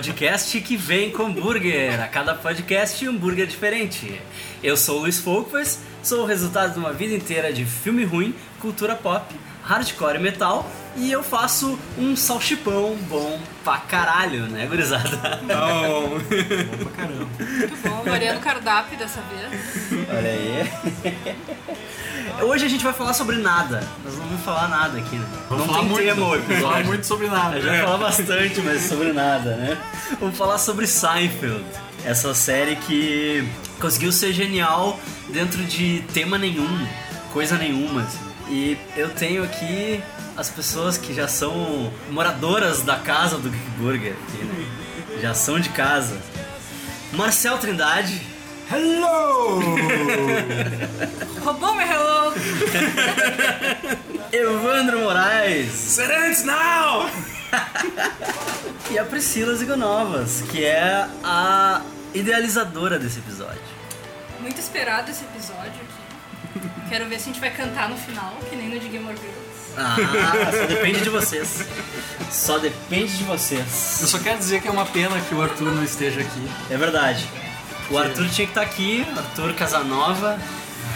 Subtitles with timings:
[0.00, 2.02] Podcast que vem com burger.
[2.02, 4.18] A cada podcast, um burger diferente.
[4.62, 8.34] Eu sou o Luiz Folkvers, sou o resultado de uma vida inteira de filme ruim,
[8.60, 9.26] cultura pop,
[9.62, 10.66] hardcore e metal.
[10.96, 15.40] E eu faço um salchipão bom pra caralho, né, gurizada?
[15.42, 16.18] Não.
[16.18, 16.20] Bom
[16.84, 17.28] pra caramba.
[17.38, 20.08] Muito bom, variando o cardápio dessa vez.
[20.08, 20.70] Olha aí.
[22.42, 23.86] Hoje a gente vai falar sobre nada.
[24.04, 25.26] Nós não vamos falar nada aqui, né?
[25.48, 27.56] Vamos não falar tem muito, tema o Vamos falar muito sobre nada.
[27.56, 29.78] Eu já falar bastante, mas sobre nada, né?
[30.18, 31.64] Vamos falar sobre Seinfeld.
[32.04, 33.46] Essa série que
[33.78, 36.86] conseguiu ser genial dentro de tema nenhum,
[37.32, 38.02] coisa nenhuma.
[38.02, 38.18] assim.
[38.48, 40.02] E eu tenho aqui
[40.36, 45.20] as pessoas que já são moradoras da casa do Geek Burger, aqui, né?
[45.20, 46.20] já são de casa.
[47.12, 48.20] Marcel Trindade,
[48.72, 49.60] Hello!
[51.42, 52.32] Roubou meu hello!
[54.32, 57.10] Evandro Moraes Serantes now!
[58.92, 61.82] e a Priscila Zigonovas, que é a
[62.14, 63.60] idealizadora desse episódio.
[64.40, 66.70] Muito esperado esse episódio aqui.
[66.88, 69.18] Quero ver se a gente vai cantar no final, que nem no de Game of
[69.18, 69.49] Thrones.
[69.80, 69.96] Ah,
[70.52, 71.66] só depende de vocês.
[72.30, 73.98] Só depende de vocês.
[74.00, 76.50] Eu só quero dizer que é uma pena que o Arthur não esteja aqui.
[76.68, 77.26] É verdade.
[77.90, 80.38] O Arthur tinha que estar aqui, Arthur Casanova,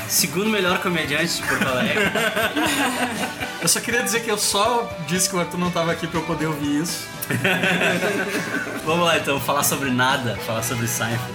[0.08, 2.04] segundo melhor comediante de Porto Alegre.
[3.60, 6.20] Eu só queria dizer que eu só disse que o Arthur não estava aqui pra
[6.20, 7.08] eu poder ouvir isso.
[8.84, 11.32] Vamos lá então, falar sobre nada, falar sobre Seinfeld.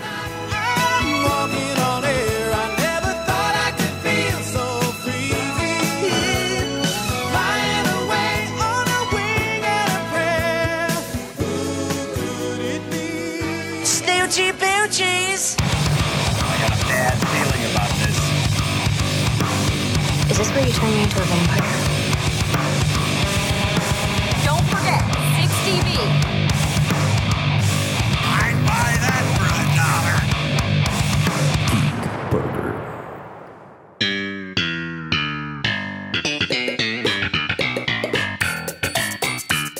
[14.39, 15.43] Snoochie Boochies.
[20.31, 21.61] Is this where you turn me into a vampire?
[24.45, 25.03] Don't forget,
[25.41, 25.89] 6 TV.
[28.39, 30.17] I'd buy that for a dollar.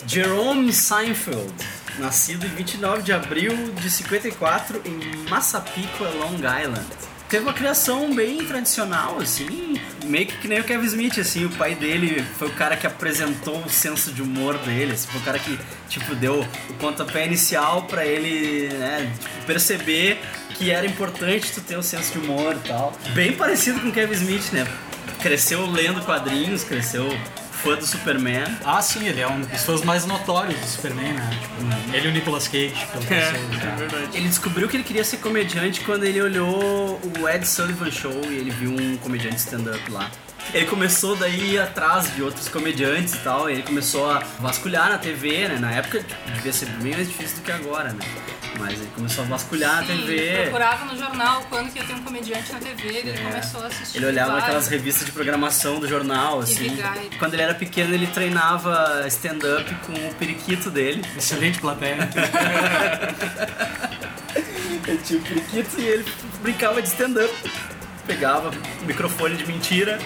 [0.06, 1.54] Jerome Seinfeld,
[2.00, 6.86] nascido em 29 de abril de 54 em Massapequa, Long Island.
[7.30, 11.50] Teve uma criação bem tradicional, assim, meio que, que nem o Kevin Smith, assim, o
[11.52, 15.24] pai dele foi o cara que apresentou o senso de humor dele, assim, foi o
[15.24, 16.40] cara que, tipo, deu
[16.70, 19.14] o pontapé inicial pra ele, né,
[19.46, 20.20] perceber
[20.56, 22.94] que era importante tu ter um senso de humor e tal.
[23.14, 24.68] Bem parecido com o Kevin Smith, né?
[25.22, 27.08] Cresceu lendo quadrinhos, cresceu
[27.64, 28.46] fã do Superman.
[28.66, 31.30] Ah, sim, ele é um dos fãs mais notórios do Superman, né?
[31.42, 33.60] Tipo, ele e o Nicolas Cage, pelo que eu sei.
[33.60, 34.18] já.
[34.18, 38.36] Ele descobriu que ele queria ser comediante quando ele olhou o Ed Sullivan Show e
[38.38, 40.10] ele viu um comediante stand-up lá.
[40.54, 44.20] Ele começou daí a ir atrás de outros comediantes e tal, e ele começou a
[44.40, 45.58] vasculhar na TV, né?
[45.60, 48.00] Na época devia ser bem mais difícil do que agora, né?
[48.58, 50.38] Mas ele começou a vasculhar na Sim, TV.
[50.42, 53.98] procurava no jornal quando que ia ter um comediante na TV, ele começou a assistir.
[53.98, 54.00] É.
[54.00, 54.46] Ele olhava vários.
[54.48, 56.78] aquelas revistas de programação do jornal, assim.
[57.20, 61.06] Quando ele era pequeno, ele treinava stand-up com o periquito dele.
[61.18, 62.10] Excelente plateia.
[64.88, 66.06] Ele tinha o periquito e ele
[66.42, 67.32] brincava de stand-up.
[68.08, 68.50] Pegava
[68.82, 70.00] o microfone de mentira,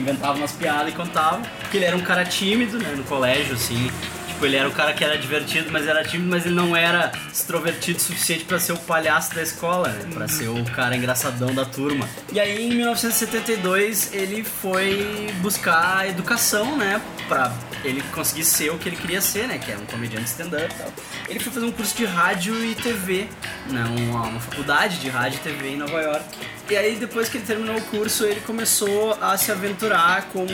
[0.00, 1.40] inventava umas piadas e contava.
[1.60, 3.90] Porque ele era um cara tímido, né, no colégio, assim.
[4.36, 7.10] Tipo, ele era um cara que era divertido, mas era tímido, mas ele não era
[7.32, 10.10] extrovertido o suficiente pra ser o palhaço da escola, né?
[10.12, 12.06] Pra ser o cara engraçadão da turma.
[12.30, 17.00] E aí, em 1972, ele foi buscar educação, né?
[17.26, 17.50] Pra
[17.82, 19.56] ele conseguir ser o que ele queria ser, né?
[19.56, 20.92] Que era um comediante stand-up e tal.
[21.30, 23.26] Ele foi fazer um curso de rádio e TV,
[23.70, 23.84] né?
[23.98, 26.24] Uma, uma faculdade de rádio e TV em Nova York.
[26.68, 30.44] E aí, depois que ele terminou o curso, ele começou a se aventurar com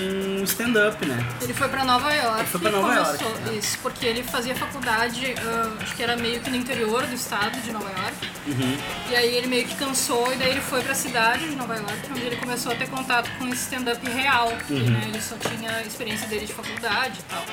[0.44, 1.26] stand-up, né?
[1.40, 2.40] Ele foi pra Nova York.
[2.40, 3.54] Ele foi pra Nova York, né?
[3.54, 7.60] Isso, porque ele fazia faculdade, ah, acho que era meio que no interior do estado
[7.60, 8.30] de Nova York.
[8.46, 8.76] Uhum.
[9.10, 11.98] E aí ele meio que cansou e daí ele foi pra cidade de Nova York,
[12.10, 14.52] onde ele começou a ter contato com esse stand-up real.
[14.66, 14.90] Que, Uhum.
[14.90, 17.44] né, ele só tinha experiência dele de faculdade e tal.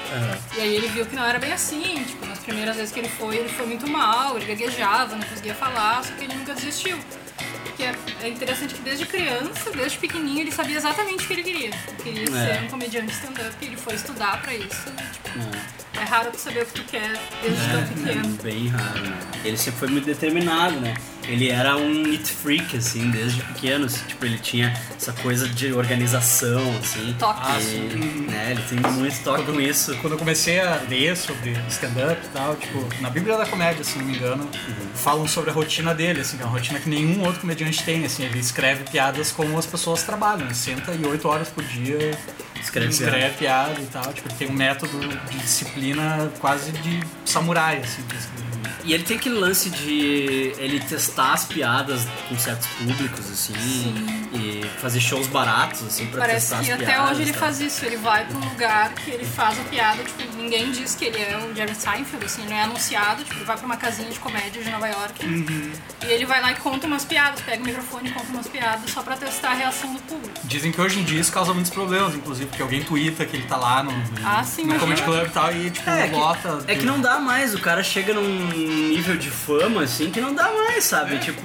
[0.57, 3.09] E aí ele viu que não era bem assim, tipo, nas primeiras vezes que ele
[3.09, 6.97] foi, ele foi muito mal, ele gaguejava, não conseguia falar, só que ele nunca desistiu.
[7.79, 11.43] Porque é, é interessante que desde criança, desde pequenininho, ele sabia exatamente o que ele
[11.43, 11.69] queria.
[11.69, 12.53] Ele queria É.
[12.57, 14.91] ser um comediante stand-up e ele foi estudar pra isso.
[15.13, 15.39] Tipo,
[15.97, 18.29] é raro tu saber o que tu quer desde tão pequeno.
[18.43, 19.17] Bem raro, né?
[19.45, 20.93] Ele sempre foi muito determinado, né?
[21.29, 23.85] Ele era um neat freak, assim, desde pequeno.
[23.85, 27.15] assim, tipo, ele tinha essa coisa de organização, assim.
[27.17, 27.39] Toque.
[27.43, 27.59] Ah,
[28.31, 29.95] né, ele tem muito toque com isso.
[29.97, 33.97] Quando eu comecei a ler sobre stand-up e tal, tipo, na Bíblia da Comédia, se
[33.97, 34.49] não me engano,
[34.95, 38.05] falam sobre a rotina dele, assim, que é uma rotina que nenhum outro comediante tem,
[38.05, 40.53] assim, ele escreve piadas como as pessoas trabalham, né?
[40.53, 42.17] senta e oito horas por dia
[42.61, 44.13] Escreve escreve piada e tal.
[44.13, 48.01] Tipo, ele tem um método de disciplina quase de samurai, assim.
[48.03, 48.48] de escrever.
[48.83, 53.93] E ele tem aquele lance de ele testar as piadas com certos públicos, assim,
[54.33, 57.11] e fazer shows baratos, assim, pra Parece testar que as até piadas.
[57.11, 57.39] hoje ele tá?
[57.39, 60.95] faz isso, ele vai pra um lugar que ele faz a piada, tipo, ninguém diz
[60.95, 63.77] que ele é um Jerry Seinfeld, assim, não é anunciado, tipo, ele vai pra uma
[63.77, 65.71] casinha de comédia de Nova York Uhum.
[66.03, 68.89] e ele vai lá e conta umas piadas, pega o microfone e conta umas piadas
[68.91, 70.33] só pra testar a reação do público.
[70.45, 73.45] Dizem que hoje em dia isso causa muitos problemas, inclusive, porque alguém twitta que ele
[73.45, 73.91] tá lá no,
[74.23, 74.79] Ah, sim, no.
[74.79, 76.63] Comedy Club e tal, e tipo, É que, lota.
[76.67, 80.33] é que não dá mais, o cara chega num nível de fama, assim, que não
[80.33, 81.17] dá mais, sabe?
[81.19, 81.41] tipo,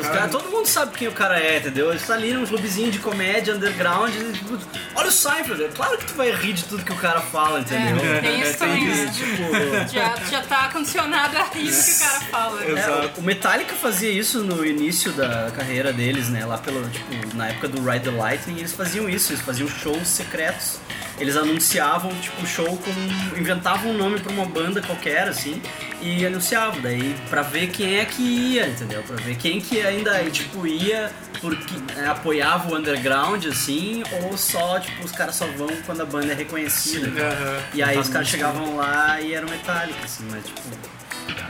[0.00, 1.90] os cara, todo mundo sabe quem o cara é, entendeu?
[1.90, 4.58] Ele tá ali num clubezinho de comédia underground, e, tipo,
[4.94, 7.60] olha o Seinfeld, é claro que tu vai rir de tudo que o cara fala,
[7.60, 7.96] entendeu?
[8.04, 9.12] É, tem isso também, né?
[9.14, 9.92] tipo...
[9.92, 12.60] Já, já tá condicionado a isso que o cara fala.
[12.60, 12.80] né?
[12.80, 16.44] É, o Metallica fazia isso no início da carreira deles, né?
[16.44, 20.06] Lá pelo, tipo, na época do Ride the Lightning, eles faziam isso, eles faziam shows
[20.08, 20.78] secretos.
[21.20, 23.38] Eles anunciavam, tipo, o show com.
[23.38, 25.60] inventavam um nome pra uma banda qualquer, assim,
[26.00, 26.80] e anunciavam.
[26.80, 29.02] Daí, pra ver quem é que ia, entendeu?
[29.02, 31.10] Pra ver quem que ainda, tipo, ia
[31.40, 36.06] porque é, apoiava o underground, assim, ou só, tipo, os caras só vão quando a
[36.06, 37.08] banda é reconhecida.
[37.08, 37.62] Aham.
[37.74, 40.97] E aí os caras chegavam lá e eram Metallica, assim, mas, tipo.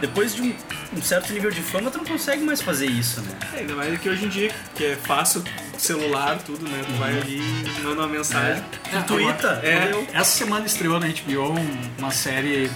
[0.01, 0.55] Depois de um,
[0.97, 3.31] um certo nível de fama, tu não consegue mais fazer isso, né?
[3.55, 5.43] É, ainda mais que hoje em dia, que é fácil,
[5.77, 6.83] celular, tudo, né?
[6.87, 7.41] Tu vai ali,
[7.83, 8.63] manda uma mensagem.
[8.91, 9.77] Tu twitta, É.
[9.79, 10.07] entendeu?
[10.13, 12.71] Essa semana estreou na HBO um- uma série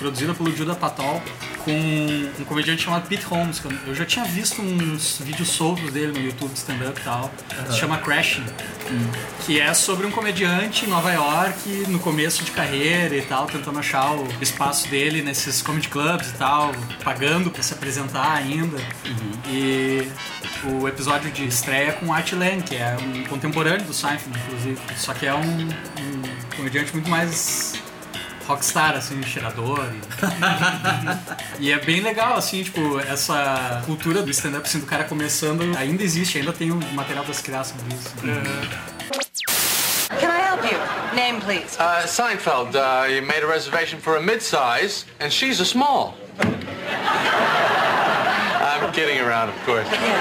[0.00, 1.22] produzida pelo Judah Patol
[1.64, 3.60] com um comediante chamado Pete Holmes.
[3.60, 7.30] que eu- já tinha visto uns vídeos soltos dele no YouTube de stand-up e tal.
[7.70, 8.44] Se chama Crashing.
[9.46, 13.78] Que é sobre um comediante em Nova York, no começo de carreira e tal, tentando
[13.78, 16.72] achar o espaço dele nesses comedy clubs e tal,
[17.04, 18.78] pagando pra se apresentar ainda.
[19.48, 20.08] E
[20.64, 24.78] o episódio de estreia com Art Lang, que é um contemporâneo do Seinfeld, inclusive.
[24.96, 27.74] Só que é um, um comediante muito mais
[28.50, 29.80] rockstar, assim, cheirador.
[31.58, 35.62] E, e é bem legal, assim, tipo, essa cultura do stand-up, assim, do cara começando,
[35.76, 38.14] ainda existe, ainda tem o material das crianças sobre isso.
[40.18, 40.78] Can I help you?
[41.14, 41.78] Name, please.
[41.78, 46.14] Uh, Seinfeld, uh, you made a reservation for a mid-size, and she's a small.
[48.80, 49.86] I'm kidding around, of course.
[49.88, 50.20] E ele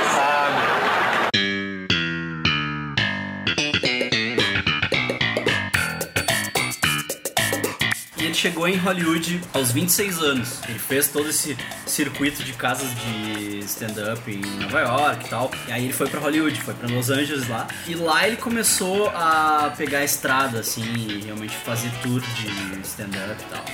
[8.40, 10.62] chegou em Hollywood aos 26 anos.
[10.70, 15.52] Ele fez todo esse circuito de casas de stand-up em Nova York e tal.
[15.68, 17.68] E aí ele foi pra Hollywood, foi pra Los Angeles lá.
[17.86, 23.36] E lá ele começou a pegar a estrada, assim, e realmente fazer tour de stand-up
[23.42, 23.66] e tal.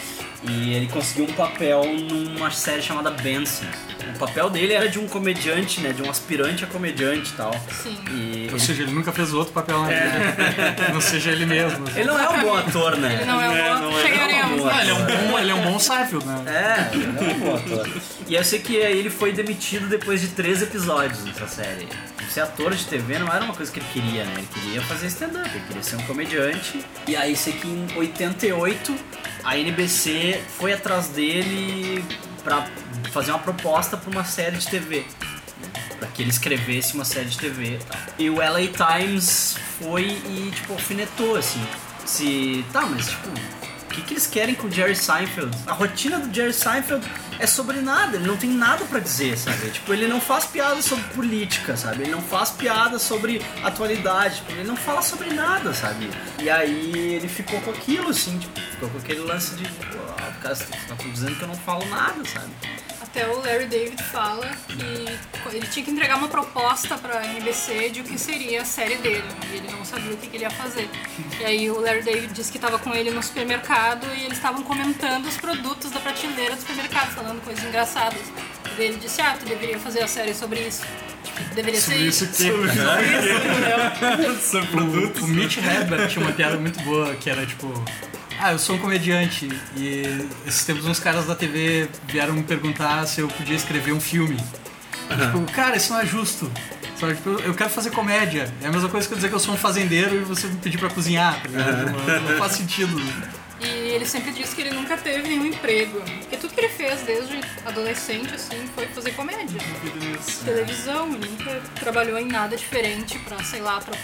[0.43, 3.65] E ele conseguiu um papel numa série chamada Benson.
[4.15, 5.91] O papel dele era de um comediante, né?
[5.91, 7.51] De um aspirante a comediante e tal.
[7.81, 7.97] Sim.
[8.11, 10.91] E Ou seja, ele nunca fez outro papel na vida.
[10.93, 11.85] Não seja ele mesmo.
[11.95, 13.13] ele não é um bom ator, né?
[13.15, 13.81] Ele não é um bom.
[13.91, 14.65] não é Chegaremos.
[14.67, 15.17] Ah, ele é um ator.
[15.17, 16.43] bom, ele é um bom Seinfeld, né?
[16.47, 17.89] É, ele é um bom ator.
[18.27, 21.87] E eu sei que aí ele foi demitido depois de três episódios nessa série.
[22.35, 24.33] Ser ator de TV não era uma coisa que ele queria, né?
[24.39, 26.85] Ele queria fazer stand-up, ele queria ser um comediante.
[27.07, 28.93] E aí sei que em 88
[29.41, 32.03] a NBC foi atrás dele
[32.43, 32.67] pra
[33.09, 35.05] fazer uma proposta pra uma série de TV.
[35.97, 37.99] Pra que ele escrevesse uma série de TV e tal.
[38.19, 41.65] E o LA Times foi e, tipo, alfinetou, assim.
[42.05, 42.65] Se.
[42.73, 45.57] Tá, mas tipo, o que, que eles querem com o Jerry Seinfeld?
[45.65, 49.69] A rotina do Jerry Seinfeld é sobre nada, ele não tem nada pra dizer, sabe?
[49.69, 52.03] Tipo, ele não faz piada sobre política, sabe?
[52.03, 56.09] Ele não faz piada sobre atualidade, tipo, ele não fala sobre nada, sabe?
[56.39, 59.97] E aí ele ficou com aquilo, assim, tipo, ficou com aquele lance de, pô,
[60.41, 62.51] cara, você tá dizendo que eu não falo nada, sabe?
[63.15, 68.01] Até o Larry David fala que ele tinha que entregar uma proposta pra NBC de
[68.01, 69.23] o que seria a série dele.
[69.49, 70.89] E ele não sabia o que, que ele ia fazer.
[71.39, 74.63] E aí o Larry David disse que estava com ele no supermercado e eles estavam
[74.63, 78.19] comentando os produtos da prateleira do supermercado, falando coisas engraçadas.
[78.77, 80.83] E ele disse, ah, tu deveria fazer a série sobre isso.
[81.23, 82.51] Tipo, deveria ser Isso que
[85.21, 87.71] o, o Mitch Hedberg tinha uma piada muito boa que era tipo.
[88.39, 90.03] Ah, eu sou um comediante e
[90.45, 94.37] esses tempos uns caras da TV vieram me perguntar se eu podia escrever um filme.
[95.07, 96.51] Tipo, cara, isso não é justo.
[96.99, 98.51] Sabe, tipo, eu- quero fazer comédia.
[98.61, 100.55] É a mesma coisa que eu dizer que eu sou um fazendeiro e você me
[100.57, 101.91] pedir pra cozinhar, tá ligado?
[101.91, 102.95] Não, não faz sentido.
[103.61, 106.01] E ele sempre disse que ele nunca teve nenhum emprego.
[106.01, 109.59] Porque tudo que ele fez desde adolescente, assim, foi fazer comédia.
[110.43, 113.95] Televisão, ele nunca trabalhou em nada diferente pra, sei lá, pra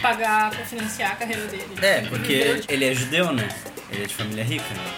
[0.00, 1.66] pagar, pra financiar a carreira dele.
[1.76, 3.48] Ele É, porque de- ele é judeu, né?
[3.90, 4.92] Ele é de família rica, né?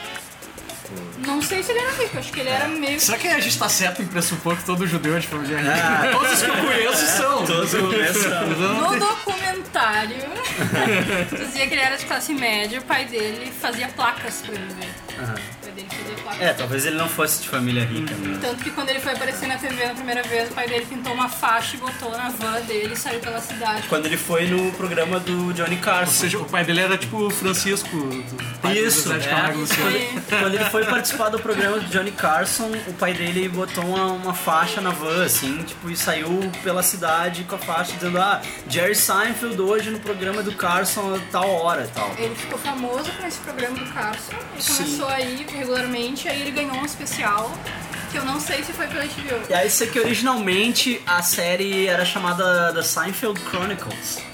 [1.24, 2.98] Não sei se ele era rico, acho que ele era meio...
[2.98, 5.72] Será que a gente tá certo em pressupor que todo judeu é de família rica?
[5.76, 6.10] Ah.
[6.10, 7.46] Todos os que eu conheço são.
[7.46, 8.46] Todos os que eu conheço são.
[8.48, 10.16] No documentário
[11.30, 14.88] Dizia que ele era de classe média, o pai dele fazia placas pra viver.
[15.22, 15.34] Aham.
[15.34, 16.44] O pai dele fazia.
[16.44, 18.38] É, talvez ele não fosse de família rica, né?
[18.40, 21.12] Tanto que quando ele foi aparecer na TV na primeira vez, o pai dele pintou
[21.12, 23.88] uma faixa e botou na van dele e saiu pela cidade.
[23.88, 26.10] Quando ele foi no programa do Johnny Carson.
[26.12, 29.30] Ou seja, o pai dele era tipo o Francisco do pai do Isso, de é.
[29.30, 29.90] Camargo e Luciano.
[29.90, 34.06] Foi- Quando ele foi participar do programa do Johnny Carson, o pai dele botou uma,
[34.06, 38.40] uma faixa na van, assim, tipo, e saiu pela cidade com a faixa dizendo, ah,
[38.68, 42.14] Jerry Seinfeld hoje no programa do Carson a tal hora e tal.
[42.18, 44.32] Ele ficou famoso com esse programa do Carson.
[44.52, 44.74] Ele Sim.
[44.84, 47.52] começou a ir regularmente, aí ele ganhou um especial,
[48.10, 49.48] que eu não sei se foi pela HBO.
[49.48, 54.29] E aí sei que originalmente a série era chamada The Seinfeld Chronicles.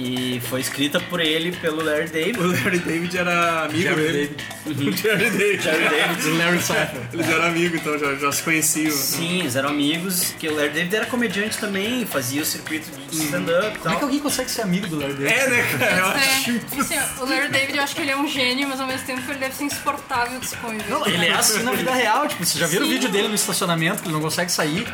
[0.00, 2.38] E foi escrita por ele, pelo Larry David.
[2.38, 4.36] O Larry David era amigo Jerry dele.
[4.66, 5.62] O Jerry David.
[5.62, 6.28] Jerry David.
[6.38, 7.08] Larry Seinfeld.
[7.14, 8.92] Eles eram amigos, então já, já se conheciam.
[8.92, 10.34] Sim, eles eram amigos.
[10.38, 13.90] Que o Larry David era comediante também, fazia o circuito de stand-up e Como é
[13.90, 13.96] tal.
[13.98, 15.34] que alguém consegue ser amigo do Larry David?
[15.34, 15.96] É, né, cara?
[15.98, 18.68] Eu acho É, assim, ó, o Larry David, eu acho que ele é um gênio,
[18.68, 20.88] mas ao mesmo tempo ele deve ser insuportável de se conviver.
[20.90, 23.34] Não, ele é assim na vida real, tipo, vocês já viram o vídeo dele no
[23.34, 24.86] estacionamento, que ele não consegue sair?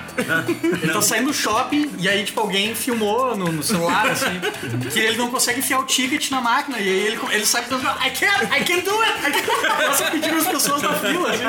[0.83, 4.41] Ele tá saindo do shopping e aí, tipo, alguém filmou no, no celular, assim,
[4.95, 6.79] que ele não consegue enfiar o ticket na máquina.
[6.79, 9.19] E aí ele, ele sai pensando, I can't, I can do it!
[9.27, 9.77] I can do it!
[9.77, 11.45] Começa a pedir as pessoas na fila, assim.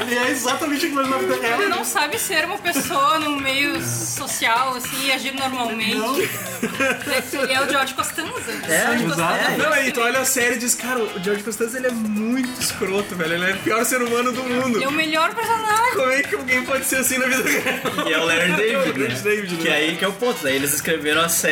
[0.00, 1.60] Ele é exatamente ali na vida real.
[1.60, 5.96] Ele não sabe ser uma pessoa num meio social, assim, e agir normalmente.
[5.96, 8.52] Ele é o George Costanza.
[8.68, 9.20] É, George exato.
[9.22, 9.52] Costanza.
[9.52, 9.56] É.
[9.56, 12.60] Não, aí tu olha a série e diz, cara, o George Costanza ele é muito
[12.60, 13.34] escroto, velho.
[13.34, 14.82] Ele é o pior ser humano do mundo.
[14.82, 15.92] É o melhor personagem.
[15.94, 18.08] Como é que alguém pode ser assim na vida real?
[18.08, 19.20] E é o Larry David, É o né?
[19.22, 19.62] David, né?
[19.62, 20.42] Que aí que é o ponto.
[20.42, 21.45] Daí eles escreveram a série,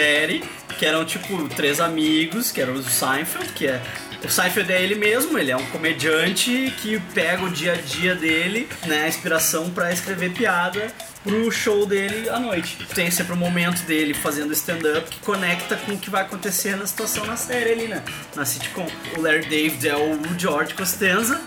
[0.78, 3.80] que eram tipo três amigos, que eram o Seinfeld, que é.
[4.24, 8.14] O Seinfeld é ele mesmo, ele é um comediante que pega o dia a dia
[8.14, 10.86] dele, né, a inspiração pra escrever piada
[11.22, 12.78] pro show dele à noite.
[12.94, 16.86] Tem sempre um momento dele fazendo stand-up que conecta com o que vai acontecer na
[16.86, 18.02] situação na série ali, né?
[18.34, 18.86] Na sitcom.
[19.16, 21.40] O Larry David é o George Costanza,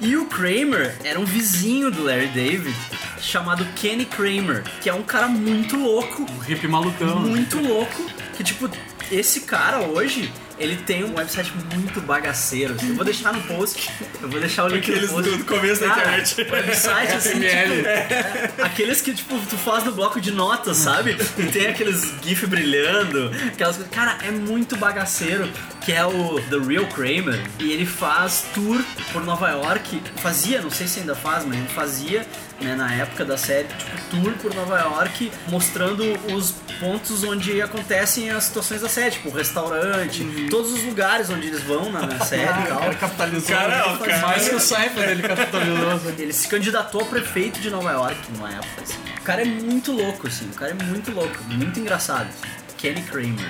[0.00, 2.74] e o Kramer era um vizinho do Larry David,
[3.20, 7.20] chamado Kenny Kramer, que é um cara muito louco, Um hippie malucão.
[7.22, 7.28] né?
[7.30, 8.68] muito louco, que tipo,
[9.10, 12.74] esse cara hoje, ele tem um website muito bagaceiro.
[12.74, 12.88] assim.
[12.90, 13.90] Eu vou deixar no post,
[14.22, 15.36] eu vou deixar o link Aqueles no post.
[15.38, 16.36] do começo da internet.
[16.50, 21.16] Website assim, tipo, é, aqueles que tipo tu faz no bloco de notas, sabe?
[21.38, 23.92] E tem aqueles gif brilhando, aquelas coisas.
[23.94, 25.48] Cara, é muito bagaceiro,
[25.84, 30.02] que é o The Real Kramer, e ele faz tour por Nova York.
[30.16, 32.26] Fazia, não sei se ainda faz, mas ele fazia,
[32.60, 36.02] né, na época da série, tipo, tour por Nova York, mostrando
[36.34, 41.46] os pontos onde acontecem as situações da série, tipo, o restaurante, todos os lugares onde
[41.48, 42.78] eles vão na, na série e o tal.
[42.80, 43.56] cara capitalizou.
[43.56, 45.90] Cara, o cara- Mais que o Seinfeld ele capitalizou.
[45.92, 46.14] assim.
[46.18, 48.98] Ele se candidatou a prefeito de Nova York numa época, assim.
[49.18, 50.46] O cara é muito louco, assim.
[50.46, 52.26] O cara é muito louco, muito engraçado.
[52.28, 52.63] assim.
[52.84, 53.48] Kenny Kramer.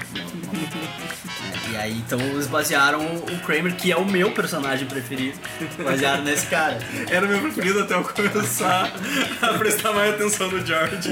[1.66, 5.36] É, e aí, então, eles basearam o Kramer, que é o meu personagem preferido,
[5.82, 6.78] basearam nesse cara.
[7.10, 8.92] Era o meu preferido até eu começar
[9.42, 11.10] a prestar mais atenção no George.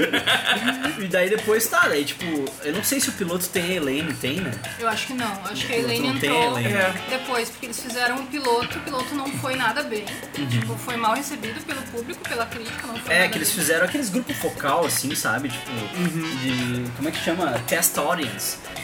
[0.99, 2.25] E daí depois, tá, daí, tipo,
[2.63, 4.51] eu não sei se o piloto tem a Elaine, tem, né?
[4.79, 5.31] Eu acho que não.
[5.43, 6.73] Acho que a Elaine não tem entrou Elaine.
[6.77, 6.93] É.
[7.09, 10.05] depois, porque eles fizeram um piloto, o piloto não foi nada bem.
[10.49, 13.57] Tipo, foi mal recebido pelo público, pela crítica, não foi É, nada que eles bem.
[13.59, 15.49] fizeram aqueles grupos focal, assim, sabe?
[15.49, 15.71] Tipo,
[16.07, 16.89] de.
[16.95, 17.51] Como é que chama?
[17.67, 18.12] Test audience.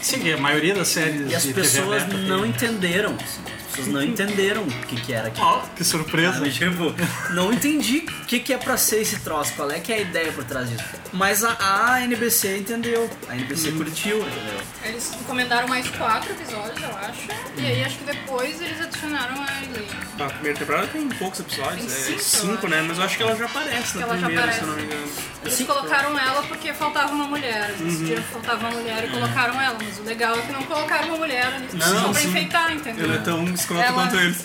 [0.02, 2.26] Sim, a maioria das séries E as pessoas aberta tem.
[2.26, 3.14] não entenderam.
[3.14, 3.59] assim.
[3.70, 5.46] As pessoas não entenderam o que, que era aquilo.
[5.46, 6.34] Ó, que surpresa.
[6.34, 6.50] Sabe?
[6.50, 6.94] Tipo,
[7.34, 10.00] não entendi o que, que é pra ser esse troço, qual é que é a
[10.00, 10.84] ideia por trás disso.
[11.12, 11.56] Mas a,
[11.94, 14.60] a NBC entendeu, a NBC curtiu, entendeu?
[14.84, 17.20] Eles encomendaram mais quatro episódios, eu acho.
[17.58, 19.88] E aí acho que depois eles adicionaram a Elaine.
[20.20, 22.82] A primeira temporada tem poucos episódios, Tem é cinco, cinco, eu né?
[22.86, 24.60] Mas eu acho que ela já aparece na Ela já primeira, se aparece.
[24.60, 25.08] eu não me engano.
[25.42, 25.64] Eles Sim.
[25.64, 27.70] colocaram ela porque faltava uma mulher.
[27.70, 29.76] Eles decidiram que faltava uma mulher e colocaram ela.
[29.82, 32.28] Mas o legal é que não colocaram uma mulher ali Não, só pra sim.
[32.28, 33.04] enfeitar, entendeu?
[33.06, 34.36] Ela é tão escrota Ela- quanto eles.
[34.36, 34.44] Sim,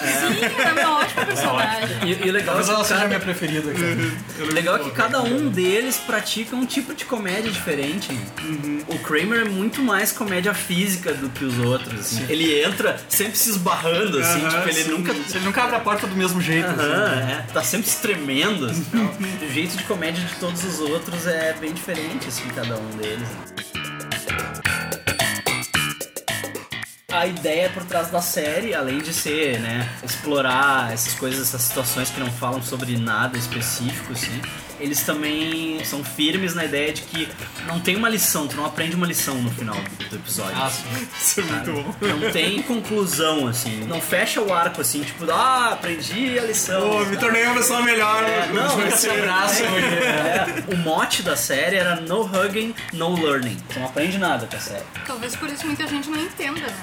[0.67, 1.97] ela é uma ótima personagem.
[2.03, 4.41] E, e o legal é Talvez que ela seja cada- minha preferida aqui.
[4.41, 8.17] O legal é que cada um deles pratica um tipo de comédia diferente.
[8.87, 11.99] O Kramer é muito mais comédia física do que os outros.
[11.99, 12.25] assim.
[12.29, 14.91] Ele entra sempre se esbarrando, assim, Aham, tipo, ele sim.
[14.91, 15.11] nunca.
[15.11, 16.67] Ele nunca abre a porta do mesmo jeito.
[16.69, 16.79] assim.
[16.81, 17.45] Aham, é.
[17.53, 18.65] Tá sempre se tremendo.
[18.67, 18.85] Assim,
[19.41, 23.27] o jeito de comédia de todos os outros é bem diferente, assim, cada um deles.
[27.19, 32.09] A ideia por trás da série, além de ser, né, explorar essas coisas, essas situações
[32.09, 34.41] que não falam sobre nada específico, assim,
[34.79, 37.27] eles também são firmes na ideia de que
[37.67, 39.75] não tem uma lição, tu não aprende uma lição no final
[40.09, 40.55] do episódio.
[40.61, 41.07] Ah, sim.
[41.19, 41.95] Isso é muito bom.
[42.07, 43.85] Não tem conclusão, assim.
[43.85, 46.89] Não fecha o arco, assim, tipo, ah, aprendi a lição.
[46.89, 48.23] Pô, me tornei uma pessoa melhor.
[48.23, 49.63] É, não, Vai fica ser- sem braço.
[49.63, 53.57] É, o mote da série era no hugging, no learning.
[53.69, 54.83] Tu não aprende nada com a série.
[55.05, 56.73] Talvez por isso muita gente não entenda, né?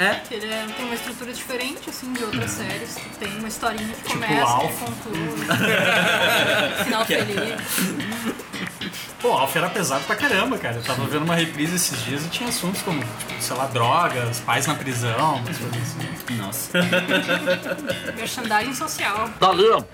[0.00, 2.94] É, Que ele é- tem uma estrutura diferente, assim, de outras séries.
[2.94, 5.46] que Tem uma historinha que Tipo começa, que conclui.
[6.84, 8.69] Final feliz.
[9.20, 10.76] Pô, Alf era pesado pra caramba, cara.
[10.76, 14.40] Eu tava vendo uma reprise esses dias e tinha assuntos como, tipo, sei lá, drogas,
[14.40, 16.36] pais na prisão, umas coisas assim.
[16.36, 16.70] nossa.
[18.16, 19.30] Merchandising social.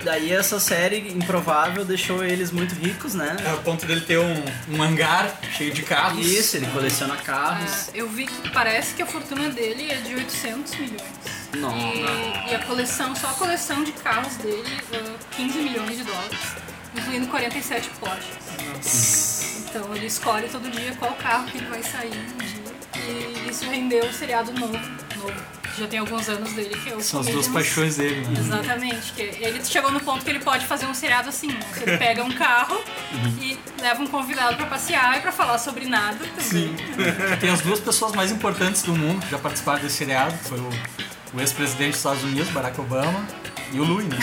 [0.05, 3.37] Daí essa série improvável deixou eles muito ricos, né?
[3.45, 6.25] É o ponto dele ter um, um hangar cheio de carros.
[6.25, 7.89] Isso, ele coleciona carros.
[7.89, 11.37] É, eu vi que parece que a fortuna dele é de 800 milhões.
[11.55, 11.77] Não.
[11.77, 16.39] E, e a coleção, só a coleção de carros dele, uh, 15 milhões de dólares,
[16.97, 19.67] incluindo 47 Porsches.
[19.69, 22.57] Então ele escolhe todo dia qual carro que ele vai sair um dia.
[22.97, 24.73] E isso rendeu o seriado novo,
[25.17, 25.35] novo,
[25.79, 28.41] já tem alguns anos dele, que é o São as duas paixões dele, né?
[28.41, 31.61] Exatamente, que ele chegou no ponto que ele pode fazer um seriado assim, né?
[31.83, 32.81] Ele pega um carro
[33.41, 36.75] e leva um convidado pra passear e pra falar sobre nada também.
[37.39, 40.71] Tem as duas pessoas mais importantes do mundo que já participaram desse seriado, foi o,
[41.35, 43.27] o ex-presidente dos Estados Unidos, Barack Obama,
[43.73, 44.17] e o Louis, né?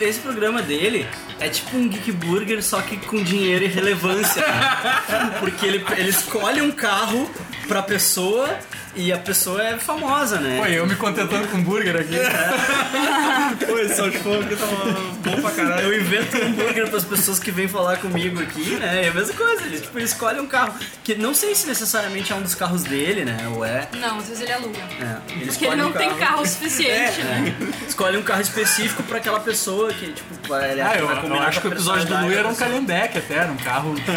[0.00, 1.06] Esse programa dele
[1.40, 4.42] é tipo um Geek Burger, só que com dinheiro e relevância.
[4.46, 5.36] né?
[5.40, 7.30] Porque ele, ele escolhe um carro
[7.68, 8.48] pra pessoa
[8.94, 10.58] e a pessoa é famosa, né?
[10.60, 12.16] Pô, eu me contentando com hambúrguer aqui.
[13.66, 14.92] Pô, esse South Park tava
[15.24, 15.82] bom pra caralho.
[15.92, 19.04] Eu invento um hambúrguer pras pessoas que vêm falar comigo aqui, né?
[19.06, 19.62] É a mesma coisa.
[19.64, 22.82] Ele, tipo, ele escolhe um carro que não sei se necessariamente é um dos carros
[22.82, 23.50] dele, né?
[23.54, 23.88] Ou é.
[23.94, 24.78] Não, às vezes ele aluga.
[24.78, 25.32] é.
[25.32, 27.54] Ele Porque ele não um tem carro- carro suficiente, É, né?
[27.88, 31.40] Escolhe um carro específico pra aquela pessoa que, tipo, vai, ele Ah, eu, vai eu
[31.42, 32.54] acho que o episódio do Louis era um.
[32.54, 34.12] Calhambeque até, era um carro tipo,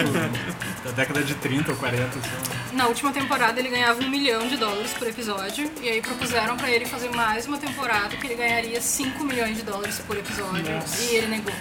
[0.83, 2.03] da década de 30 ou 40.
[2.03, 2.19] Assim.
[2.75, 4.64] Na última temporada ele ganhava um milhão de dólares
[4.97, 5.69] por episódio.
[5.81, 9.63] E aí propuseram pra ele fazer mais uma temporada que ele ganharia 5 milhões de
[9.63, 10.65] dólares por episódio.
[11.09, 11.53] E ele negou.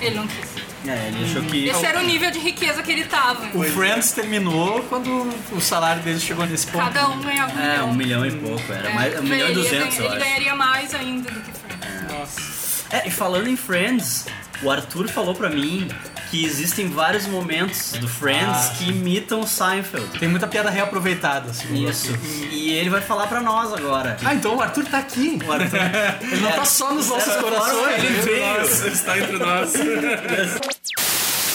[0.00, 0.50] Ele não quis.
[0.86, 1.68] É, ele achou que.
[1.68, 3.46] Esse era o nível de riqueza que ele tava.
[3.56, 6.84] O Friends terminou quando o salário deles chegou nesse ponto.
[6.84, 7.88] Cada um ganhava um É, milhão.
[7.90, 8.72] um milhão e pouco.
[8.72, 10.24] Era É, mais, um milhão e duzentos, eu Ele acho.
[10.24, 12.84] ganharia mais ainda do que Friends.
[12.90, 14.26] É, e falando em Friends,
[14.62, 15.88] o Arthur falou pra mim
[16.32, 20.18] que existem vários momentos do Friends Ah, que imitam Seinfeld.
[20.18, 21.86] Tem muita piada reaproveitada, assim.
[21.86, 22.10] Isso.
[22.50, 24.16] E ele vai falar pra nós agora.
[24.24, 25.38] Ah, então o Arthur tá aqui.
[25.46, 25.78] O Arthur.
[26.32, 28.02] Ele não tá só nos nossos forma corações.
[28.04, 28.60] ele veio.
[28.60, 29.72] Nossa, está entre nós.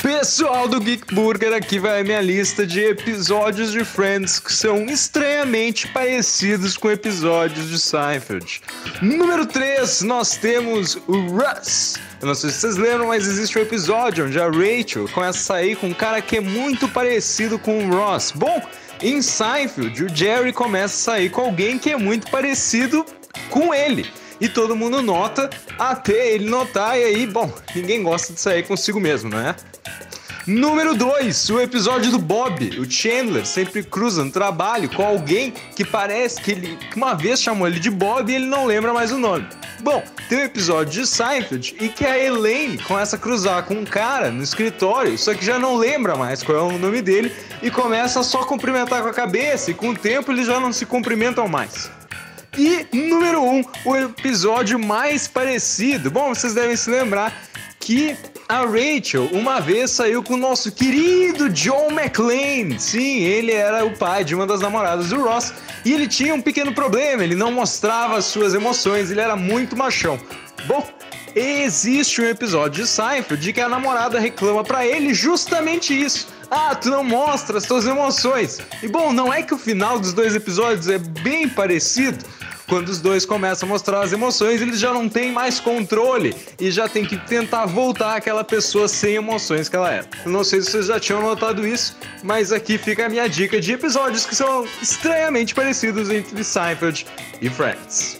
[0.02, 4.86] Pessoal do Geek Burger, aqui vai a minha lista de episódios de Friends que são
[4.86, 8.62] estranhamente parecidos com episódios de Seinfeld.
[9.02, 11.96] Número 3, nós temos o Russ.
[12.22, 15.42] Eu não sei se vocês lembram, mas existe um episódio onde a Rachel começa a
[15.42, 18.32] sair com um cara que é muito parecido com o Ross.
[18.32, 18.62] Bom,
[19.02, 23.04] em Seinfeld, o Jerry começa a sair com alguém que é muito parecido
[23.50, 24.10] com ele.
[24.40, 29.00] E todo mundo nota, até ele notar, e aí, bom, ninguém gosta de sair consigo
[29.00, 29.56] mesmo, não é?
[30.48, 32.80] Número 2, o episódio do Bob.
[32.80, 37.68] O Chandler sempre cruza no trabalho com alguém que parece que ele uma vez chamou
[37.68, 39.46] ele de Bob e ele não lembra mais o nome.
[39.82, 43.84] Bom, tem um episódio de Seinfeld e que a Elaine começa a cruzar com um
[43.84, 47.30] cara no escritório, só que já não lembra mais qual é o nome dele
[47.62, 50.72] e começa a só cumprimentar com a cabeça e com o tempo eles já não
[50.72, 51.92] se cumprimentam mais.
[52.58, 56.10] E número 1, um, o episódio mais parecido.
[56.10, 57.34] Bom, vocês devem se lembrar
[57.82, 58.16] que
[58.50, 62.80] a Rachel uma vez saiu com o nosso querido John McClane.
[62.80, 65.54] Sim, ele era o pai de uma das namoradas do Ross.
[65.84, 69.76] E ele tinha um pequeno problema, ele não mostrava as suas emoções, ele era muito
[69.76, 70.20] machão.
[70.66, 70.88] Bom,
[71.36, 76.28] existe um episódio de Seinfeld de que a namorada reclama pra ele justamente isso.
[76.50, 78.60] Ah, tu não mostra as tuas emoções.
[78.82, 82.24] E bom, não é que o final dos dois episódios é bem parecido?
[82.68, 86.70] Quando os dois começam a mostrar as emoções, eles já não têm mais controle e
[86.70, 90.06] já tem que tentar voltar aquela pessoa sem emoções que ela era.
[90.26, 93.62] Eu não sei se vocês já tinham notado isso, mas aqui fica a minha dica
[93.62, 97.06] de episódios que são estranhamente parecidos entre Seinfeld
[97.42, 98.20] e Friends.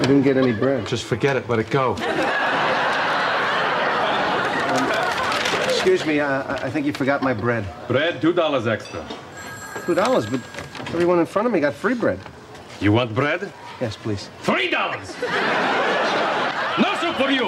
[0.00, 0.88] I didn't get any bread.
[0.88, 1.94] Just forget it, let it go.
[5.68, 7.64] Excuse me, I, I think you forgot my bread.
[7.86, 9.04] Bread, two dollars extra.
[9.84, 10.40] Two dollars, but
[10.88, 12.18] everyone in front of me got free bread.
[12.80, 13.52] You want bread?
[13.80, 14.28] Yes, please.
[14.40, 15.14] Three dollars.
[16.78, 17.46] no soup for you.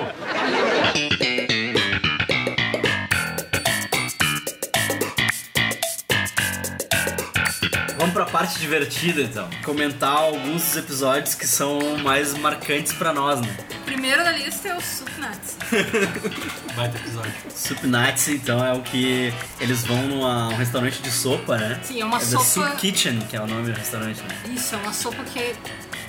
[8.29, 9.49] Parte divertida então.
[9.65, 13.57] Comentar alguns dos episódios que são mais marcantes pra nós, né?
[13.81, 15.57] O primeiro da lista é o Soup Nuts.
[16.77, 17.33] Baita episódio.
[17.55, 21.81] Soup Nights, então, é o que eles vão num restaurante de sopa, né?
[21.83, 24.55] Sim, é uma é sopa- Soup Kitchen, que é o nome do restaurante, né?
[24.55, 25.55] Isso, é uma sopa que é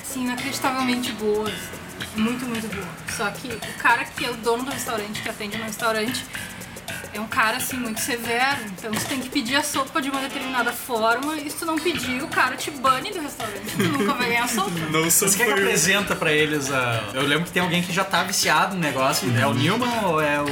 [0.01, 1.49] assim, inacreditavelmente boa.
[2.15, 2.88] Muito, muito boa.
[3.15, 6.25] Só que o cara que é o dono do restaurante, que atende no restaurante,
[7.13, 8.58] é um cara assim muito severo.
[8.78, 11.36] Então você tem que pedir a sopa de uma determinada forma.
[11.38, 13.60] E se tu não pedir, o cara te bane do restaurante.
[13.75, 14.69] Tu nunca vai ganhar sopa.
[14.91, 17.04] Não Você quer que apresenta pra eles a...
[17.13, 19.28] Eu lembro que tem alguém que já tá viciado no negócio.
[19.38, 20.45] É o Newman ou é o...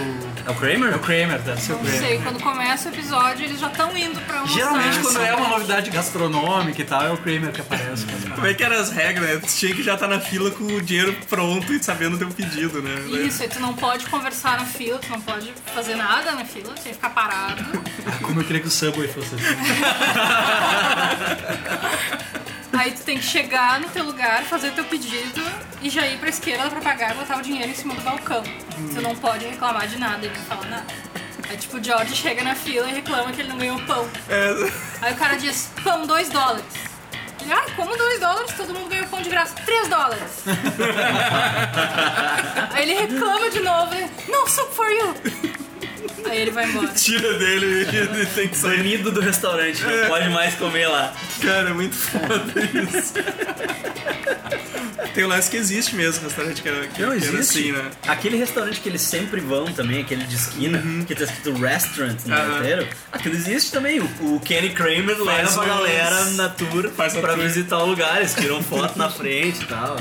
[0.45, 0.93] É o Kramer?
[0.93, 1.99] É o Kramer, deve ser o Não Kramer.
[2.01, 4.55] sei, quando começa o episódio, eles já estão indo pra almoçar.
[4.55, 8.05] Geralmente quando é uma novidade gastronômica e tal, é o Kramer que aparece.
[8.33, 9.37] Como é que eram as regras, né?
[9.37, 12.29] Tu tinha que já estar na fila com o dinheiro pronto e sabendo o teu
[12.29, 12.95] pedido, né?
[13.25, 16.73] Isso, e tu não pode conversar na fila, tu não pode fazer nada na fila,
[16.73, 17.63] tu tem que ficar parado.
[18.21, 19.43] Como eu queria que o Subway fosse assim.
[22.77, 25.41] Aí tu tem que chegar no teu lugar, fazer teu pedido
[25.81, 28.43] e já ir pra esquerda pra pagar e botar o dinheiro em cima do balcão.
[28.93, 30.85] Tu não pode reclamar de nada, ele não fala nada.
[31.49, 34.07] Aí tipo, o George chega na fila e reclama que ele não ganhou pão.
[35.01, 36.65] Aí o cara diz, pão, dois dólares.
[37.41, 38.51] Ele, ah, como dois dólares?
[38.57, 39.55] Todo mundo ganhou pão de graça.
[39.65, 40.43] Três dólares.
[42.73, 45.15] Aí ele reclama de novo, ele, no soup for you.
[46.25, 46.87] Aí ele vai embora.
[46.89, 48.77] Tira dele e ele tem que sair.
[48.77, 51.13] Banido do restaurante, não pode mais comer lá.
[51.41, 53.13] Cara, é muito foda isso.
[55.13, 57.37] Tem um lance que existe mesmo, restaurante que era, que Não era existe.
[57.39, 57.89] assim, né?
[58.07, 62.35] Aquele restaurante que eles sempre vão também, aquele de esquina, que tá escrito restaurant no
[62.35, 62.53] Aham.
[62.57, 63.99] roteiro, aquilo existe também.
[63.99, 67.43] O, o Kenny Kramer Faz leva a galera na tour faz pra tour.
[67.43, 69.97] visitar o lugar, eles tiram foto na frente e tal.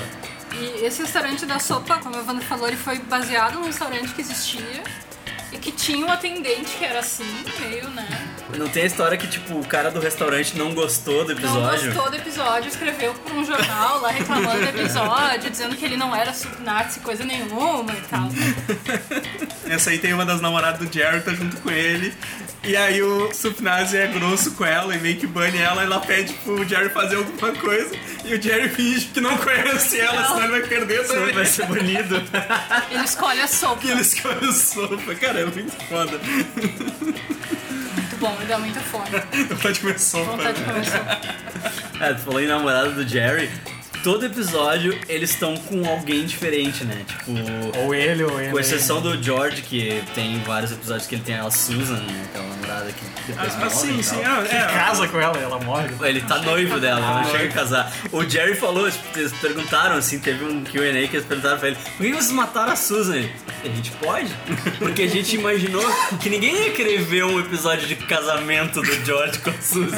[0.52, 4.20] E esse restaurante da sopa, como a Wanda falou, ele foi baseado num restaurante que
[4.20, 4.82] existia
[5.56, 7.24] e que tinha um atendente que era assim,
[7.60, 8.06] meio, né?
[8.56, 11.92] Não tem a história que, tipo, o cara do restaurante não gostou do Não episódio?
[11.92, 16.14] gostou do episódio, escreveu pra um jornal lá reclamando do episódio, dizendo que ele não
[16.14, 18.28] era subnazi coisa nenhuma e tal.
[19.68, 22.14] Essa aí tem uma das namoradas do Jerry, tá junto com ele.
[22.64, 25.82] E aí o Supnazi é grosso com ela e meio que bane ela.
[25.82, 27.94] E ela pede pro Jerry fazer alguma coisa.
[28.24, 30.28] E o Jerry finge que não conhece ela, Não.
[30.28, 31.34] senão ele vai perder Senão também.
[31.34, 32.22] vai ser banido.
[32.90, 33.76] Ele escolhe a sopa.
[33.80, 35.14] Que ele escolhe sopa.
[35.14, 36.18] Cara, é muito foda.
[37.94, 39.06] Muito bom, me dá muita fome.
[39.62, 40.24] Pode comer sopa.
[40.32, 40.66] Vontade de né?
[40.72, 41.20] comer sopa.
[42.04, 43.48] É, tu falou em namorada do Jerry.
[44.06, 47.04] Todo episódio eles estão com alguém diferente, né?
[47.08, 47.32] Tipo.
[47.80, 48.52] Ou ele ou ele.
[48.52, 52.24] Com exceção do George, que tem vários episódios que ele tem a Susan, né?
[52.30, 54.22] Aquela namorada que depois Ah, morre sim, sim.
[54.24, 55.88] Ah, Que é, casa com ela, ela morre.
[56.02, 57.92] Ele tá noivo dela, Ah, não chega a casar.
[58.12, 61.76] O Jerry falou, tipo, eles perguntaram assim, teve um QA que eles perguntaram pra ele,
[61.96, 63.16] por que vocês mataram a Susan?
[63.16, 63.32] Ele,
[63.64, 64.30] a gente pode?
[64.78, 65.82] Porque a gente imaginou
[66.20, 69.96] que ninguém ia querer ver um episódio de casamento do George com a Susan.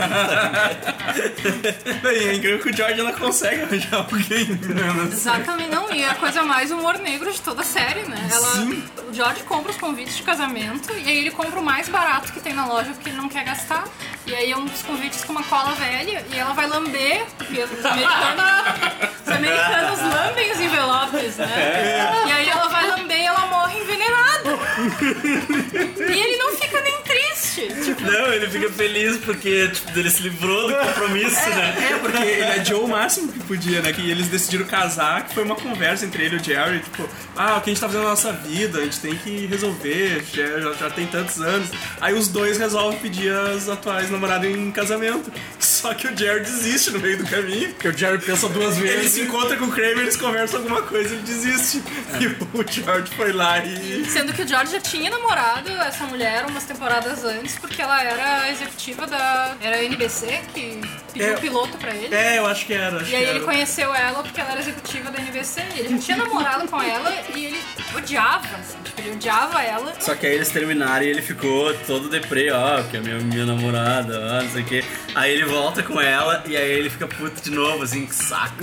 [2.03, 4.47] Bem, é incrível que o George ela consegue arranjar alguém.
[4.47, 5.09] né?
[5.13, 8.29] Exatamente, não, e é a coisa mais humor negro de toda a série, né?
[8.31, 8.85] Ela, Sim.
[9.09, 12.41] O George compra os convites de casamento e aí ele compra o mais barato que
[12.41, 13.85] tem na loja porque ele não quer gastar.
[14.27, 17.63] E aí é um dos convites com uma cola velha e ela vai lamber, porque
[17.63, 18.45] os americanos,
[19.27, 22.25] os americanos lambem os envelopes, né?
[22.27, 24.59] E aí ela vai lamber e ela morre envenenada.
[26.13, 26.88] E ele não fica nem
[28.01, 31.91] Não, ele fica feliz porque tipo, ele se livrou do compromisso, né?
[31.91, 33.93] É, porque ele adiou o máximo que podia, né?
[33.93, 37.57] Que eles decidiram casar, que foi uma conversa entre ele e o Jerry, tipo, ah,
[37.57, 40.61] o que a gente tá fazendo na nossa vida, a gente tem que resolver, já,
[40.61, 41.69] já, já tem tantos anos.
[42.01, 45.33] Aí os dois resolvem pedir as atuais namoradas em casamento.
[45.79, 47.69] Só que o Jerry desiste no meio do caminho.
[47.73, 49.13] Porque o Jerry pensa duas Ele vezes.
[49.13, 51.83] se encontra com o Kramer, eles conversam alguma coisa, ele desiste.
[52.21, 54.05] E o George foi lá e.
[54.07, 58.43] Sendo que o George já tinha namorado essa mulher umas temporadas antes, porque ela era
[58.43, 59.57] a executiva da.
[59.61, 60.81] Era a NBC que
[61.19, 61.37] pediu É.
[61.37, 62.15] o piloto pra ele.
[62.15, 62.97] É, eu acho que era.
[62.97, 63.45] Acho E aí que ele era.
[63.47, 65.63] conheceu ela porque ela era executiva da NBC.
[65.77, 67.61] Ele já tinha namorado com ela e ele
[67.97, 69.93] odiava, assim, tipo, ele odiava ela.
[70.01, 73.47] Só que aí eles terminaram e ele ficou todo deprê, ó, que é minha, minha
[73.47, 74.85] namorada, ó, não sei o quê.
[75.15, 78.57] Aí ele volta com ela e aí ele fica puto de novo, assim, que saco.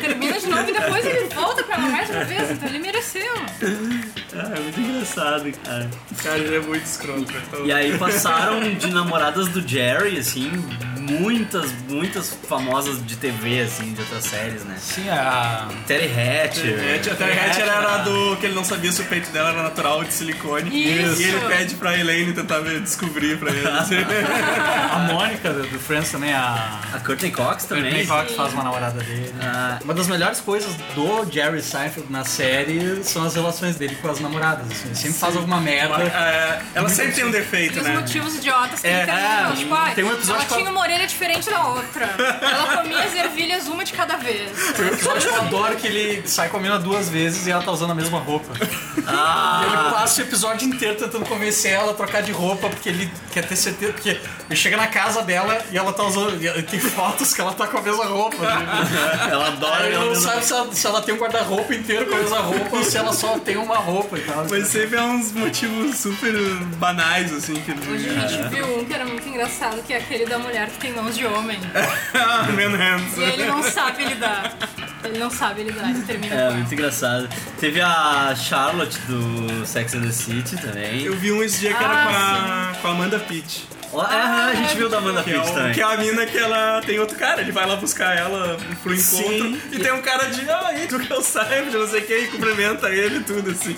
[0.00, 3.34] Termina de novo e depois ele volta com ela mais uma vez, então ele mereceu.
[4.36, 5.88] Ah, é muito engraçado, cara.
[6.22, 7.20] Cara, ele é muito escroto.
[7.48, 10.50] então- E aí passaram de namoradas do Jerry, assim,
[10.98, 14.76] muitas, muitas famosas de TV, assim, de outras séries, né?
[14.78, 15.68] Sim, a.
[15.86, 16.78] Terry Hatcher.
[16.78, 19.62] É, a Terry Hatcher era do que ele não sabia se o peito dela era
[19.62, 20.68] natural ou de silicone.
[20.68, 21.22] Isso.
[21.22, 23.66] E ele pede pra Elaine tentar descobrir pra ele.
[24.92, 26.80] A Mônica do, do Friends também, a.
[26.92, 27.84] A Courtney Cox também.
[27.84, 29.32] Courtney Cox faz uma namorada dele.
[29.40, 34.08] Ah, Uma das melhores coisas do Jerry Seinfeld na série são as relações dele com
[34.10, 34.94] as das namoradas, assim.
[34.94, 36.02] Sempre faz alguma merda.
[36.02, 37.94] É, ela sempre tem um defeito, E os né?
[37.94, 39.14] motivos idiotas que É, ele tem.
[39.14, 42.04] é, tipo, tem um episódio ela tinha uma orelha diferente da outra.
[42.42, 44.50] Ela comia as ervilhas uma de cada vez.
[44.76, 47.50] Tem um episódio que eu adoro que ele sai com a mina duas vezes e
[47.50, 48.52] ela tá usando a mesma roupa.
[49.06, 49.60] Ah.
[49.62, 53.10] E ele passa o episódio inteiro tentando convencer ela a trocar de roupa, porque ele
[53.32, 53.92] quer ter certeza.
[53.92, 56.42] Porque ele chega na casa dela e ela tá usando.
[56.42, 58.36] e Tem fotos que ela tá com a mesma roupa.
[58.44, 59.28] né?
[59.30, 62.14] Ela adora ele ela não sabe se ela, se ela tem um guarda-roupa inteiro com
[62.14, 64.46] a mesma roupa ou se ela só tem uma roupa e tal.
[64.48, 66.32] Mas sempre é uns motivos super
[66.76, 70.24] banais, assim, que Hoje a gente viu um que era muito engraçado, que é aquele
[70.26, 71.58] da mulher que tem mãos de homem.
[72.14, 73.16] Ah, Man Hands.
[73.16, 74.56] E ele não sabe lidar.
[75.04, 77.28] Ele não sabe lidar, ele termina É, muito engraçado.
[77.60, 81.02] Teve a Charlotte do Sex and the City também.
[81.02, 83.66] Eu vi um esse dia que era com a, com a Amanda Pitt.
[83.92, 84.16] É,
[84.50, 85.72] a gente viu da Amanda Que é, o- também.
[85.72, 88.94] que é a mina que ela tem outro cara, ele vai lá buscar ela pro
[88.94, 89.60] encontro Sim.
[89.72, 92.14] e tem um cara de, ah, aí, tu que eu saiba, não sei o que,
[92.18, 93.76] e cumprimenta ele e tudo assim.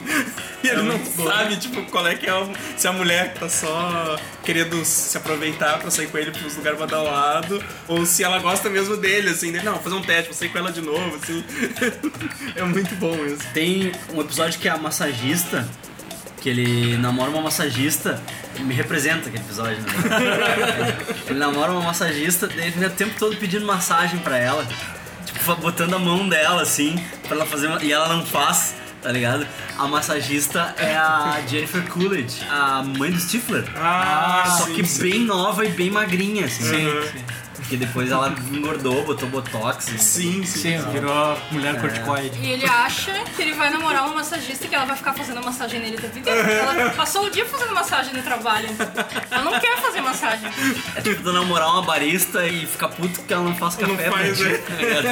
[0.62, 1.26] E ele não muito bom.
[1.26, 5.78] sabe, tipo, qual é que é o, se a mulher tá só querendo se aproveitar
[5.78, 9.64] pra sair com ele pros lugares badalados, ou se ela gosta mesmo dele, assim, dele,
[9.64, 11.44] não, vou fazer um teste, vou sair com ela de novo, assim.
[12.56, 13.46] é muito bom isso.
[13.54, 15.66] Tem um episódio que é a massagista,
[16.40, 18.20] que ele namora uma massagista,
[18.58, 20.96] me representa aquele episódio, né?
[21.28, 24.66] ele namora uma massagista, ele fica o tempo todo pedindo massagem pra ela,
[25.24, 27.82] tipo, botando a mão dela assim, pra ela fazer uma...
[27.82, 28.74] e ela não faz.
[29.02, 29.46] Tá ligado?
[29.78, 33.64] A massagista é a Jennifer Coolidge, a mãe do Stifler.
[33.74, 35.02] Ah, Só sim, que sim.
[35.02, 36.64] bem nova e bem magrinha, assim.
[36.64, 37.24] Sim, sim.
[37.60, 39.88] Porque depois ela engordou, botou botox.
[39.88, 42.38] e- Sim, Sim, virou a mulher corticoide.
[42.42, 45.42] E ele acha que ele vai namorar uma massagista e que ela vai ficar fazendo
[45.44, 46.40] massagem nele o tempo inteiro.
[46.40, 48.68] porque Ela passou o dia fazendo massagem no trabalho.
[49.30, 50.50] Ela não quer fazer massagem.
[50.96, 54.38] É tipo namorar uma barista e ficar puto porque ela não faz Não café faz,
[54.38, 54.54] pra ti.
[54.54, 54.58] é.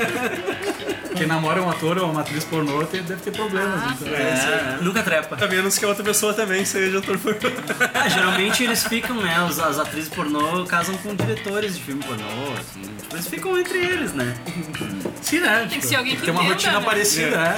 [0.00, 1.08] tá?
[1.16, 3.80] Quem namora um ator ou uma atriz pornô deve ter problemas.
[3.92, 4.08] então.
[4.14, 5.36] É, nunca trepa.
[5.44, 7.38] A menos que a outra pessoa também seja ator pornô.
[7.94, 9.44] Ah, geralmente eles ficam, né?
[9.48, 12.80] os- As atrizes pornô casam com diretores de filme pornô, assim.
[12.82, 14.34] Tipo, eles ficam entre eles, né?
[15.22, 15.66] Sim, né?
[15.68, 16.84] Tem que ser alguém que Tem uma entenda, rotina né?
[16.86, 17.56] parecida, né?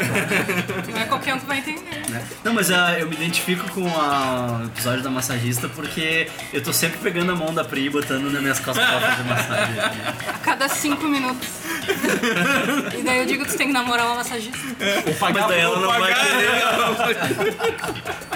[0.93, 2.03] Não é qualquer um que vai entender.
[2.09, 2.23] Né?
[2.45, 6.73] Não, mas ah, eu me identifico com a- o episódio da massagista porque eu tô
[6.73, 9.75] sempre pegando a mão da Pri e botando nas minhas costas pra fazer massagem.
[9.77, 10.15] né?
[10.29, 11.49] A cada cinco minutos.
[12.99, 14.59] E daí eu digo que tu tem que namorar uma massagista.
[15.21, 16.61] Mas daí ela não vai querer.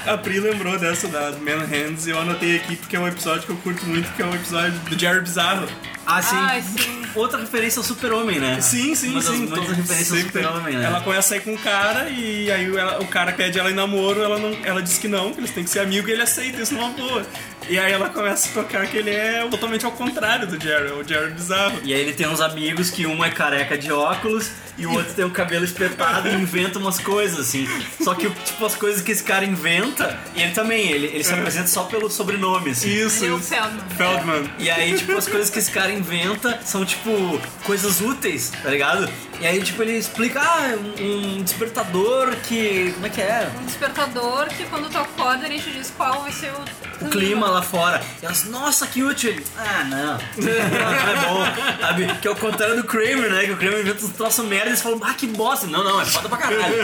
[0.10, 3.44] A Pri lembrou dessa da Man Hands e eu anotei aqui porque é um episódio
[3.44, 5.66] que eu curto muito, que é um episódio do Jerry Bizarro.
[6.06, 6.36] Ah, sim.
[6.38, 7.02] Ai, sim.
[7.14, 8.60] Outra referência ao super-homem, né?
[8.60, 9.46] Sim, sim, Uma das sim.
[9.46, 10.84] Todo- referências ao super-homem, né?
[10.84, 13.74] Ela começa a sair com um cara e aí ela- o cara pede ela em
[13.74, 16.22] namoro, ela, não, ela diz que não, que eles têm que ser amigos e ele
[16.22, 17.24] aceita isso numa boa.
[17.68, 20.92] E aí ela começa a tocar que ele é totalmente ao contrário do Jerry, é
[20.92, 21.78] o Jerry bizarro.
[21.82, 25.14] E aí ele tem uns amigos que um é careca de óculos e o outro
[25.14, 27.66] tem o cabelo espetado e inventa umas coisas, assim.
[28.02, 31.32] Só que, tipo, as coisas que esse cara inventa, e ele também, ele, ele se
[31.32, 32.88] apresenta só pelo sobrenome, assim.
[32.88, 33.38] Isso, Ele é o.
[33.38, 33.88] Feldman.
[33.96, 34.50] Feldman.
[34.58, 39.08] E aí, tipo, as coisas que esse cara inventa são, tipo, coisas úteis, tá ligado?
[39.40, 42.90] E aí, tipo, ele explica, ah, um, um despertador que.
[42.94, 43.50] Como é que é?
[43.60, 47.48] Um despertador que quando tu acorda ele te diz qual vai ser o, O clima
[47.54, 48.00] lá fora.
[48.22, 49.30] E elas, nossa, que útil.
[49.30, 50.18] Ele, Ah, não.
[50.36, 51.80] Não é bom.
[51.80, 52.14] Sabe?
[52.20, 53.44] Que é o contrário do Kramer, né?
[53.44, 55.66] Que o Kramer inventa uns troços merda e eles falam, ah, que bosta.
[55.66, 56.74] Não, não, é foda pra caralho.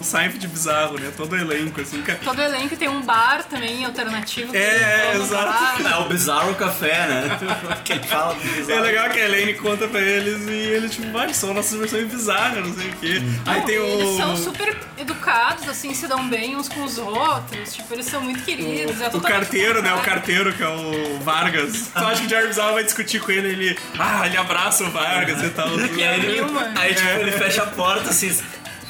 [0.00, 1.12] O Seinfeld bizarro, né?
[1.16, 2.02] Todo elenco, assim.
[2.02, 4.54] que- Todo elenco tem um bar também alternativo.
[4.56, 5.44] É, no exato.
[5.82, 5.92] bar.
[5.92, 7.38] É o bizarro café, né?
[7.84, 8.80] Que ele fala do É bizarro.
[8.82, 12.66] legal que a Elaine conta pra eles e eles, tipo, vai, são nossas versões bizarras,
[12.66, 13.22] não sei o quê.
[13.46, 14.36] Aí tem Eles são o.
[14.36, 17.74] super educados, assim, se dão bem uns com os outros.
[17.74, 19.00] Tipo, eles são muito queridos.
[19.00, 19.92] é O carteiro, né?
[19.94, 21.90] O carteiro, que é o Vargas.
[21.92, 23.48] Tu acha que o Jerry Bizarro vai discutir com ele?
[23.48, 23.78] Ele.
[23.98, 25.68] Ah, ele abraça o Vargas e tal.
[25.78, 26.40] E aí,
[26.76, 28.36] aí tipo, ele fecha a porta assim.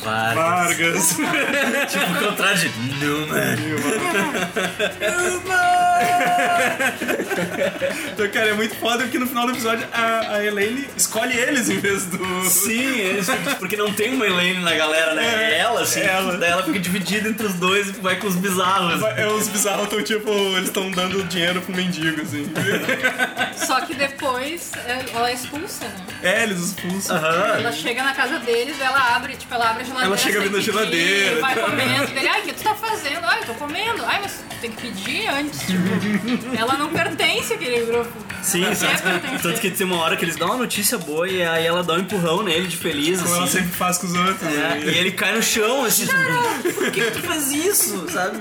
[0.06, 1.12] Vargas.
[1.12, 1.90] Vargas.
[1.90, 3.56] tipo, o contrário de Newman.
[8.12, 11.68] Então, cara, é muito foda porque no final do episódio a, a Elaine escolhe eles
[11.68, 12.44] em vez do.
[12.48, 15.24] Sim, eles tipo, porque não tem uma Elaine na galera, né?
[15.26, 16.00] É, É, ela, assim.
[16.00, 16.36] ela.
[16.36, 19.02] Daí ela fica dividida entre os dois e vai com os bizarros.
[19.16, 22.46] É, os bizarros estão tipo, eles estão dando dinheiro pro mendigo, assim.
[23.56, 24.72] Só que depois
[25.12, 25.94] ela é expulsa, né?
[26.22, 27.16] É, eles expulsam.
[27.16, 30.06] Ela chega na casa deles, ela abre, tipo, ela abre a geladeira.
[30.06, 31.40] Ela chega sem abrindo a pedir, geladeira.
[31.40, 32.06] Vai comendo.
[32.14, 33.20] Dele, ai, o que tu tá fazendo?
[33.24, 34.04] Ai, eu tô comendo.
[34.04, 35.60] Ai, mas tu tem que pedir antes.
[35.60, 38.12] Tipo, ela não pertence àquele grupo.
[38.42, 38.86] Sim, sim.
[38.86, 41.66] Sempre tem Tanto que tem uma hora que eles dão uma notícia boa e aí
[41.66, 43.58] ela dá um empurrão nele de feliz, Como ela assim.
[43.58, 44.42] sempre faz com os outros.
[44.42, 44.82] É, né?
[44.84, 48.40] e ele cai no chão, assim, por que, que tu fez isso, sabe?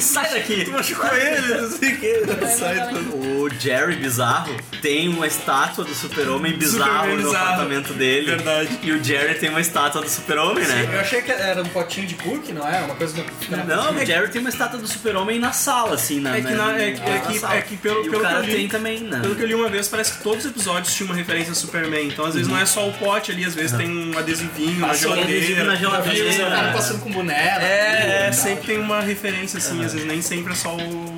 [0.00, 0.64] Sai daqui.
[0.64, 2.14] Tu machucou ele, não sei o que.
[2.48, 2.94] Sai.
[3.14, 7.44] O Jerry Bizarro tem uma estátua do super-homem bizarro Superman no bizarro.
[7.44, 8.26] apartamento dele.
[8.26, 8.78] Verdade.
[8.82, 10.83] E o Jerry tem uma estátua do super-homem, né?
[10.92, 12.80] Eu achei que era um potinho de cookie, não é?
[12.80, 15.94] Uma coisa que fica na Não, o Jerry tem uma estátua do super-homem na sala,
[15.94, 17.54] assim, na É que, na- na- é, que- é na que, sala.
[17.56, 19.20] é que pelo, e pelo o cara que eu li, tem também, né?
[19.20, 21.54] Pelo que eu li uma vez, parece que todos os episódios tinham uma referência a
[21.54, 22.06] Superman.
[22.08, 24.88] Então, às vezes, não é só o pote ali, às vezes tem um adesivinho na
[24.88, 25.64] Passou um adesivo geladeira.
[25.64, 26.46] na geladeira.
[26.46, 27.58] O cara passando com boné.
[27.60, 31.14] É, é, sempre tem uma referência assim, às vezes nem sempre é só o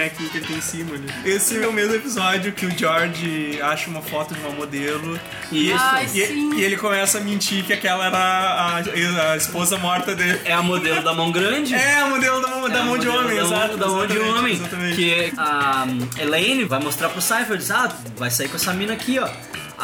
[0.00, 1.06] bonequinho que ele tem em cima ali.
[1.24, 5.18] Esse é o mesmo episódio que o George acha uma foto de uma modelo
[5.52, 6.18] e, Ai, e,
[6.56, 10.40] e ele começa a mentir que aquela era a, a esposa morta dele.
[10.44, 11.74] É a modelo da mão grande.
[11.74, 13.76] É, a modelo da, mão- da É, mão de homem, da exato.
[13.76, 14.52] Da mão de exatamente, homem.
[14.54, 14.96] Exatamente.
[14.96, 18.94] Que a um, Elaine vai mostrar pro Cypher, diz, ah, vai sair com essa mina
[18.94, 19.28] aqui, ó.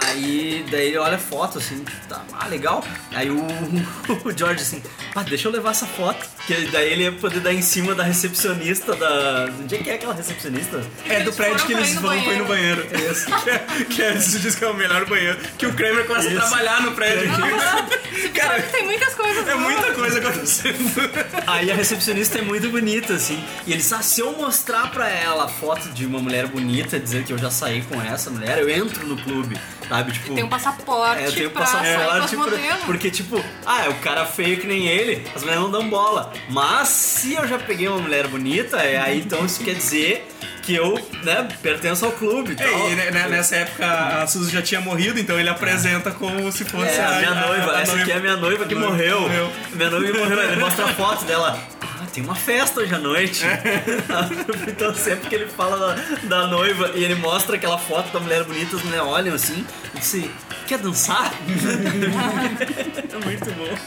[0.05, 2.85] Aí, daí ele olha a foto, assim, tá, ah, legal.
[3.13, 3.41] Aí o,
[4.25, 4.83] o George, assim,
[5.15, 6.27] ah, deixa eu levar essa foto.
[6.47, 9.49] Que daí ele ia poder dar em cima da recepcionista da...
[9.59, 10.85] Onde é que é aquela recepcionista?
[11.09, 12.87] É do prédio que eles vão pra ir no banheiro.
[13.11, 13.27] Isso.
[13.43, 15.39] que, é, que é, se diz que é o melhor banheiro.
[15.59, 16.39] Que o Kramer começa Isso.
[16.39, 17.31] a trabalhar no prédio.
[18.35, 19.49] Cara, tem muitas coisas.
[19.49, 19.61] É boas.
[19.61, 20.77] muita coisa acontecendo.
[21.47, 23.43] Aí a recepcionista é muito bonita, assim.
[23.67, 27.25] E eles, ah, se eu mostrar pra ela a foto de uma mulher bonita, dizer
[27.25, 30.13] que eu já saí com essa mulher, eu entro no clube, sabe?
[30.13, 30.35] Tipo.
[30.35, 32.81] Tem um passaporte É, com as passaporte pra- modelos.
[32.85, 36.33] porque, tipo, ah, é o cara feio que nem ele, as mulheres não dão bola.
[36.49, 40.27] Mas se eu já peguei uma mulher bonita, é, aí então isso quer dizer
[40.63, 42.67] que eu, né, pertenço ao clube e tal.
[42.67, 43.87] É, e né, né, nessa época
[44.23, 47.81] a Suzy já tinha morrido, então ele apresenta como se fosse É, a minha noiva,
[47.81, 49.17] essa aqui é a minha noiva que A noiva morreu.
[49.17, 49.53] que morreu.
[49.75, 51.57] Minha noiva que morreu, ele mostra a foto dela.
[51.99, 53.43] Ah, tem uma festa hoje à noite.
[54.69, 58.45] então sempre que ele fala da, da noiva e ele mostra aquela foto da mulher
[58.45, 60.31] bonita, as mulheres olham assim e dizem,
[60.67, 61.33] quer dançar?
[63.11, 63.79] é muito bom.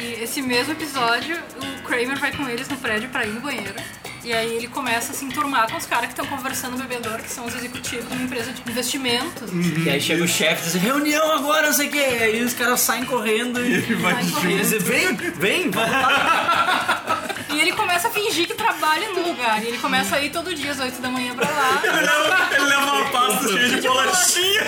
[0.00, 3.74] E esse mesmo episódio, o Kramer vai com eles no prédio pra ir no banheiro.
[4.22, 7.22] E aí ele começa a se enturmar com os caras que estão conversando no bebedouro,
[7.22, 9.50] que são os executivos de uma empresa de investimentos.
[9.84, 11.98] E aí chega o chefe e diz, reunião agora, não sei o que.
[11.98, 14.52] Aí os caras saem correndo e, vai e correndo.
[14.52, 17.24] eles dizem, vem, vem, vamos lá.
[17.52, 19.62] E ele começa a fingir que trabalha no lugar.
[19.62, 21.80] E ele começa a ir todo dia às 8 da manhã pra lá.
[21.90, 24.60] Ele leva, ele leva uma pasta cheia de bolachinha.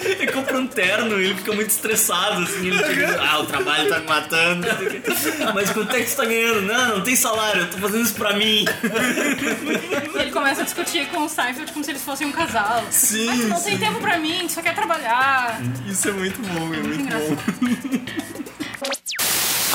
[0.04, 3.88] Ele compra um terno e ele fica muito estressado, assim, ele chega, ah, o trabalho
[3.88, 4.66] tá me matando.
[4.66, 5.02] quê.
[5.54, 6.62] Mas quanto é que você tá ganhando?
[6.62, 8.64] Não, não tem salário, eu tô fazendo isso pra mim.
[10.14, 12.82] E ele começa a discutir com o Seinfeld como se eles fossem um casal.
[12.90, 13.70] Sim, Mas não sim.
[13.70, 15.60] tem tempo pra mim, só quer trabalhar.
[15.86, 17.38] Isso é muito bom, é muito engraçado.
[17.60, 17.68] bom.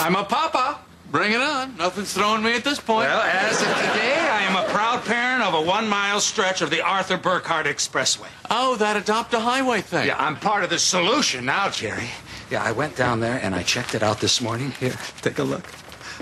[0.08, 0.82] I'm a papa.
[1.12, 1.76] Bring it on.
[1.76, 3.10] Nothing's throwing me at this point.
[3.10, 6.69] Well, as of today, I am a proud parent of a one mile stretch of
[6.69, 8.28] the Arthur Burkhardt Expressway.
[8.52, 10.06] Oh, that adopt a highway thing.
[10.06, 12.10] Yeah, I'm part of the solution now, Jerry.
[12.52, 14.69] Yeah, I went down there and I checked it out this morning.
[14.80, 14.93] Here,
[15.24, 15.63] take a look.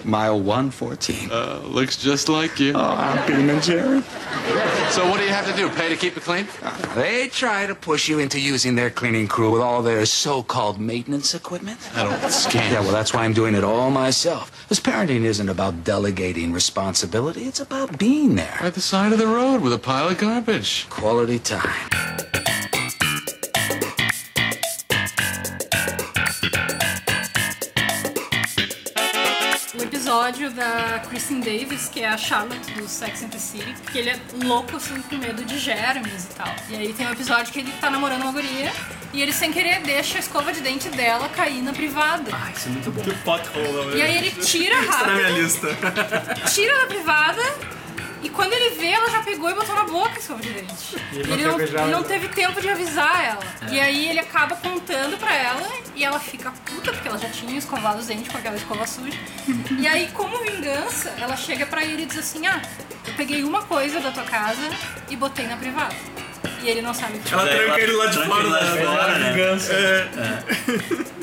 [0.04, 1.30] Mile 114.
[1.32, 2.74] Uh, looks just like you.
[2.76, 4.02] Oh, I'm beaming, Jerry.
[4.92, 5.70] So what do you have to do?
[5.70, 6.48] Pay to keep it clean?
[6.96, 11.34] They try to push you into using their cleaning crew with all their so-called maintenance
[11.34, 11.80] equipment.
[11.96, 12.72] I don't scan.
[12.72, 14.52] Yeah, well, that's why I'm doing it all myself.
[14.64, 17.44] Because parenting isn't about delegating responsibility.
[17.44, 18.58] It's about being there.
[18.62, 20.88] By the side of the road with a pile of garbage.
[20.90, 21.90] Quality time.
[30.28, 34.10] Episódio da Kristen Davis, que é a Charlotte do Sex and the City, que ele
[34.10, 36.54] é louco, assim, com medo de germes e tal.
[36.70, 38.74] E aí tem um episódio que ele tá namorando uma guria
[39.14, 42.30] e ele, sem querer, deixa a escova de dente dela cair na privada.
[42.34, 43.02] Ah, isso é muito bom.
[43.04, 45.68] Que pothole, E aí ele tira Isso tá na minha rápido, lista.
[46.54, 47.42] tira da privada
[48.28, 50.98] e quando ele vê, ela já pegou e botou na boca escova de dente.
[51.14, 53.44] E ele ele não não, ele não teve tempo de avisar ela.
[53.62, 53.74] É.
[53.74, 57.58] E aí ele acaba contando pra ela e ela fica puta porque ela já tinha
[57.58, 59.18] escovado os dentes com aquela escova suja.
[59.80, 62.62] e aí, como vingança, ela chega pra ele e diz assim: Ah,
[63.08, 64.70] eu peguei uma coisa da tua casa
[65.10, 65.96] e botei na privada.
[66.64, 68.60] E ele não sabe o que Ela Daí tranca ela ele lá de fora lá
[68.60, 69.32] de da- fora, da né?
[69.34, 69.74] vingança.
[69.74, 70.08] É.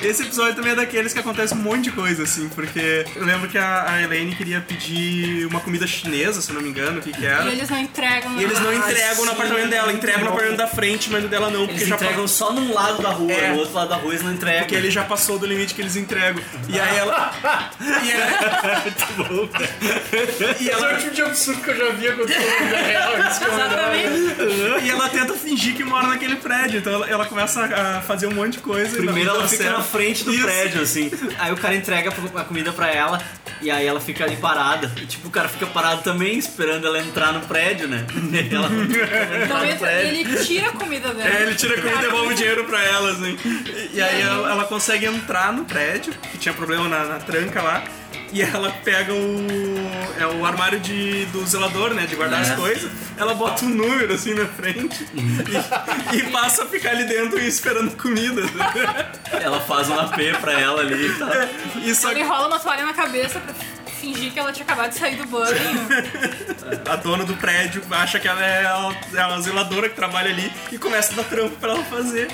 [0.00, 3.48] Esse episódio também é daqueles que acontece um monte de coisa, assim, porque eu lembro
[3.48, 7.02] que a, a Elaine queria pedir uma comida chinesa, se eu não me engano, o
[7.02, 7.42] que que era.
[7.46, 10.68] E eles não entregam E eles não entregam no apartamento dela, entregam no apartamento da
[10.68, 13.50] frente, mas no dela não, porque Eles já entregam só num lado da rua, É.
[13.50, 14.60] no outro lado da rua eles não entregam.
[14.60, 16.40] Porque ele já passou do limite que eles entregam.
[16.68, 17.32] E aí ela.
[18.04, 18.84] e, ela,
[20.60, 20.94] e ela.
[20.96, 23.18] tipo de absurdo que eu já vi acontecer na vida real.
[23.28, 23.94] Isso que é o melhor.
[23.94, 24.57] Exatamente.
[24.82, 28.32] E ela tenta fingir que mora naquele prédio, então ela, ela começa a fazer um
[28.34, 28.96] monte de coisa.
[28.96, 29.76] e Primeiro ela fica certo.
[29.78, 31.10] na frente do prédio, assim.
[31.38, 33.20] Aí o cara entrega a comida pra ela
[33.60, 34.90] e aí ela fica ali parada.
[35.02, 38.06] E tipo, o cara fica parado também, esperando ela entrar no prédio, né?
[38.32, 40.20] E ela não Não no entra, prédio.
[40.20, 41.28] ele tira a comida dela.
[41.28, 43.36] É, ele tira a comida e devolve o dinheiro pra ela, assim.
[43.44, 47.60] E, e aí ela, ela consegue entrar no prédio, que tinha problema na, na tranca
[47.60, 47.82] lá.
[48.32, 49.46] E ela pega o.
[50.20, 52.06] É o armário de, do zelador, né?
[52.06, 52.42] De guardar É.
[52.42, 52.90] as coisas.
[53.16, 57.46] Ela bota um número assim na frente e, e passa a ficar ali dentro e
[57.48, 58.42] esperando comida.
[59.40, 61.28] Ela faz um AP pra ela ali e tal.
[61.82, 63.54] E só Ele rola uma toalha na cabeça pra
[64.00, 65.56] fingir que ela tinha acabado de sair do banho.
[66.88, 70.52] a dona do prédio acha que ela é a, é a zeladora que trabalha ali
[70.70, 72.28] e começa a dar trampo pra ela fazer.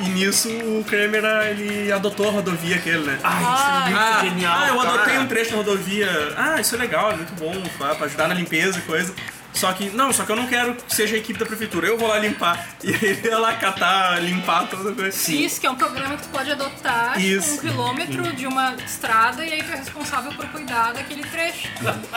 [0.00, 3.18] E nisso o Kramer ele adotou a rodovia aquele, né?
[3.22, 4.58] Ai, isso é muito ah, genial.
[4.58, 5.20] Ah, eu adotei cara.
[5.20, 6.34] um trecho na rodovia.
[6.36, 9.14] Ah, isso é legal, é muito bom pra, pra ajudar na limpeza e coisa.
[9.56, 11.96] Só que, não, só que eu não quero que seja a equipe da prefeitura, eu
[11.96, 12.68] vou lá limpar.
[12.84, 15.32] E aí ele ia lá catar, limpar toda coisa.
[15.32, 17.54] Isso, que é um programa que tu pode adotar tipo, Isso.
[17.54, 21.68] um quilômetro de uma estrada e aí tu é responsável por cuidar daquele trecho.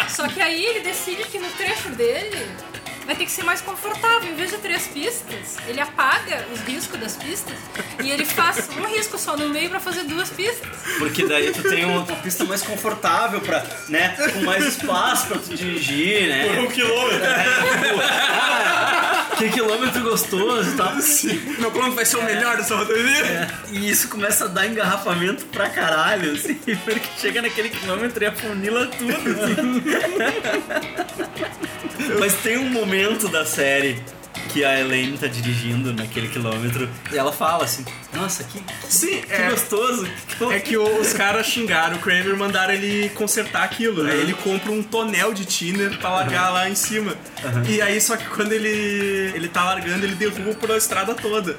[0.09, 2.45] Só que aí ele decide que no trecho dele
[3.09, 4.31] vai ter que ser mais confortável.
[4.31, 7.55] Em vez de três pistas, ele apaga os riscos das pistas
[8.03, 10.67] e ele faz um risco só no meio pra fazer duas pistas.
[10.99, 15.39] Porque daí tu tem uma, uma pista mais confortável pra, né, com mais espaço pra
[15.39, 16.49] tu dirigir, né?
[16.49, 17.25] Por um quilômetro.
[17.25, 17.43] É,
[17.87, 20.93] tipo, ah, que quilômetro gostoso e tal.
[21.59, 23.25] Meu plano vai ser o melhor dessa rodovia.
[23.25, 28.27] É, e isso começa a dar engarrafamento pra caralho, assim, porque chega naquele quilômetro e
[28.27, 29.55] afunila tudo, assim.
[32.19, 34.03] Mas tem um momento da série
[34.49, 39.33] que a Elaine tá dirigindo naquele quilômetro e ela fala assim, nossa, que, Sim, que
[39.33, 39.49] é.
[39.49, 40.07] gostoso.
[40.51, 44.05] É que os caras xingaram o Kramer e mandaram ele consertar aquilo.
[44.05, 47.15] Aí ele compra um tonel de thinner pra largar lá em cima.
[47.67, 51.55] E aí, só que quando ele, ele tá largando, ele derruba por a estrada toda.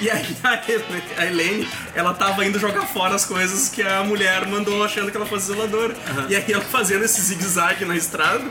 [0.00, 0.36] E aí
[1.16, 5.16] a Elaine, ela tava indo jogar fora as coisas que a mulher mandou achando que
[5.16, 5.94] ela fosse zeladora.
[6.28, 8.44] E aí ela fazendo esse zigue-zague na estrada,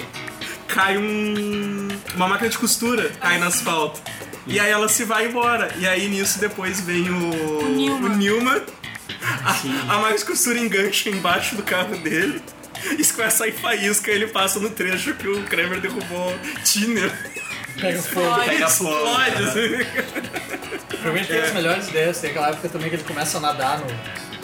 [0.74, 1.88] cai um.
[2.15, 4.01] uma máquina de costura, cai no asfalto.
[4.47, 5.72] E aí ela se vai embora.
[5.78, 7.69] E aí nisso depois vem o.
[7.69, 8.11] Newman.
[8.11, 8.61] o Newman.
[9.43, 12.41] A, a máquina de costura engancha embaixo do carro dele.
[12.97, 17.11] E começa a sair faísca, ele passa no trecho que o Kramer derrubou Tiner.
[17.80, 18.43] Pega fogo.
[18.43, 18.89] Pega fogo.
[18.91, 20.82] Explode, assim.
[20.88, 22.19] Provavelmente tem as melhores ideias.
[22.19, 23.86] Tem aquela época também que ele começa a nadar no.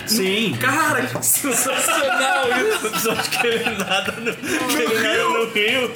[0.08, 0.58] Sim.
[0.60, 2.86] Cara, que sensacional isso.
[2.86, 5.92] O episódio que ele nada no, que ele nada no rio.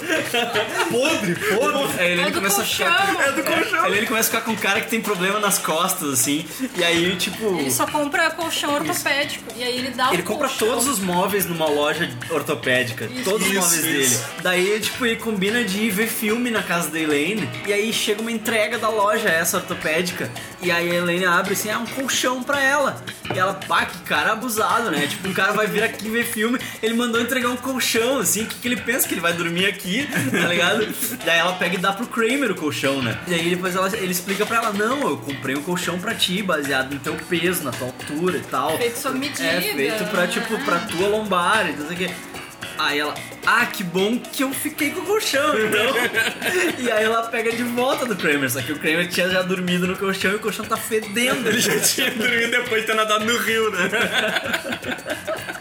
[0.91, 2.01] Podre, podre.
[2.01, 2.97] Aí ele É do começa a ficar.
[3.07, 3.21] colchão.
[3.21, 3.83] É do colchão.
[3.85, 6.45] Aí ele começa a ficar com um cara que tem problema nas costas, assim.
[6.75, 7.57] E aí, tipo.
[7.59, 10.67] Ele só compra colchão ortopédico e aí ele dá o Ele compra colchão.
[10.67, 13.05] todos os móveis numa loja ortopédica.
[13.05, 13.23] Isso.
[13.23, 14.17] todos os Isso, móveis isso.
[14.19, 14.25] dele.
[14.41, 17.47] Daí, tipo, ele combina de ir ver filme na casa da Elaine.
[17.67, 20.29] E aí chega uma entrega da loja, essa ortopédica.
[20.61, 23.03] E aí a Elaine abre assim, ah, um colchão pra ela.
[23.33, 25.07] E ela, pá, que cara abusado, né?
[25.07, 28.45] Tipo, um cara vai vir aqui ver filme, ele mandou entregar um colchão, assim, o
[28.47, 29.07] que, que ele pensa?
[29.07, 30.87] Que ele vai dormir aqui, tá ligado?
[31.25, 33.17] Daí ela pega e dá pro Kramer o colchão, né?
[33.27, 36.41] E aí depois ela- ele explica pra ela, não, eu comprei um colchão pra ti,
[36.41, 38.77] baseado no teu peso, na tua altura e tal.
[38.77, 39.43] Feito sob medida.
[39.43, 42.13] É, feito pra, tipo, pra tua lombar e não sei o que.
[42.83, 43.13] Aí ela,
[43.45, 45.93] ah, que bom que eu fiquei com o colchão, então.
[46.79, 49.87] e aí ela pega de volta do Kramer, só que o Kramer tinha já dormido
[49.87, 51.47] no colchão e o colchão tá fedendo.
[51.47, 53.89] Ele já tinha dormido depois de ter nadado no rio, né?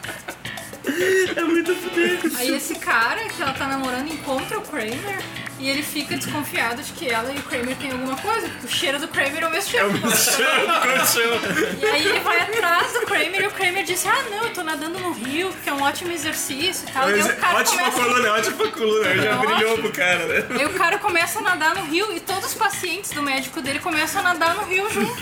[1.36, 2.36] É muito fudido.
[2.36, 5.22] Aí esse cara que ela tá namorando encontra o Kramer
[5.60, 8.70] e ele fica desconfiado de que ela e o Kramer têm alguma coisa, porque o
[8.70, 9.90] cheiro do Kramer é o mesmo cheiro.
[9.90, 11.40] do colchão.
[11.80, 14.62] E aí ele vai atrás do Kramer e o Kramer diz, ah não, eu tô
[14.62, 17.10] nadando no rio, que é um ótimo exercício e tal.
[17.10, 18.02] E aí o cara Ótima começa...
[18.02, 19.16] coluna, ótima coluna.
[19.16, 19.54] Já Ótimo.
[19.54, 20.46] brilhou pro cara, né?
[20.58, 23.78] Aí o cara começa a nadar no rio e todos os pacientes do médico dele
[23.80, 25.20] começam a nadar no rio junto.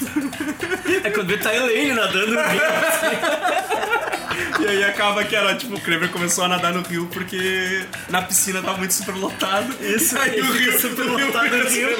[1.05, 2.61] É quando ele tá Elaine nadando no rio.
[4.61, 8.22] E aí acaba que era, tipo, o Kramer começou a nadar no rio porque na
[8.22, 9.74] piscina tava muito superlotado.
[9.80, 11.95] Isso, ele o rio superlotado fica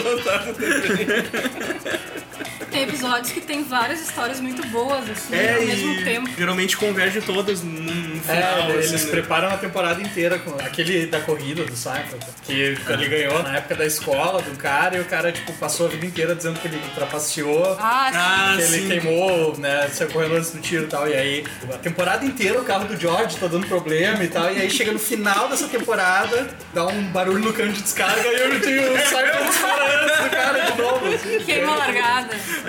[2.71, 6.29] Tem episódios que tem várias histórias muito boas, assim, É, ao mesmo tempo.
[6.37, 8.71] geralmente converge todas num final.
[8.71, 9.11] É, eles assim, né?
[9.11, 13.75] preparam a temporada inteira com aquele da corrida do Seinfeld, que ele ganhou na época
[13.77, 16.81] da escola do cara e o cara tipo passou a vida inteira dizendo que ele
[16.95, 18.19] trapaceou, Ah, sim.
[18.19, 18.89] Ah, que ele sim.
[18.89, 21.09] queimou, né, saiu correndo antes do tiro e tal.
[21.09, 24.53] E aí a temporada inteira o carro do George tá dando problema e tal.
[24.53, 28.41] E aí chega no final dessa temporada, dá um barulho no cano de descarga e
[28.41, 31.07] eu tinha o Seinfeld disparando antes do cara de novo.
[31.15, 31.39] Assim.
[31.45, 32.37] Queima largada.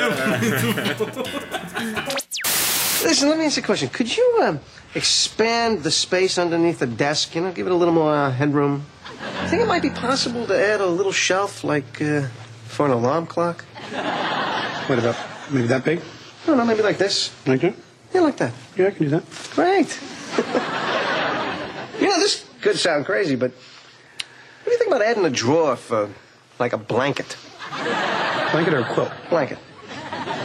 [3.04, 3.88] Listen, let me ask you a question.
[3.90, 4.60] Could you um,
[4.94, 7.34] expand the space underneath the desk?
[7.34, 8.86] You know, give it a little more uh, headroom.
[9.42, 12.28] I think it might be possible to add a little shelf, like uh,
[12.66, 13.64] for an alarm clock.
[14.88, 15.16] What about
[15.50, 16.02] maybe that big?
[16.46, 17.32] No, no, maybe like this.
[17.48, 17.74] Like that?
[18.14, 18.54] Yeah, like that.
[18.76, 19.24] Yeah, I can do that.
[19.56, 19.98] Great.
[22.02, 25.76] you know, this could sound crazy, but what do you think about adding a drawer
[25.76, 26.10] for,
[26.60, 27.38] like, a blanket?
[28.52, 29.12] Blanket or a quilt?
[29.30, 29.60] Blanket.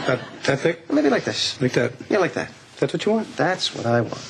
[0.07, 0.91] That, that thick?
[0.91, 1.59] Maybe like this.
[1.61, 1.91] Like that?
[2.09, 2.49] Yeah, like that.
[2.79, 3.35] That's what you want?
[3.35, 4.21] That's what I want.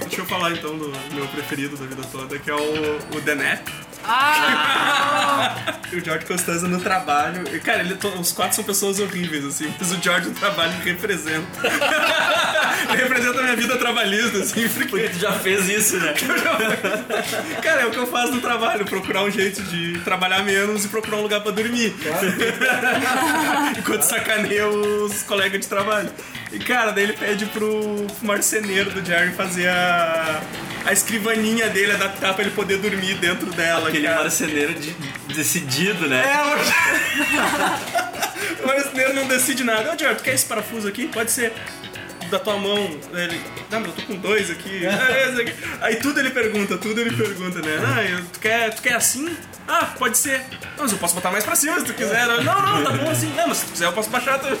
[0.00, 3.34] Deixa eu falar então do meu preferido da vida toda, que é o, o The
[3.34, 3.68] Nap.
[4.06, 5.54] Ah!
[5.92, 7.44] E o George Costanza no trabalho.
[7.52, 10.72] E, cara, ele, to- os quatro são pessoas horríveis, assim, mas o George no trabalho
[10.72, 11.46] me representa.
[12.88, 15.08] ele representa a minha vida trabalhista, assim, porque.
[15.08, 16.14] Tu já fez isso, né?
[17.62, 20.88] Cara, é o que eu faço no trabalho, procurar um jeito de trabalhar menos e
[20.88, 21.94] procurar um lugar pra dormir.
[23.78, 26.10] Enquanto sacaneia os colegas de trabalho.
[26.54, 30.40] E cara, daí ele pede pro marceneiro do Jerry fazer a,
[30.86, 33.88] a escrivaninha dele, adaptar pra ele poder dormir dentro dela.
[33.88, 34.20] Aquele cara.
[34.22, 34.92] marceneiro de-
[35.34, 36.22] decidido, né?
[36.24, 36.42] É,
[38.60, 39.92] o- o marceneiro não decide nada.
[39.92, 41.08] Ô, Jerry, tu quer esse parafuso aqui?
[41.08, 41.52] Pode ser
[42.30, 42.98] da tua mão.
[43.12, 43.40] Ele,
[43.70, 44.82] não, mas eu tô com dois aqui.
[44.86, 45.52] Esse aqui.
[45.80, 47.76] Aí tudo ele pergunta, tudo ele pergunta, né?
[47.84, 49.36] Ah, tu, quer, tu quer assim?
[49.68, 50.38] Ah, pode ser.
[50.76, 52.26] Não, mas eu posso botar mais pra cima se tu quiser.
[52.26, 53.30] Não, não, tá bom assim.
[53.36, 54.56] Não, mas se tu quiser eu posso baixar também.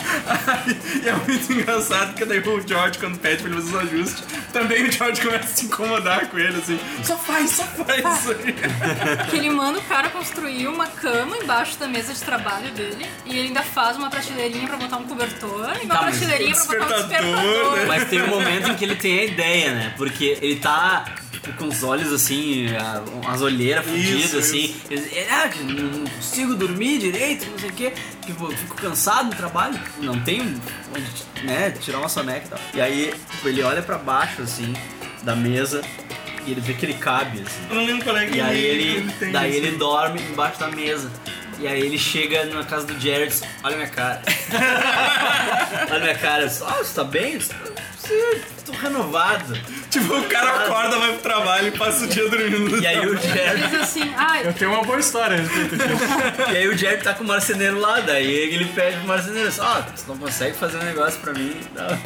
[1.02, 4.24] E é muito engraçado, porque daí o George, quando pede pra ele fazer os ajustes,
[4.52, 6.78] também o George começa a se incomodar com ele, assim.
[7.02, 8.54] Só faz, só faz isso aí.
[9.30, 13.30] Que ele manda o cara construir uma cama embaixo da mesa de trabalho dele e
[13.38, 16.84] ele ainda faz uma prateleirinha pra botar um cobertor e uma Tá, prateleirinha pra botar
[16.84, 17.76] um despertador, despertador.
[17.76, 17.84] né?
[17.86, 19.94] Mas tem um momento em que ele tem a ideia, né?
[19.96, 21.04] Porque ele tá
[21.42, 24.76] tipo, com os olhos assim, a- umas olheiras fudidas, Isso, assim.
[24.90, 27.92] Ele, ah, não consigo dormir direito, não sei o quê.
[28.24, 32.58] Tipo, fico cansado no trabalho, não tenho onde, né, tirar uma soneca e tal.
[32.74, 34.74] E aí, tipo, ele olha pra baixo, assim,
[35.22, 35.82] da mesa.
[36.46, 37.60] E ele vê que ele cabe, assim.
[37.68, 39.30] Eu não lembro qual é que E aí ele, ele, tem.
[39.30, 41.10] daí ele dorme embaixo da mesa.
[41.58, 44.22] E aí ele chega na casa do Jared e diz, olha minha cara.
[45.90, 46.46] olha minha cara.
[46.66, 47.36] Ah, você tá bem?
[47.36, 47.50] Disse,
[47.98, 48.40] Sim,
[48.70, 49.58] tô renovado.
[49.90, 53.06] Tipo, o cara acorda, vai pro trabalho e passa o dia dormindo no E aí
[53.06, 53.18] o.
[53.18, 56.52] Ele diz assim, ah, Eu tenho uma boa história a respeito disso.
[56.52, 59.82] E aí o Jared tá com o marceneiro lá, daí ele pede pro marceneiro, ó,
[59.82, 61.56] você não consegue fazer um negócio pra mim?
[61.74, 61.98] Não.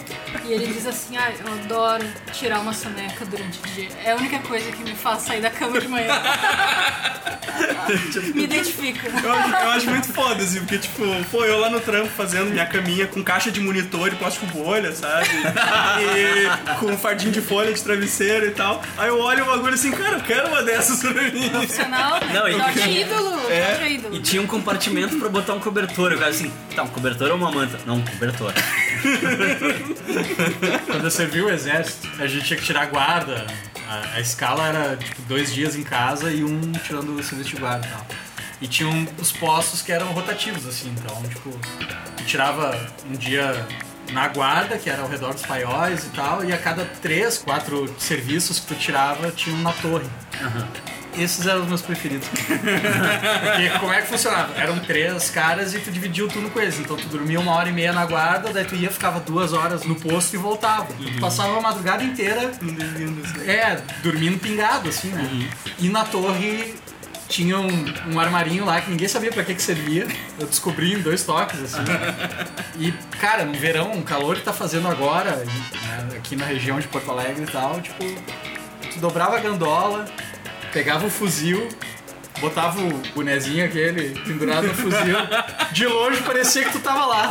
[0.49, 3.89] E ele diz assim, ah, eu adoro tirar uma soneca durante o dia.
[4.05, 6.15] É a única coisa que me faz sair da cama de manhã.
[8.35, 9.07] me identifico.
[9.07, 12.51] Eu acho, eu acho muito foda, assim, porque, tipo, pô, eu lá no trampo fazendo
[12.51, 15.29] minha caminha com caixa de monitor e plástico bolha, sabe?
[16.01, 18.83] E com um fardinho de folha de travesseiro e tal.
[18.97, 21.49] Aí eu olho o bagulho assim, cara, eu quero uma dessas pra mim.
[21.51, 22.21] Profissional?
[22.33, 24.17] Não, e- é ídolo, é ídolo.
[24.17, 26.13] E tinha um compartimento pra botar um cobertor.
[26.13, 27.79] Eu cara assim, tá, um cobertor ou uma manta?
[27.87, 28.53] Não, um cobertor.
[30.87, 33.47] Quando eu servi o exército, a gente tinha que tirar guarda.
[33.89, 37.57] A, a escala era tipo dois dias em casa e um tirando o serviço de
[37.57, 38.07] guarda e tal.
[38.61, 41.51] E tinham os postos que eram rotativos, assim, então, tipo,
[42.17, 42.75] tu tirava
[43.11, 43.67] um dia
[44.13, 47.93] na guarda, que era ao redor dos paióis e tal, e a cada três, quatro
[47.99, 50.07] serviços que tu tirava, tinha um na torre.
[51.17, 52.27] Esses eram os meus preferidos.
[52.35, 54.53] Porque como é que funcionava?
[54.61, 56.79] Eram três caras e tu dividia o turno com eles.
[56.81, 59.85] Então tu dormia uma hora e meia na guarda, daí tu ia, ficava duas horas
[59.85, 60.87] no posto e voltava.
[60.87, 62.51] Tu passava a madrugada inteira
[63.47, 65.49] é, dormindo pingado, assim, né?
[65.79, 66.75] E na torre
[67.35, 70.07] tinha um, um armarinho lá que ninguém sabia pra que que servia.
[70.39, 71.83] Eu descobri em dois toques, assim.
[72.79, 76.87] E, cara, no verão, um calor que tá fazendo agora, né, aqui na região de
[76.87, 78.05] Porto Alegre e tal, tipo,
[78.93, 80.05] tu dobrava a gandola,
[80.73, 81.69] pegava o fuzil,
[82.41, 85.17] botava o bonezinho aquele pendurado no fuzil,
[85.73, 87.31] de longe parecia que tu tava lá.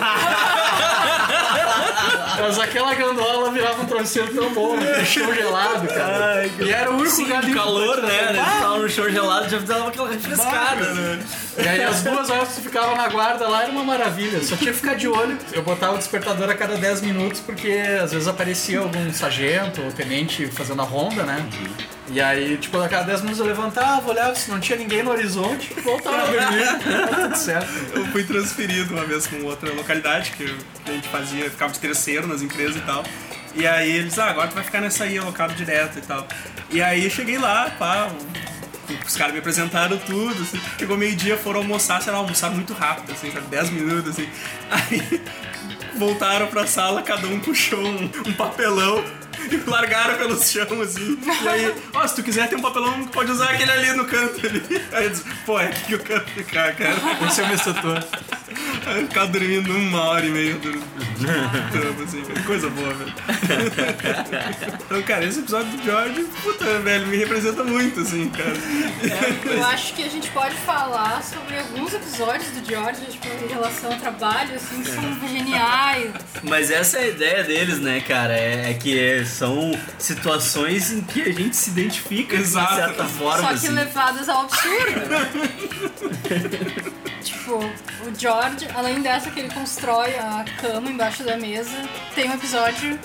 [2.39, 6.45] Mas aquela gandola virava um travesseiro tão bom, um chão gelado, cara.
[6.59, 8.07] e era o único Sim, lugar limpo calor, né?
[8.07, 8.27] né?
[8.33, 8.61] tomar.
[8.61, 10.93] Tava no chão gelado, já dava aquela refrescada.
[10.93, 11.19] né?
[11.57, 14.41] E aí as duas horas que tu ficava na guarda lá era uma maravilha.
[14.43, 15.37] Só tinha que ficar de olho.
[15.51, 19.91] Eu botava o despertador a cada 10 minutos, porque às vezes aparecia algum sargento ou
[19.91, 21.45] tenente fazendo a ronda, né?
[22.09, 25.11] E aí, tipo, a cada 10 minutos eu levantava, olhava, se não tinha ninguém no
[25.11, 27.21] horizonte, voltava a dormir.
[27.21, 27.69] Tudo certo.
[27.95, 30.43] Eu fui transferido uma vez com outra localidade que,
[30.85, 33.03] a gente fazia, ficava de terceiro nas empresas e tal.
[33.55, 36.27] E aí eles, ah, agora tu vai ficar nessa aí, alocado direto e tal.
[36.69, 38.11] E aí eu cheguei lá, pá,
[39.05, 40.59] os caras me apresentaram tudo, assim.
[40.77, 44.27] Chegou meio-dia, foram almoçar, sei lá, almoçaram muito rápido, assim, sabe, 10 minutos, assim.
[44.69, 45.21] Aí
[45.97, 49.03] voltaram pra sala, cada um puxou um, um papelão
[49.67, 51.17] largaram pelo chão, assim.
[51.43, 54.45] E aí, ó, se tu quiser tem um papelão, pode usar aquele ali no canto
[54.45, 54.63] ali.
[54.91, 56.95] Aí eu disse, pô, é aqui que eu quero ficar, cara.
[57.27, 58.03] Esse é o meu setor.
[58.85, 62.21] Aí Ficava dormindo uma hora e meia do trampo, assim.
[62.45, 63.13] Coisa boa, velho.
[64.85, 68.53] Então, cara, esse episódio do George, puta, velho, me representa muito, assim, cara.
[69.45, 73.91] Eu acho que a gente pode falar sobre alguns episódios do George, tipo, em relação
[73.91, 76.11] ao trabalho, assim, que são geniais.
[76.43, 78.33] Mas essa é a ideia deles, né, cara?
[78.37, 82.69] É, é que é- são situações em que a gente se identifica Exato.
[82.69, 83.39] de certa forma.
[83.41, 83.69] Só que assim.
[83.69, 84.73] levadas ao absurdo.
[87.23, 88.42] tipo, o George,
[88.75, 91.71] além dessa que ele constrói a cama embaixo da mesa,
[92.13, 92.99] tem um episódio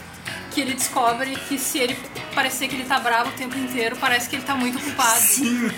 [0.58, 1.96] que ele descobre que se ele
[2.34, 5.18] parecer que ele tá bravo o tempo inteiro, parece que ele tá muito ocupado.
[5.22, 5.70] Sim,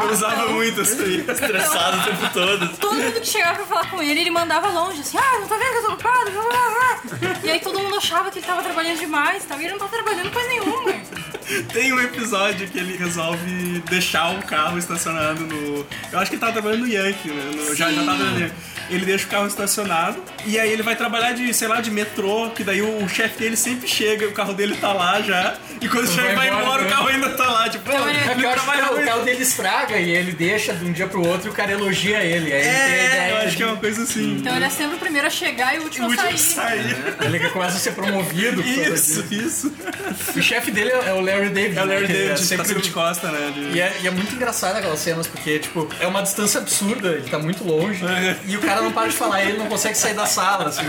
[0.00, 1.24] eu usava muito isso aí.
[1.28, 2.68] Estressado o tempo todo.
[2.76, 5.56] Todo mundo que chegava pra falar com ele, ele mandava longe, assim, ah, não tá
[5.56, 6.30] vendo que eu tô ocupado?
[6.30, 7.40] Blá, blá, blá.
[7.42, 9.56] E aí todo mundo achava que ele tava trabalhando demais, tá?
[9.56, 10.92] e ele não tá trabalhando coisa nenhuma.
[11.72, 15.84] Tem um episódio que ele resolve deixar o carro estacionado no.
[16.12, 17.50] Eu acho que ele tava trabalhando no Yankee, né?
[17.56, 18.52] No- já, já tava Yankee.
[18.90, 22.50] Ele deixa o carro estacionado e aí ele vai trabalhar de, sei lá, de metrô,
[22.50, 25.54] que daí o, chefe dele sempre chega, o carro dele tá lá já.
[25.80, 26.88] E quando o Vai chefe vai embora, embora, né?
[26.88, 27.68] o carro ainda tá lá.
[27.68, 31.26] Tipo, pô, É ele o carro dele estraga e ele deixa de um dia pro
[31.26, 32.52] outro e o cara elogia ele.
[32.52, 34.36] Aí ele tem a É, ideia eu acho que é uma coisa assim.
[34.38, 36.38] Então ele é sempre o primeiro a chegar e o último, O último a sair.
[36.38, 36.96] sair.
[37.22, 38.62] Ele que começa a ser promovido.
[38.62, 39.72] Isso, isso.
[40.36, 41.78] O chefe dele é o Larry David.
[41.78, 43.52] É o Larry né, David, é tá sempre sempre de costa, né?
[43.54, 47.08] de- E é, e é muito engraçado aquelas cenas, porque, tipo, é uma distância absurda,
[47.12, 48.36] ele tá muito longe, É.
[48.46, 50.82] e o cara não para de falar, ele não consegue sair da sala, assim,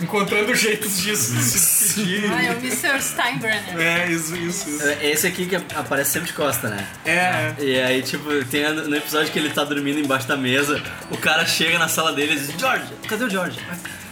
[0.00, 2.32] encontrando jeitos de se despedir.
[2.32, 3.00] Ah, é o Mr.
[3.00, 3.78] Steinbrenner.
[3.78, 4.82] É, isso, isso, isso.
[4.88, 6.86] É Esse aqui que aparece sempre de costa, né?
[7.04, 7.54] É.
[7.58, 11.44] E aí, tipo, tem no episódio que ele tá dormindo embaixo da mesa, o cara
[11.46, 13.58] chega na sala dele e diz, George, cadê o George?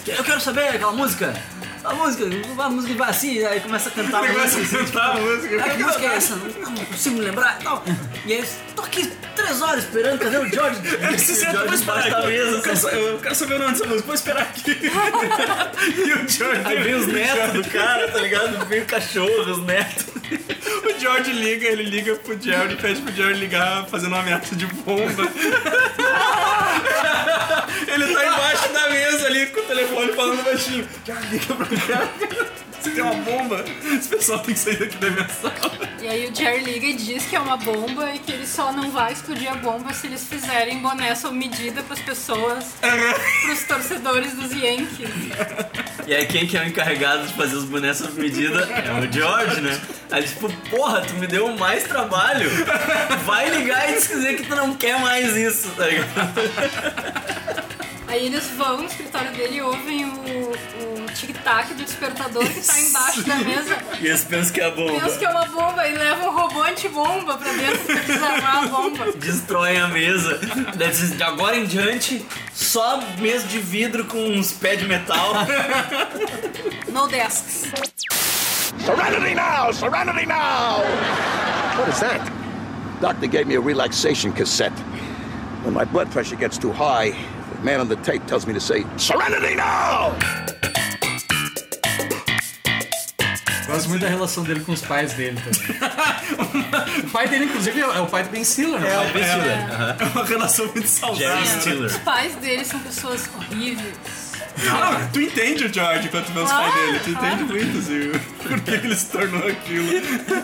[0.07, 1.35] Eu quero saber aquela música.
[1.91, 2.25] A música,
[2.63, 4.77] a música vai assim, aí começa a cantar Ele a começa música.
[4.81, 5.57] a cantar a música.
[5.65, 6.37] "Ah, que música é essa?
[6.37, 7.85] Não, não consigo me lembrar e tal.
[8.27, 8.45] E aí,
[8.77, 10.81] tô aqui três horas esperando, cadê o George?
[10.89, 12.27] Eu preciso E o vou George esperar aqui.
[12.29, 12.51] mesa.
[12.57, 12.97] Eu quero, assim.
[12.97, 14.71] eu quero saber o nome dessa música, vou esperar aqui.
[15.99, 16.63] e o George.
[16.65, 18.67] Aí vem os netos do cara, tá ligado?
[18.67, 20.07] Vem o cachorro, os netos.
[20.81, 24.55] O George liga, ele liga pro Jerry e pede pro Jerry ligar fazendo uma ameaça
[24.55, 25.25] de bomba.
[29.47, 30.89] Com o telefone falando baixinho.
[31.07, 32.09] Jerry, liga pra cá.
[32.81, 33.63] Se tem uma bomba,
[33.93, 35.91] esse pessoal tem que sair daqui da minha sala.
[36.01, 38.73] E aí o Jerry liga e diz que é uma bomba e que ele só
[38.73, 42.65] não vai explodir a bomba se eles fizerem boné sob medida pras pessoas,
[43.43, 45.11] pros torcedores dos Yankees.
[46.07, 49.13] E aí quem que é o encarregado de fazer os bonés sob medida é o
[49.13, 49.79] George, né?
[50.11, 52.51] Aí tipo, porra, tu me deu mais trabalho.
[53.27, 57.60] Vai ligar e dizer que tu não quer mais isso, tá ligado?
[58.11, 62.81] Aí eles vão no escritório dele e ouvem o, o tic-tac do despertador que tá
[62.81, 63.79] embaixo da mesa.
[64.01, 65.01] E eles pensam que é a bomba.
[65.01, 68.67] Pensa que é uma bomba e levam um robô antibomba pra dentro pra desarmar a
[68.67, 69.13] bomba.
[69.13, 70.41] Destroem a mesa.
[71.17, 75.33] De agora em diante, só mesa de vidro com uns pés de metal.
[76.89, 77.69] No desks.
[78.85, 79.71] Serenity now!
[79.71, 80.83] Serenity now!
[81.79, 82.21] What is that?
[83.01, 84.77] Doctor gave me a relaxation cassette.
[85.63, 87.15] When my blood pressure gets too high,
[87.63, 90.15] man on the tape tells me to say, Serenity now!
[93.67, 97.05] Gosto muito da relação dele com os pais dele também.
[97.07, 98.93] o pai dele, inclusive, é o pai do Ben Stiller, né?
[98.93, 99.97] É, O Ben é, Stiller.
[100.01, 101.87] é uma relação muito saudável.
[101.87, 104.30] Os pais dele são pessoas horríveis.
[104.71, 107.01] Ah, tu entende o George vê os pais Ah, dele.
[107.05, 108.11] Tu entende muito, assim,
[108.49, 109.89] por que ele se tornou aquilo.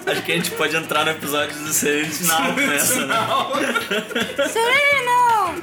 [0.07, 3.16] Acho que a gente pode entrar no episódio do Sentinel nessa, né?
[4.48, 5.62] Sereno!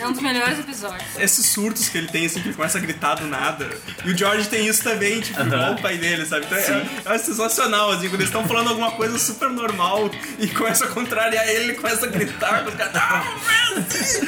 [0.00, 1.02] É um dos melhores episódios.
[1.18, 3.68] Esses surtos que ele tem, assim, que ele começa a gritar do nada.
[4.04, 6.46] E o George tem isso também, tipo, igual o pai dele, sabe?
[6.46, 10.84] Então é, é sensacional, assim, quando eles estão falando alguma coisa super normal e começa
[10.86, 14.20] a contrariar ele, ele começa a gritar com os caras.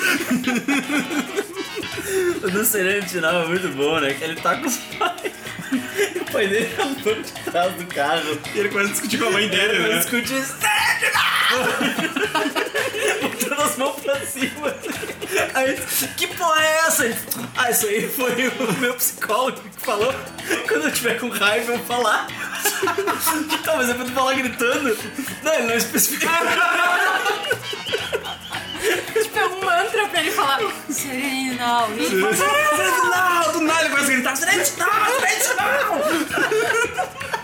[2.43, 2.64] O do
[3.23, 4.14] Sentinel é muito bom, né?
[4.14, 5.33] Que ele tá com os pais.
[6.14, 8.39] E o pai dele é no banco de trás do carro.
[8.55, 9.99] E ele começa a discutir com a mãe dele, Ele né?
[9.99, 10.33] discute
[13.23, 14.75] Botando as mãos pra cima.
[15.55, 15.81] Aí,
[16.16, 17.16] que porra é essa?
[17.57, 20.12] Ah, isso aí foi o meu psicólogo que falou.
[20.66, 22.27] Quando eu tiver com raiva, eu vou falar.
[23.64, 24.99] Tá, mas é pra tu falar gritando.
[25.43, 26.29] Não, ele não especificou.
[28.83, 30.72] Tipo, é um mantra pra ele falar fala,
[33.11, 34.74] Não, do nada ele começa a gritar: silêncio,
[35.57, 37.41] não!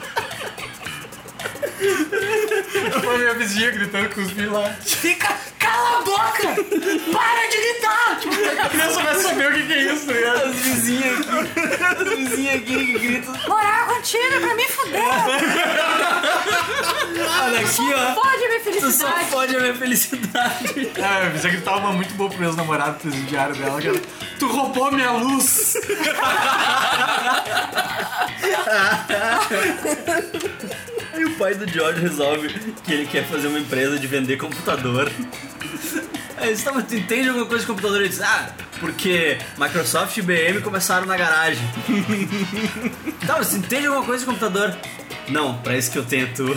[3.02, 4.70] Foi a minha vizinha gritando com os lá.
[4.84, 6.54] Fica, cala a boca!
[7.12, 8.18] Para de gritar!
[8.20, 8.34] Tipo,
[8.64, 10.44] A criança vai saber o que, que é isso, tá ligado?
[10.48, 11.84] As vizinhas aqui.
[11.84, 13.34] As vizinhas aqui que gritam.
[13.48, 15.02] morar contigo é pra me fuder!
[17.42, 18.12] Olha aqui, ó.
[18.14, 19.30] Pode me minha Tu só felicidade.
[19.30, 20.92] fode a minha felicidade.
[21.02, 23.98] Ah, eu pensei que ele tava uma muito boa pro ex-namorado presidiário dela, que era,
[24.38, 25.74] Tu roubou minha luz!
[31.18, 32.48] Aí o pai do George resolve
[32.84, 35.10] que ele quer fazer uma empresa de vender computador.
[36.38, 37.98] Aí eles, tu entende alguma coisa de computador?
[37.98, 41.60] Ele diz, ah, porque Microsoft e IBM começaram na garagem.
[43.26, 44.78] tá, tu entende alguma coisa de computador?
[45.28, 46.46] Não, pra isso que eu tenho tu.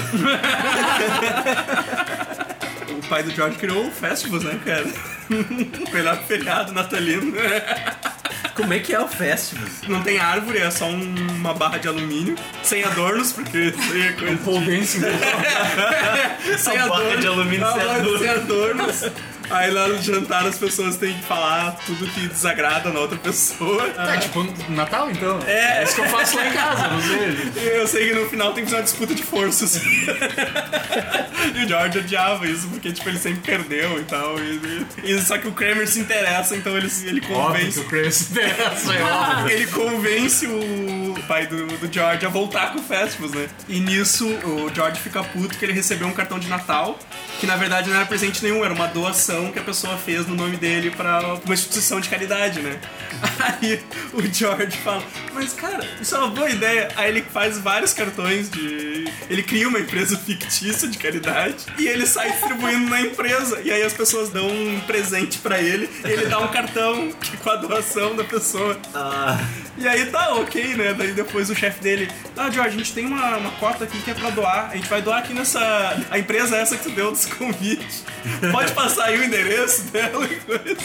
[2.92, 4.86] O pai do George criou o Festivals, né, cara?
[5.30, 7.34] O melhor feriado natalino.
[8.56, 9.66] Como é que é o festival?
[9.88, 14.12] Não tem árvore, é só um- uma barra de alumínio, sem adornos, porque aí é
[14.14, 14.38] coisa.
[14.38, 15.00] Polvense,
[16.58, 17.22] sem A barra adornos.
[17.22, 18.20] de alumínio sem barra adorno.
[18.20, 19.04] sem adornos.
[19.52, 23.88] Aí lá no jantar as pessoas têm que falar tudo que desagrada na outra pessoa.
[24.14, 25.40] É tipo Natal, então?
[25.48, 25.82] É.
[25.82, 27.78] É isso que eu faço lá em casa, não sei.
[27.80, 29.76] Eu sei que no final tem que ser uma disputa de forças.
[31.56, 34.36] e o George odiava isso, porque tipo, ele sempre perdeu e tal.
[34.40, 37.80] E, e- só que o Kramer se interessa, então ele, ele Óbvio convence.
[37.80, 39.50] que o Kramer se interessa, é óbvio.
[39.50, 43.48] Ele convence o pai do, do George a voltar com o Festivus, né?
[43.68, 46.98] E nisso o George fica puto que ele recebeu um cartão de Natal,
[47.42, 50.36] que na verdade não era presente nenhum, era uma doação que a pessoa fez no
[50.36, 52.80] nome dele pra uma instituição de caridade, né?
[53.62, 53.82] Aí
[54.14, 56.90] o George fala, mas cara, isso é uma boa ideia.
[56.96, 59.12] Aí ele faz vários cartões de.
[59.28, 63.60] Ele cria uma empresa fictícia de caridade e ele sai distribuindo na empresa.
[63.64, 67.12] E aí as pessoas dão um presente pra ele ele dá um cartão
[67.42, 68.78] com a doação da pessoa.
[69.82, 70.94] E aí tá ok, né?
[70.94, 72.08] Daí depois o chefe dele,
[72.38, 74.70] ah, George, a gente tem uma, uma cota aqui que é pra doar.
[74.72, 75.60] A gente vai doar aqui nessa.
[76.12, 78.06] A empresa essa que tu deu dos convites.
[78.52, 80.78] Pode passar aí o endereço dela e coisa.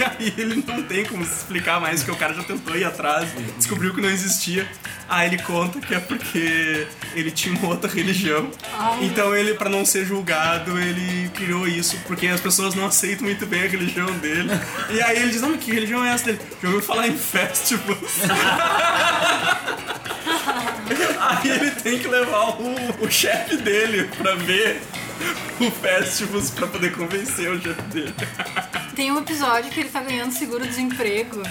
[0.00, 2.84] E aí ele não tem como se explicar mais, porque o cara já tentou ir
[2.84, 3.28] atrás,
[3.58, 4.66] descobriu que não existia.
[5.06, 8.50] Aí ele conta que é porque ele tinha uma outra religião.
[9.02, 13.44] Então ele, pra não ser julgado, ele criou isso, porque as pessoas não aceitam muito
[13.44, 14.48] bem a religião dele.
[14.88, 16.40] E aí ele diz, não, que religião é essa dele?
[16.62, 18.20] Já ouviu falar em festivals?
[21.20, 24.80] Aí ele tem que levar o, o chefe dele pra ver
[25.60, 28.14] o festivals pra poder convencer o chefe dele.
[28.94, 31.42] Tem um episódio que ele tá ganhando seguro-desemprego,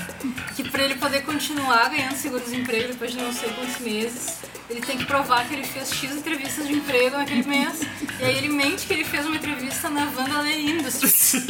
[0.56, 4.98] que pra ele poder continuar ganhando seguro-desemprego depois de não sei quantos meses, ele tem
[4.98, 7.82] que provar que ele fez X entrevistas de emprego naquele mês.
[8.20, 11.48] E aí ele mente que ele fez uma entrevista na Vandalay Industries.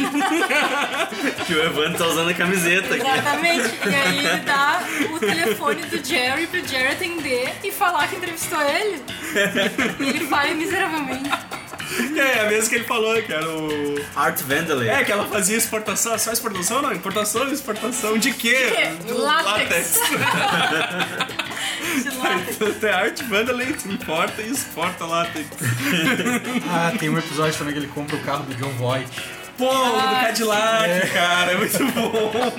[1.46, 3.06] Que o Evandro tá usando a camiseta aqui.
[3.06, 3.74] Exatamente.
[3.84, 4.82] E aí ele dá
[5.12, 9.02] o telefone do Jerry pro Jerry atender e falar que entrevistou ele.
[10.00, 11.30] E ele falha miseravelmente.
[12.20, 14.04] É, é a mesma que ele falou, que era o.
[14.14, 14.88] Art Vandalay.
[14.88, 16.92] É, que ela fazia exportação, só exportação não?
[16.92, 18.72] Importação e exportação de quê?
[18.74, 19.12] quê?
[19.12, 19.94] Látex.
[22.02, 22.56] De látex.
[22.80, 25.48] Tem arte Vandalay, importa e exporta látex.
[26.70, 29.08] Ah, tem um episódio também que ele compra o carro do John Voight.
[29.58, 32.54] Pô, do Cadillac, cara, é muito bom.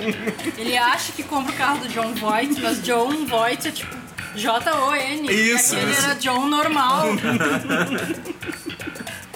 [0.56, 3.96] Ele acha que compra o carro do John Voight, mas John Voight é tipo
[4.36, 5.30] J-O-N.
[5.32, 6.04] Isso, E aquele isso.
[6.04, 7.06] era John normal.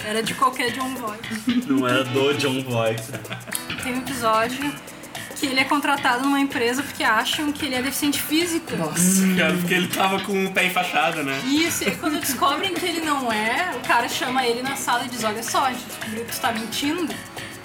[0.05, 1.67] Era de qualquer John Voight.
[1.67, 3.01] Não era do John Voight.
[3.83, 4.73] Tem um episódio
[5.35, 8.75] que ele é contratado numa empresa porque acham que ele é deficiente físico.
[8.75, 11.39] Nossa, cara, porque ele tava com o pé enfaixado, né?
[11.45, 15.05] Isso, e aí quando descobrem que ele não é, o cara chama ele na sala
[15.05, 17.13] e diz, olha só, a gente descobriu que tu tá mentindo.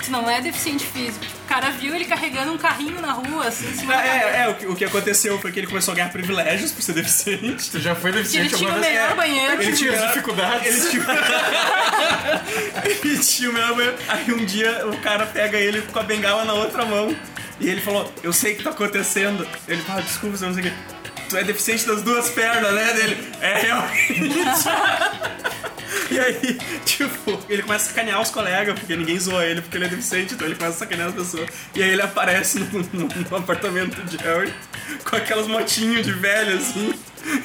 [0.05, 1.20] Tu não é deficiente físico.
[1.24, 4.14] Tipo, o cara viu ele carregando um carrinho na rua, assim, em cima cabeça.
[4.14, 6.82] É, é, o que, o que aconteceu foi que ele começou a ganhar privilégios por
[6.82, 7.70] ser deficiente.
[7.70, 9.00] Tu já foi deficiente Ele tinha alguma o vez?
[9.00, 9.62] melhor banheiro.
[9.62, 10.66] Ele tinha tinha- dificuldades.
[10.66, 11.05] Ele tinha...
[13.05, 13.96] ele tinha o melhor banheiro.
[14.09, 17.14] Aí um dia o cara pega ele com a bengala na outra mão.
[17.61, 19.46] E ele falou, eu sei o que tá acontecendo.
[19.68, 20.72] Ele fala, desculpa, você não sei o que.
[21.33, 22.93] Tu é deficiente das duas pernas, né?
[22.93, 24.68] Dele, é realmente.
[26.11, 29.87] E aí, tipo, ele começa a sacanear os colegas, porque ninguém zoa ele porque ele
[29.87, 31.49] é deficiente, então ele começa a sacanear as pessoas.
[31.74, 34.53] E aí ele aparece no, no- no apartamento do Jerry
[35.05, 36.93] com aquelas motinhas de velho, assim.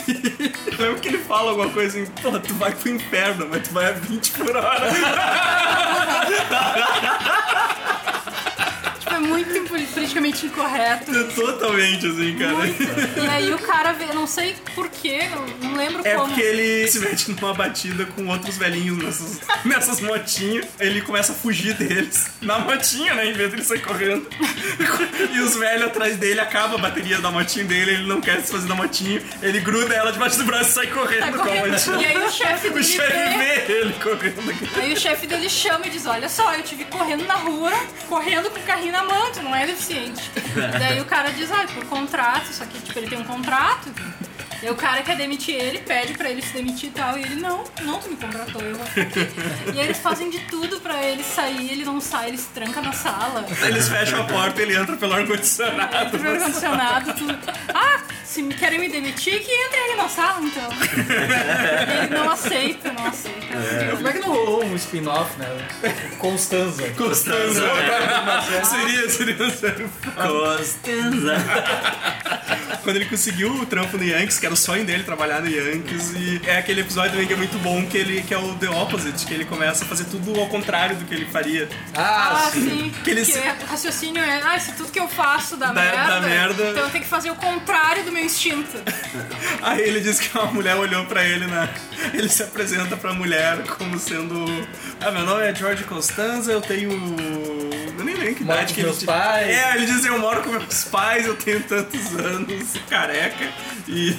[0.07, 3.65] E eu lembro que ele fala alguma coisa assim, pô, tu vai pro inferno, mas
[3.67, 4.87] tu vai a 20 por hora.
[9.17, 11.11] É muito politicamente incorreto.
[11.33, 13.23] Totalmente, assim, cara.
[13.23, 15.27] E aí o cara vê, não sei porquê,
[15.61, 16.27] não, lembro É como.
[16.27, 20.65] porque ele se mete numa batida com outros velhinhos nessas, nessas motinhas.
[20.79, 23.25] Ele começa a fugir deles na motinha, né?
[23.27, 24.27] Em vez de ele sair correndo.
[25.33, 28.51] E os velhos atrás dele acaba a bateria da motinha dele, ele não quer se
[28.51, 29.21] fazer da motinha.
[29.41, 31.71] Ele gruda ela debaixo do braço e sai correndo, Sai com a correndo.
[31.71, 31.97] motinha.
[32.01, 33.37] E aí o chefe O dele chefe vê.
[33.65, 34.69] vê ele correndo.
[34.77, 37.71] Aí o chefe dele chama e diz: Olha só, eu te vi correndo na rua,
[38.07, 39.03] correndo com o carrinho na
[39.41, 40.29] não é deficiente.
[40.79, 43.91] Daí o cara diz: Ah, por contrato, isso aqui, tipo, ele tem um contrato.
[44.61, 47.35] E o cara quer demitir ele, pede pra ele se demitir e tal, e ele,
[47.35, 48.75] não, não, tu me contratou, eu.
[49.71, 52.81] E aí eles fazem de tudo pra ele sair, ele não sai, ele se tranca
[52.81, 53.45] na sala.
[53.61, 55.95] Eles fecham a porta ele entra pelo ar-condicionado.
[55.95, 57.37] Entra no ar-condicionado, tudo.
[57.71, 60.69] Ah, se me querem me demitir, que entrem ali na sala, então.
[60.71, 63.37] E ele não aceita, não aceita.
[63.95, 65.47] Como é que não rolou um spin-off, né?
[66.19, 66.83] Constanza.
[66.89, 67.61] Costanza.
[68.65, 69.89] seria, seria sério.
[70.15, 71.35] Costanza.
[72.83, 76.13] Quando ele conseguiu o trampo no Yankees, que era o sonho dele trabalhar no Yankees,
[76.15, 78.69] e é aquele episódio também que é muito bom, que, ele, que é o The
[78.69, 81.67] Opposite, que ele começa a fazer tudo ao contrário do que ele faria.
[81.95, 82.93] Ah, sim.
[83.03, 85.67] Que ele Que se- é- o raciocínio é, ah, se tudo que eu faço dá,
[85.67, 86.63] Dá- merda, dá merda.
[86.69, 88.77] então eu tenho que fazer o contrário do meu instinto.
[89.61, 91.69] Aí ele diz que uma mulher olhou pra ele na.
[92.13, 94.45] Ele se apresenta pra mulher como sendo.
[94.99, 96.91] Ah, meu nome é George Costanza, eu tenho.
[98.33, 99.11] Que idade que ele meus tinha.
[99.11, 99.47] pais.
[99.47, 103.49] É, ele diz, eu moro com meus pais, eu tenho tantos anos, careca.
[103.87, 104.13] E,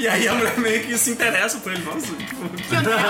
[0.00, 1.84] e aí a mulher meio que se interessa por ele.
[1.84, 2.06] Nossa,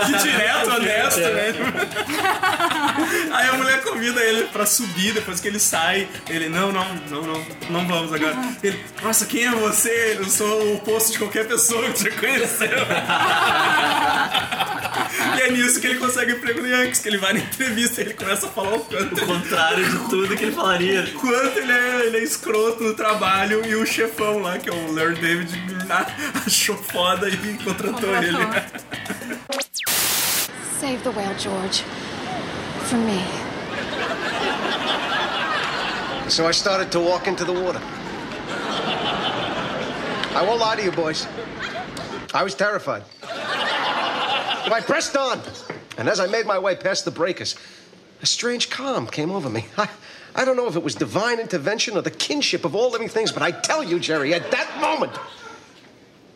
[0.07, 1.53] que direto, honesto, né?
[3.33, 6.07] Aí a mulher convida ele pra subir depois que ele sai.
[6.29, 8.37] Ele, não, não, não, não, não vamos agora.
[8.63, 10.17] Ele, nossa, quem é você?
[10.19, 12.69] Eu sou o oposto de qualquer pessoa que você conheceu.
[15.37, 18.05] e é nisso que ele consegue emprego no Yankees, que ele vai na entrevista e
[18.05, 19.15] ele começa a falar o quanto.
[19.23, 21.07] O contrário de tudo que ele falaria.
[21.21, 24.93] Quanto ele é, ele é escroto no trabalho e o chefão lá, que é o
[24.93, 25.51] Larry David,
[25.91, 26.07] a-
[26.47, 28.37] achou foda e contratou ele.
[30.81, 31.85] Save the whale, George.
[32.89, 33.23] For me.
[36.29, 37.81] So I started to walk into the water.
[40.35, 41.27] I won't lie to you, boys.
[42.33, 43.03] I was terrified.
[44.71, 45.41] I pressed on.
[45.99, 47.57] And as I made my way past the breakers,
[48.23, 49.67] a strange calm came over me.
[49.77, 49.89] I,
[50.35, 53.33] I don't know if it was divine intervention or the kinship of all living things,
[53.33, 55.13] but I tell you, Jerry, at that moment,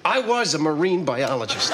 [0.04, 1.72] I was a marine biologist.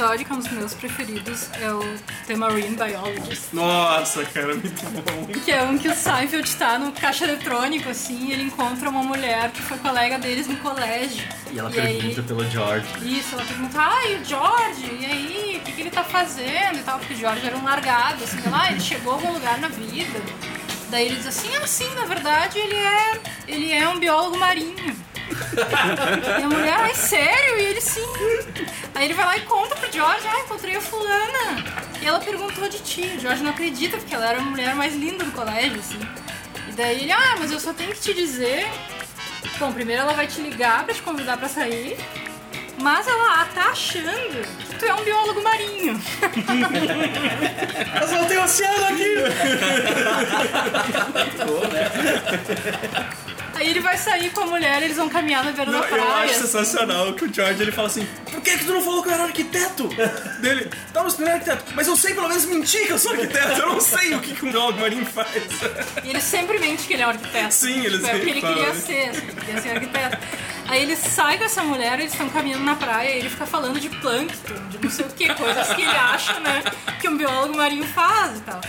[0.00, 1.80] Episódio que é um dos meus preferidos é o
[2.26, 3.52] The Marine Biologist.
[3.52, 5.26] Nossa, cara, muito bom.
[5.44, 9.02] Que é um que o Seinfeld tá no caixa eletrônico, assim, e ele encontra uma
[9.02, 11.22] mulher que foi colega deles no colégio.
[11.52, 12.86] E ela aí- pergunta pelo George.
[13.02, 16.78] Isso, ela pergunta, ah, e o George, e aí, o que, que ele tá fazendo
[16.78, 19.32] e tal, porque o George era um largado, assim, ela, ah, ele chegou a algum
[19.34, 20.18] lugar na vida.
[20.90, 24.96] Daí ele diz assim, ah, sim, na verdade ele é, ele é um biólogo marinho.
[25.30, 27.58] E a mulher, ai, sério?
[27.58, 28.02] E ele, sim.
[28.94, 31.64] Aí ele vai lá e conta pro George, ah, encontrei a fulana.
[32.00, 34.94] E ela perguntou de ti, o George não acredita, porque ela era a mulher mais
[34.94, 36.00] linda do colégio, assim.
[36.68, 38.66] E daí ele, ah, mas eu só tenho que te dizer
[39.60, 41.98] Bom, primeiro ela vai te ligar pra te convidar pra sair,
[42.80, 46.00] mas ela tá achando que tu é um biólogo marinho.
[48.00, 49.16] Mas não tem oceano aqui!
[53.60, 55.90] Aí ele vai sair com a mulher, eles vão caminhar na beira Não, da eu
[55.94, 56.24] praia.
[56.30, 59.10] acho sensacional que o George ele fala assim: Por que, que tu não falou que
[59.10, 59.86] eu era arquiteto?
[60.40, 61.64] Dele, tá, mas tu não é arquiteto.
[61.74, 63.60] Mas eu sei pelo menos mentir que eu sou arquiteto.
[63.60, 65.28] Eu não sei o que, que um biólogo marinho faz.
[66.02, 67.52] E ele sempre mente que ele é um arquiteto.
[67.52, 68.80] Sim, ele Tipo, é o que sempre ele fala, queria né?
[68.80, 70.18] ser, assim, ele queria ser arquiteto.
[70.68, 73.80] Aí ele sai com essa mulher, eles estão caminhando na praia e ele fica falando
[73.80, 76.62] de plâncton, de não sei o que, coisas que ele acha, né,
[77.00, 78.60] que um biólogo marinho faz e tal.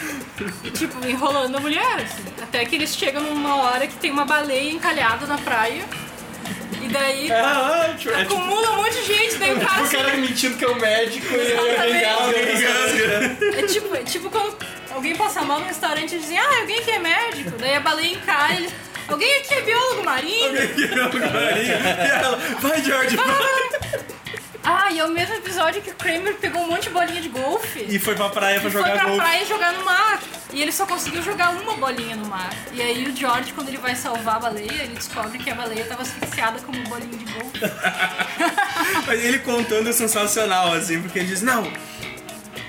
[0.63, 2.23] E tipo, enrolando a mulher, assim.
[2.41, 5.83] Até que eles chegam numa hora que tem uma baleia encalhada na praia.
[6.81, 9.69] E daí Ah, ah, tipo, é tipo- acumula um monte de gente, daí o cara.
[9.83, 11.53] Tipo o cara assim, mentindo que é o médico e
[12.05, 13.37] alguém engasga.
[13.59, 14.57] É tipo, é tipo quando
[14.91, 17.51] alguém passa mal no restaurante e dizem, ah, alguém aqui é médico.
[17.59, 18.73] Daí a baleia encalha e eles,
[19.07, 20.67] alguém aqui é biólogo marinho?
[20.75, 21.65] Biólogo marinho.
[21.65, 23.27] E ela, vai, George, vai.
[24.63, 27.29] Ah, e é o mesmo episódio que o Kramer pegou um monte de bolinha de
[27.29, 27.85] golfe.
[27.87, 29.19] E foi pra praia pra jogar foi pra golfe.
[29.21, 30.19] praia jogar no mar.
[30.53, 32.53] E ele só conseguiu jogar uma bolinha no mar.
[32.73, 35.85] E aí o George, quando ele vai salvar a baleia, ele descobre que a baleia
[35.85, 37.59] tava asfixiada como bolinha de golfe.
[39.07, 41.71] Mas ele contando é sensacional, assim, porque ele diz, não, o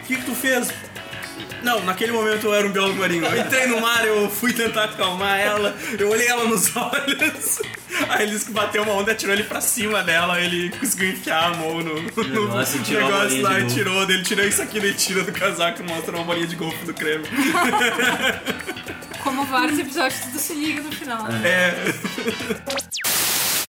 [0.06, 0.68] que que tu fez?
[1.62, 3.24] Não, naquele momento eu era um biólogo marinho.
[3.24, 7.60] Eu entrei no mar, eu fui tentar acalmar ela, eu olhei ela nos olhos.
[8.10, 11.52] Aí ele disse que bateu uma onda, tirou ele pra cima dela, ele conseguiu enfiar
[11.52, 14.94] a mão no, no negócio e negócio lá e tirou dele, tirou isso aqui, daí
[14.94, 17.24] tira do casaco e mostra uma bolinha de golfe do creme.
[19.22, 21.26] Como vários episódios, tudo se liga no final.
[21.44, 21.74] É.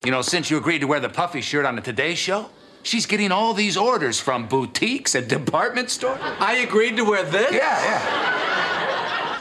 [0.06, 2.50] You know, since you agreed to wear the puffy shirt on the Today Show,
[2.84, 6.20] she's getting all these orders from boutiques and department stores.
[6.40, 7.52] I agreed to wear this?
[7.52, 8.77] Yeah, yeah.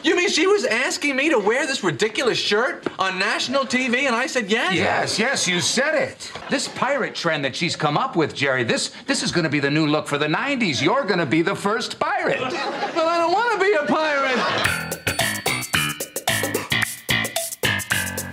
[0.03, 4.15] You mean she was asking me to wear this ridiculous shirt on national TV and
[4.15, 4.73] I said yes?
[4.75, 6.31] Yes, yes, you said it.
[6.49, 9.59] This pirate trend that she's come up with, Jerry, this this is going to be
[9.59, 10.81] the new look for the 90s.
[10.81, 12.39] You're going to be the first pirate.
[12.39, 14.37] Well, I don't want to be a pirate.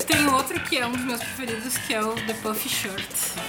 [0.07, 3.05] Tem outro outro que é um dos meus preferidos, que é o The Puffy Shirt.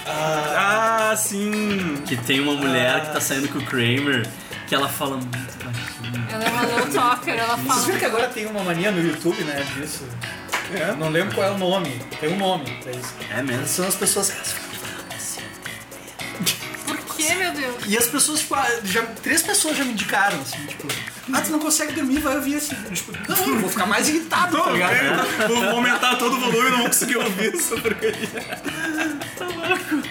[0.06, 2.02] Ah, sim.
[2.06, 4.26] Que tem uma mulher que tá saindo com o Kramer,
[4.66, 6.26] que ela fala muito baixinho.
[6.30, 7.80] Ela é uma low talker, ela Vocês fala.
[7.82, 10.04] viram que agora tem uma mania no YouTube, né, disso?
[10.98, 12.00] Não lembro qual é o nome.
[12.20, 13.14] Tem um nome pra isso.
[13.30, 13.66] É mesmo?
[13.66, 14.36] São as pessoas que
[16.86, 17.76] Por que, meu Deus?
[17.86, 20.88] E as pessoas, tipo, ah, já, três pessoas já me indicaram, assim, tipo,
[21.32, 22.74] ah, tu não consegue dormir, vai ouvir assim.
[22.92, 24.94] Tipo, não, eu vou ficar mais irritado, tá ligado?
[25.48, 28.28] Vou vou aumentar todo o volume e não vou conseguir ouvir essa porcaria.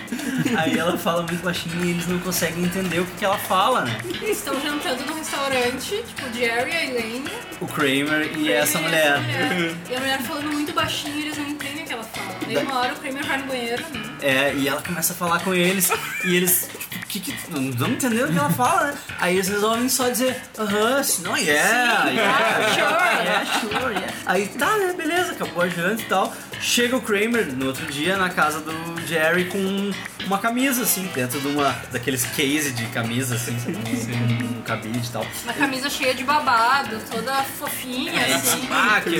[0.57, 3.81] Aí ela fala muito baixinho e eles não conseguem entender o que, que ela fala,
[3.85, 3.97] né?
[4.05, 7.29] Eles estão jantando no restaurante, tipo, o Jerry a Elaine.
[7.61, 9.19] O Kramer e essa E mulher.
[9.89, 12.35] E a mulher falando muito baixinho e eles não entendem o que ela fala.
[12.45, 14.01] Daí uma hora o Kramer vai no banheiro, né?
[14.21, 15.89] É, e ela começa a falar com eles
[16.25, 18.97] e eles, tipo, que, que, não estão entendendo o que ela fala, né?
[19.19, 23.23] Aí eles resolvem só dizer, aham, não, yeah, Sim, yeah, sure.
[23.23, 24.13] yeah, sure, yeah.
[24.25, 26.33] Aí tá, né, beleza, acabou a janta e tal.
[26.59, 28.73] Chega o Kramer no outro dia na casa do
[29.07, 29.91] Jerry com
[30.25, 33.55] uma camisa, assim, dentro de uma daqueles case de camisa, assim?
[33.67, 35.25] Um, um cabide e tal.
[35.43, 38.67] Uma camisa cheia de babado, toda fofinha, assim.
[38.71, 39.11] Ah, que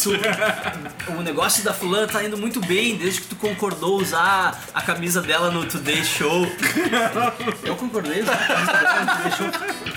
[0.00, 4.80] tu- o negócio da fulana tá indo muito bem desde que tu concordou usar a
[4.82, 6.44] camisa dela no Today Show.
[7.64, 9.46] Eu concordei Show.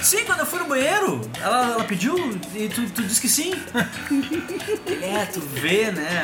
[0.04, 2.16] Sim, quando eu fui no banheiro, ela, ela pediu
[2.54, 3.54] e tu, tu disse que sim.
[5.02, 6.24] É, tu vê, né?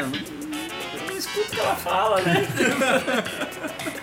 [1.24, 2.48] Escuto o que ela fala, né?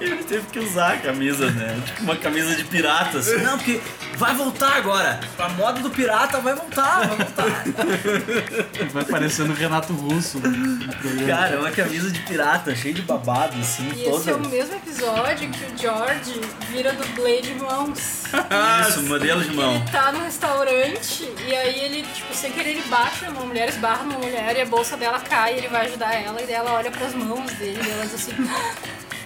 [0.00, 1.80] Ele teve que usar a camisa, né?
[1.86, 3.18] Tipo uma camisa de pirata.
[3.18, 3.36] Assim.
[3.38, 3.80] Não, porque
[4.16, 5.20] vai voltar agora.
[5.38, 7.44] A moda do pirata vai voltar, vai voltar.
[8.92, 11.26] Vai parecendo o Renato Russo no programa.
[11.26, 14.16] Cara, é uma camisa de pirata, cheia de babado, assim, E toda.
[14.16, 16.40] esse é o mesmo episódio que o George
[16.70, 18.24] vira dublê de mãos.
[18.88, 19.74] Isso, modelo de mão.
[19.74, 24.04] Ele tá no restaurante e aí ele, tipo, sem querer, ele bate numa mulher, esbarra
[24.04, 26.72] numa mulher e a bolsa dela cai e ele vai ajudar ela e daí ela
[26.74, 28.32] olha pras mãos dele e ela diz assim.
[28.48, 28.74] "Ah,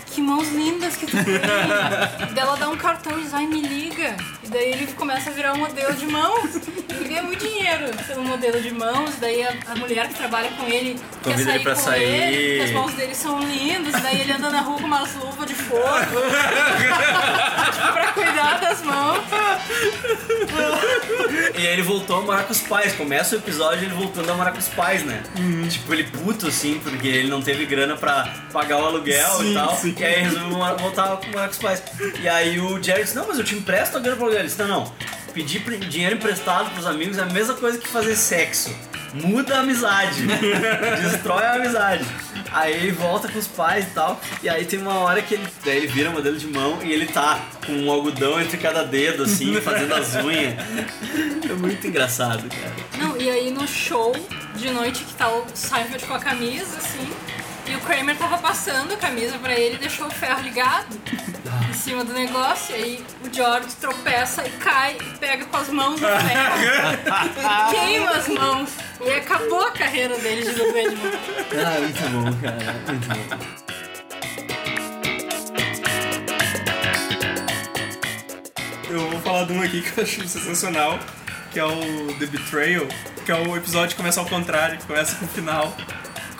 [0.06, 1.34] Que mãos lindas que tu tem!
[2.36, 4.14] Ela dá um cartão e diz, ai, me liga.
[4.52, 6.50] Daí ele começa a virar um modelo de mãos.
[6.88, 9.14] E ele ganha muito dinheiro sendo modelo de mãos.
[9.20, 12.02] Daí a, a mulher que trabalha com ele quer Convida sair ele pra com sair.
[12.02, 14.02] ele, porque as mãos dele são lindas.
[14.02, 15.82] Daí ele anda na rua com umas luvas de fogo.
[17.72, 19.22] tipo, pra cuidar das mãos.
[21.54, 22.92] E aí ele voltou a morar com os pais.
[22.94, 25.22] Começa o episódio ele voltando a morar com os pais, né?
[25.68, 29.54] Tipo, ele puto, assim, porque ele não teve grana pra pagar o aluguel Sim, e
[29.54, 29.76] tal.
[29.76, 29.94] sim.
[29.98, 31.82] E aí resolveu voltar a morar com os pais.
[32.20, 34.41] E aí o Jerry disse, não, mas eu te empresto a grana aluguel.
[34.42, 34.92] Ele disse, não, não.
[35.32, 38.74] Pedir pre- dinheiro emprestado pros amigos é a mesma coisa que fazer sexo.
[39.14, 40.26] Muda a amizade.
[41.02, 42.04] Destrói a amizade.
[42.50, 44.20] Aí ele volta com os pais e tal.
[44.42, 45.46] E aí tem uma hora que ele.
[45.64, 49.22] Daí ele vira modelo de mão e ele tá com um algodão entre cada dedo,
[49.24, 50.54] assim, fazendo as unhas.
[51.48, 52.72] É muito engraçado, cara.
[52.98, 54.14] Não, e aí no show
[54.56, 57.10] de noite que tá o Seinfeld com a camisa, assim,
[57.66, 60.86] e o Kramer tava passando a camisa pra ele e deixou o ferro ligado
[61.82, 66.00] cima do negócio, e aí o George tropeça e cai e pega com as mãos
[66.00, 67.70] no ferro.
[67.74, 68.70] queima as mãos.
[69.00, 70.68] E acabou a carreira dele de mão.
[71.52, 72.72] Ah, muito bom, cara.
[72.86, 73.72] Muito bom.
[78.88, 81.00] Eu vou falar de um aqui que eu acho sensacional,
[81.50, 82.86] que é o The Betrayal,
[83.24, 85.76] que é o episódio que começa ao contrário, que começa com o final.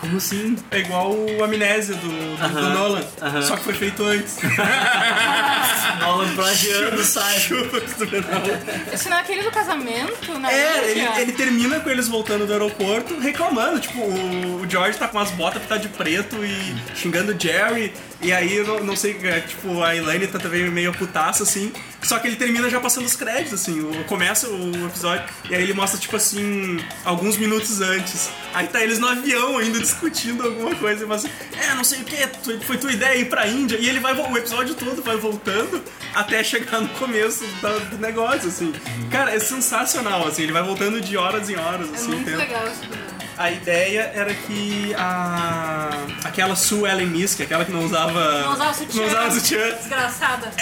[0.03, 0.57] Como assim?
[0.72, 3.42] É igual o Amnésia do, do, do Aham, Nolan, aham.
[3.42, 4.36] só que foi feito antes.
[6.03, 9.11] Nolan plagiando o Chupa que tu não.
[9.11, 10.53] Não é aquele do casamento, né?
[10.53, 13.78] É, ele, ele termina com eles voltando do aeroporto reclamando.
[13.78, 17.94] Tipo, o, o George tá com umas botas pintadas de preto e xingando o Jerry.
[18.22, 21.72] E aí, eu não, não sei, é, tipo, a Elaine tá também meio putaça, assim.
[22.02, 23.80] Só que ele termina já passando os créditos, assim.
[23.80, 28.30] O, começa o episódio e aí ele mostra, tipo assim, alguns minutos antes.
[28.54, 31.04] Aí tá eles no avião ainda discutindo alguma coisa.
[31.06, 32.16] Mas, é, não sei o que,
[32.64, 33.76] foi tua ideia ir pra Índia.
[33.80, 35.82] E ele vai, o episódio todo vai voltando
[36.14, 38.72] até chegar no começo da- do negócio, assim.
[39.10, 40.42] Cara, é sensacional, assim.
[40.44, 42.08] Ele vai voltando de horas em horas, É assim.
[42.08, 43.12] muito tem- legal programa.
[43.38, 45.90] a ideia era que a.
[46.24, 48.11] aquela Sue Ellen Misk, aquela que não usava.
[48.20, 49.00] Não usava sutiã.
[49.00, 49.70] Não usava sutiã.
[49.76, 50.52] Desgraçada.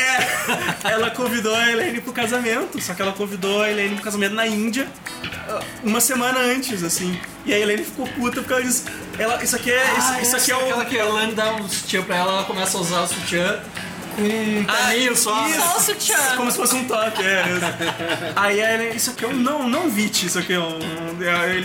[0.84, 4.46] Ela convidou a Elaine pro casamento, só que ela convidou a Elaine pro casamento na
[4.46, 4.86] Índia
[5.48, 7.18] ah, uma semana antes, assim.
[7.44, 8.84] E a Elaine ficou puta porque ela disse.
[9.18, 9.82] Ela, isso aqui é.
[9.98, 10.68] isso, Ah, isso aqui é essa o.
[10.68, 13.60] aquela que a Elaine dá um sutiã pra ela, ela começa a usar o sutiã
[14.18, 15.48] um caminho só.
[15.48, 15.60] Isso.
[15.60, 16.36] Só o sutiã.
[16.36, 17.42] Como se fosse um top, é.
[17.48, 18.34] isso.
[18.36, 20.78] Aí a Elaine, isso aqui é um não, não vit, isso aqui é um.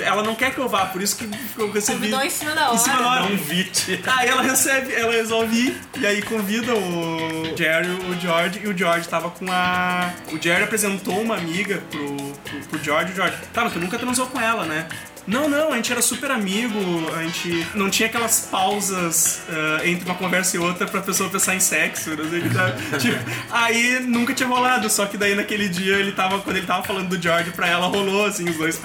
[0.04, 2.00] Ela não quer que eu vá, por isso que eu recebi.
[2.00, 2.76] Convidou em cima da hora.
[2.76, 3.30] Em cima da hora.
[3.30, 4.02] Não vit.
[4.06, 8.78] Aí ela recebe, ela resolve ir, e aí convida o Jerry, o George, e o
[8.78, 10.12] George tava com a.
[10.32, 13.80] O Jerry apresentou uma amiga pro, pro, pro George, e o George, tá, mas tu
[13.80, 14.88] nunca transou com ela, né?
[15.28, 16.80] Não, não, a gente era super amigo,
[17.16, 21.56] a gente não tinha aquelas pausas ah, entre uma conversa e outra pra pessoa pensar
[21.56, 22.76] em sexo, o que tá.
[23.00, 23.18] Tipo,
[23.52, 27.10] aí nunca tinha rolado, só que daí naquele dia ele tava, quando ele tava falando
[27.10, 28.80] do George pra ela, rolou, assim, os dois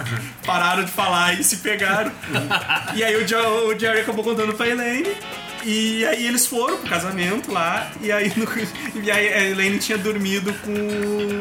[0.46, 2.10] pararam de falar e se pegaram.
[2.94, 5.14] e aí o, o Jerry acabou contando pra Elaine.
[5.62, 8.48] E aí eles foram pro casamento lá, e aí, no-
[9.02, 10.72] e aí a Elaine tinha dormido com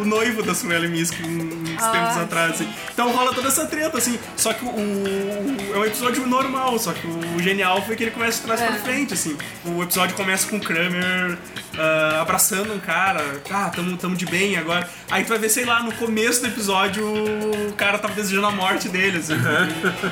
[0.02, 2.70] o noivo da Sueli Misk uns Ah, tempos atrás, assim.
[2.94, 4.20] Então rola toda essa treta, assim.
[4.36, 8.12] Só que o, o- é um episódio normal, só que o genial foi que ele
[8.12, 8.80] começa de trás pra É.
[8.80, 9.38] frente, assim.
[9.66, 11.38] O episódio começa com o Kramer
[11.78, 14.90] ah, abraçando um cara, ah, tamo, tamo de bem agora.
[15.10, 18.52] Aí tu vai ver, sei lá, no começo do episódio o cara tava desejando a
[18.52, 19.34] morte dele, assim.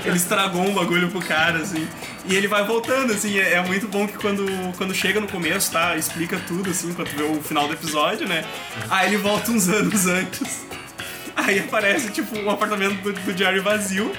[0.06, 1.86] ele estragou um bagulho pro cara, assim.
[2.28, 4.46] E ele vai voltando, assim, é, é muito bom que quando,
[4.78, 5.96] quando chega no começo, tá?
[5.96, 8.44] Explica tudo, assim, quando vê o final do episódio, né?
[8.90, 10.66] Aí ele volta uns anos antes.
[11.36, 14.12] Aí aparece, tipo, um apartamento do, do Jerry vazio.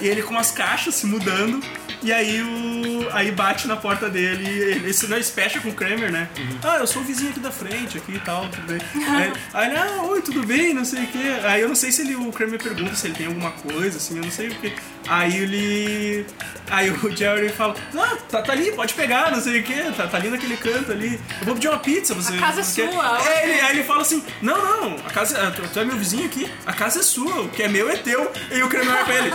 [0.00, 1.62] E ele com umas caixas se mudando.
[2.02, 3.08] E aí o.
[3.12, 6.10] Aí bate na porta dele e ele, ele, não, ele se fecha com o Kramer,
[6.12, 6.28] né?
[6.62, 8.80] Ah, eu sou o vizinho aqui da frente, aqui e tal, tudo bem.
[9.08, 11.18] aí, aí ele, ah, oi, tudo bem, não sei o quê.
[11.44, 14.16] Aí eu não sei se ele, o Kramer pergunta se ele tem alguma coisa, assim,
[14.16, 14.72] eu não sei o que.
[15.08, 16.26] Aí ele.
[16.70, 20.06] Aí o Jerry fala, ah, tá, tá ali, pode pegar, não sei o que, tá,
[20.06, 21.20] tá ali naquele canto ali.
[21.40, 22.34] Eu vou pedir uma pizza, você.
[22.34, 23.18] A casa é você quer?" sua.
[23.28, 25.96] É, ele, aí ele fala assim: Não, não, a casa, é- tu, tu é meu
[25.96, 28.30] vizinho aqui, a casa é sua, o que é meu é teu.
[28.52, 29.34] E o Kramer vai pra ele.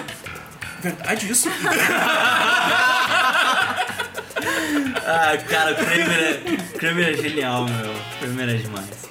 [0.86, 1.50] Verdade isso?
[5.08, 7.92] Ah, cara, o Kramer é, o Kramer é genial, meu.
[7.92, 9.10] O Kramer é demais.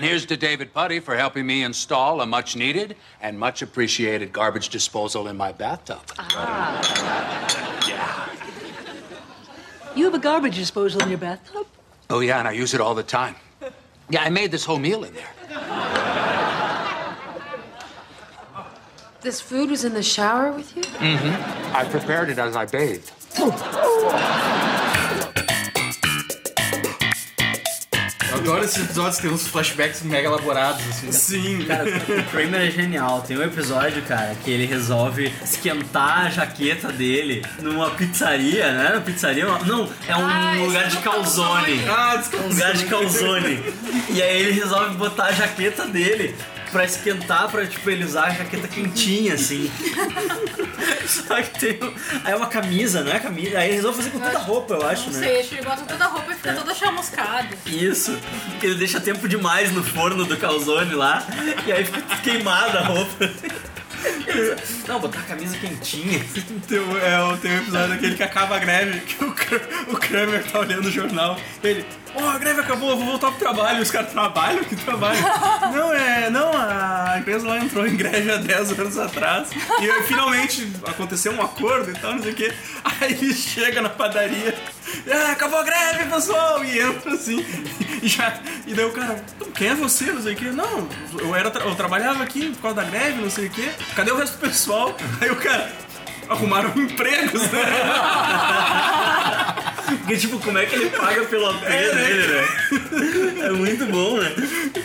[0.00, 4.68] Here's to David Putty for helping me install a much needed and much appreciated garbage
[4.68, 6.00] disposal in my bathtub.
[6.18, 6.80] Ah.
[7.88, 8.28] yeah.
[9.96, 11.66] You have a garbage disposal in your bathtub?
[12.08, 13.34] Oh, yeah, and I use it all the time.
[14.08, 15.30] Yeah, I made this whole meal in there.
[19.22, 20.82] This food was in the shower with you?
[20.82, 21.76] Mm-hmm.
[21.76, 23.12] I prepared it as I bathed.
[28.30, 31.12] Eu adoro esses episódios que tem uns flashbacks mega elaborados, assim.
[31.12, 31.64] Sim.
[31.66, 33.20] Cara, o Kramer é genial.
[33.26, 38.92] Tem um episódio, cara, que ele resolve esquentar a jaqueta dele numa pizzaria, não é
[38.92, 39.44] uma pizzaria?
[39.44, 41.82] Não, é um Ah, lugar é de calzone.
[41.82, 41.88] calzone.
[41.88, 43.74] Ah, um lugar de calzone.
[44.10, 46.34] E aí ele resolve botar a jaqueta dele
[46.72, 49.70] pra esquentar, pra tipo, ele usar a jaqueta quentinha, assim.
[51.06, 51.78] Só que tem.
[51.82, 51.94] um-
[52.24, 53.58] Aí é uma camisa, não é camisa?
[53.58, 55.26] Aí ele resolve fazer com toda a roupa, eu acho, Não né?
[55.26, 57.48] sei, acho que ele bota toda a roupa e fica toda chamuscada.
[57.66, 58.16] Isso,
[58.50, 61.26] porque ele deixa tempo demais no forno do calzone lá,
[61.66, 63.30] e aí fica queimada a roupa.
[64.88, 66.24] Não, botar a camisa quentinha.
[66.66, 69.60] Tem, um- é, o- tem um episódio daquele que acaba a greve, que o, Kra-
[69.88, 71.38] o Kramer tá olhando o jornal.
[71.62, 71.84] Ele,
[72.14, 73.82] ó, a greve acabou, eu vou voltar pro trabalho.
[73.82, 74.64] Os caras trabalham?
[74.64, 75.18] Que trabalho?
[75.72, 76.30] não, é.
[76.30, 79.48] Não, a empresa lá entrou em greve há 10 anos atrás.
[79.52, 82.52] E finalmente aconteceu um acordo e tal, não sei o quê.
[82.84, 84.54] Aí ele chega na padaria.
[85.10, 86.64] Ah, acabou a greve, pessoal!
[86.64, 87.44] E entra assim.
[88.02, 88.34] E, já,
[88.66, 89.22] e daí o cara,
[89.54, 90.06] quem é você?
[90.12, 90.50] Não sei o quê.
[90.50, 90.88] Não,
[91.18, 93.70] eu, era, eu trabalhava aqui por causa da greve, não sei o quê.
[93.94, 94.96] Cadê o resto do pessoal?
[95.20, 95.70] Aí o cara,
[96.28, 97.64] arrumaram empregos, né?
[99.98, 102.48] Porque, tipo, como é que ele paga pelo AP dele, né?
[103.46, 104.30] É muito bom, né?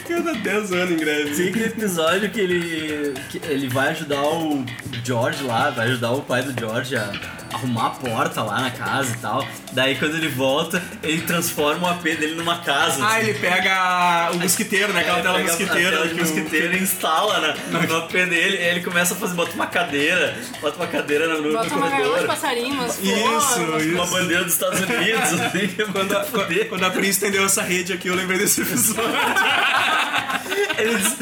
[0.08, 1.36] Cada 10 anos em greve.
[1.36, 4.66] Tem aquele episódio que ele, que ele vai ajudar o
[5.03, 7.12] George lá, vai ajudar o pai do George a
[7.53, 9.45] arrumar a porta lá na casa e tal.
[9.72, 13.03] Daí quando ele volta, ele transforma o AP dele numa casa.
[13.03, 13.30] Ah, assim.
[13.30, 15.01] ele pega o mosquiteiro, né?
[15.01, 15.88] Aquela É, tela mosquiteira.
[15.89, 17.39] A tela de que o- mosquiteiro e instala
[17.72, 18.58] na, no AP dele.
[18.58, 21.76] E aí ele começa a fazer, bota uma cadeira, bota uma cadeira no, no Bota
[21.76, 22.28] uma gaiola de corredor.
[22.28, 23.16] passarinho, umas Isso,
[23.56, 23.86] flores.
[23.86, 23.95] isso.
[23.95, 24.95] Uma bandeira dos Estados Unidos.
[24.96, 26.26] Assim, Quando a,
[26.70, 29.04] quando a Pri estendeu essa rede aqui, eu lembrei desse episódio.
[30.78, 31.16] Eles,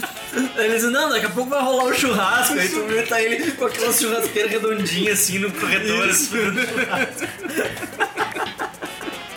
[0.57, 2.53] eles dizem, não, daqui a pouco vai rolar um churrasco.
[2.57, 6.07] Aí tu vê tá ele com aquela churrasqueira redondinha assim no corredor.
[6.09, 6.31] Isso.
[6.35, 7.27] assim.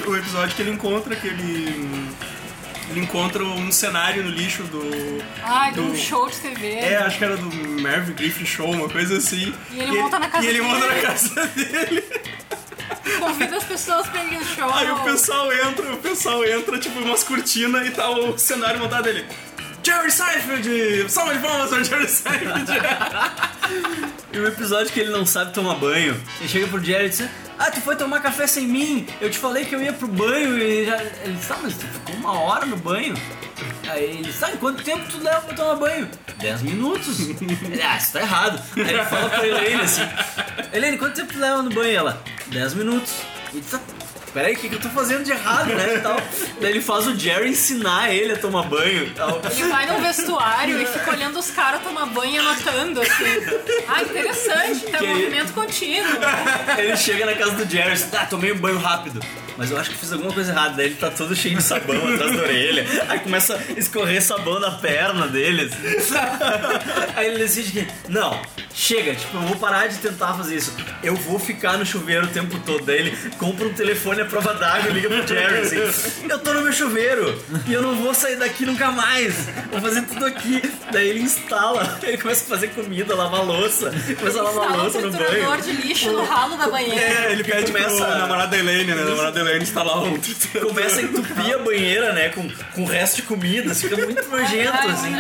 [0.07, 2.09] o episódio que ele encontra aquele.
[2.91, 4.80] Ele encontra um cenário no lixo do.
[4.89, 6.66] De do- um show de TV.
[6.76, 7.47] É, acho que era do
[7.82, 9.53] Merv Griffin Show, uma coisa assim.
[9.72, 10.68] E ele monta na casa E ele dele.
[10.72, 12.05] monta na casa dele.
[13.18, 14.72] Convida as pessoas pra irem no show.
[14.72, 19.05] Aí o pessoal entra, o pessoal entra, tipo, umas cortinas e tá o cenário montado
[19.05, 19.26] dele.
[19.87, 21.09] Jerry Seinfeld!
[21.09, 22.72] Salva de palmas para Jerry Seinfeld!
[24.32, 26.20] E um episódio que ele não sabe tomar banho.
[26.41, 27.22] Ele chega pro Jerry e diz:
[27.59, 29.07] Ah, tu foi tomar café sem mim?
[29.18, 31.01] Eu te falei que eu ia pro banho e já.
[31.03, 33.14] Ele disse: Tá, mas tu ficou uma hora no banho.
[33.89, 36.11] Aí ele sabe quanto tempo tu leva pra tomar banho?
[36.38, 37.18] 10 minutos.
[37.21, 38.63] Ele, ah, isso tá errado.
[38.76, 40.03] Aí ele fala pra Helene assim:
[40.72, 41.96] Helene, quanto tempo tu leva no banho?
[41.96, 43.14] Ela: 10 minutos.
[43.54, 43.80] Ele tá.
[44.37, 45.95] Peraí, o que, que eu tô fazendo de errado, né?
[45.96, 46.17] E tal.
[46.61, 49.41] Daí ele faz o Jerry ensinar ele a tomar banho e tal.
[49.50, 53.25] Ele vai no vestuário e fica olhando os caras tomar banho e anotando, assim.
[53.88, 56.13] Ah, interessante, Que- um movimento contínuo.
[56.76, 59.21] Ele chega na casa do Jerry e diz, tá, tomei um banho rápido.
[59.57, 60.74] Mas eu acho que fiz alguma coisa errada.
[60.76, 62.87] Daí ele tá todo cheio de sabão atrás da orelha.
[63.08, 65.72] Aí começa a escorrer sabão na perna deles.
[67.16, 68.38] Aí ele decide que, não,
[68.74, 70.74] chega, tipo, eu vou parar de tentar fazer isso.
[71.03, 72.84] Eu vou ficar no chuveiro o tempo todo.
[72.84, 76.53] Daí ele compra um telefone à prova d'água e liga pro Jerry assim: Eu tô
[76.53, 79.34] no meu chuveiro e eu não vou sair daqui nunca mais.
[79.70, 80.62] Vou fazer tudo aqui.
[80.92, 84.83] Daí ele instala, ele começa a fazer comida, lavar louça, começa a lavar Instala um
[84.83, 85.62] louça no banho.
[85.62, 87.00] de lixo no ralo da banheira.
[87.00, 89.04] É, ele pede começa- pro namorado da Elaine, né?
[89.04, 90.18] Namorado da Elaine instalar um
[90.61, 92.29] Começa a entupir a banheira, né?
[92.31, 95.13] Com, com o resto de comida, assim, fica muito nojento, assim.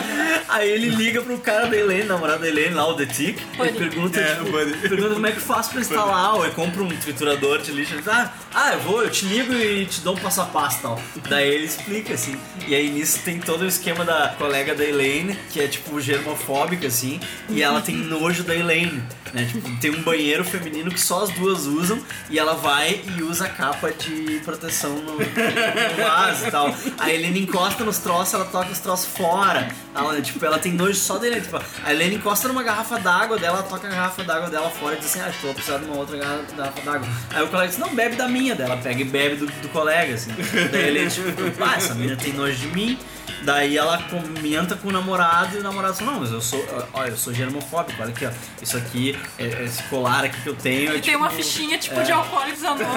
[0.48, 3.72] Aí ele liga pro cara da Helene, namorado da Helene, lá, o The Tick, e
[3.72, 7.60] pergunta, É, tipo, pergunta como é que faz pra instalar, ou ele compra um triturador
[7.60, 10.18] de lixo, ele diz, ah, ah, eu vou, eu te ligo e te dou um
[10.18, 11.02] passo a passo e tal.
[11.28, 12.36] Daí ele explica, assim,
[12.66, 16.86] e aí nisso tem todo o esquema da colega da Elaine, que é tipo germofóbica,
[16.86, 19.44] assim, e ela tem nojo da Elaine, né?
[19.44, 22.00] Tipo, tem um banheiro feminino que só as duas usam,
[22.30, 26.74] e ela vai e usa a capa de proteção no, no vaso e tal.
[26.98, 29.68] A Helene encosta nos troços, ela toca os troços fora.
[29.94, 31.40] Ela, tipo, ela tem nojo só dele.
[31.40, 34.94] Tipo, a Helene encosta numa garrafa d'água dela, ela toca a garrafa d'água dela fora
[34.94, 37.08] e diz assim, ah, vou precisar de uma outra garra- garrafa d'água.
[37.30, 38.54] Aí o colega diz, não, bebe da minha.
[38.54, 40.30] Daí ela pega e bebe do, do colega, assim.
[40.72, 41.28] Daí ele, tipo,
[41.64, 42.98] ah, essa menina tem nojo de mim.
[43.42, 47.10] Daí ela comenta com o namorado e o namorado fala, não, mas eu sou, olha,
[47.10, 48.30] eu sou germofóbico, olha aqui, ó.
[48.60, 50.84] Isso aqui, é- esse colar aqui que eu tenho.
[50.84, 52.02] E é, tem tipo, uma fichinha tipo é.
[52.02, 52.96] de alcoólicos anônimos.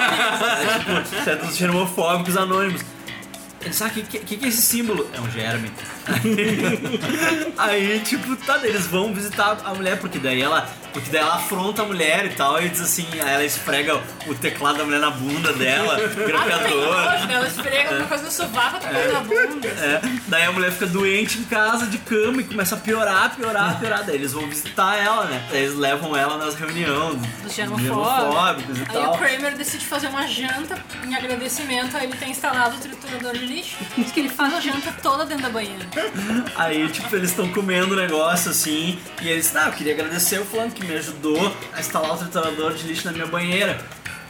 [0.60, 2.82] É tipo, certos germofóbicos anônimos.
[3.60, 5.08] Ele sabe o que, que, que é esse símbolo?
[5.12, 5.70] É um germe.
[7.58, 10.68] Aí, tipo, tá, eles vão visitar a mulher, porque daí ela.
[10.92, 14.34] Porque daí ela afronta a mulher e tal, e diz assim, aí ela esfrega o
[14.34, 16.96] teclado da mulher na bunda dela, Ah, tem grampeador.
[17.30, 19.68] Ela esfrega uma coisa no sovaco, outra coisa na bunda.
[19.68, 23.78] É, daí a mulher fica doente em casa de cama e começa a piorar, piorar,
[23.78, 24.04] piorar.
[24.04, 25.46] Daí eles vão visitar ela, né?
[25.48, 29.14] Daí eles levam ela nas reuniões Dos germofóbicos e Aí tal.
[29.14, 30.76] o Kramer decide fazer uma janta
[31.06, 33.76] em agradecimento ele ter instalado o triturador de lixo.
[34.12, 35.86] Que ele faz a janta toda dentro da banheira.
[36.56, 40.44] Aí, tipo, eles estão comendo o negócio assim, e eles, ah, eu queria agradecer o
[40.44, 43.78] fulano que me ajudou a instalar o triturador de lixo na minha banheira.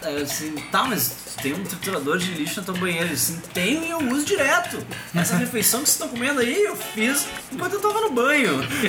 [0.02, 3.04] Aí eu assim, tá, mas tem um triturador de lixo na tua banheira?
[3.06, 4.78] Ele assim, tenho e eu uso direto.
[5.14, 8.60] Essa refeição que vocês estão comendo aí, eu fiz enquanto eu tava no banho.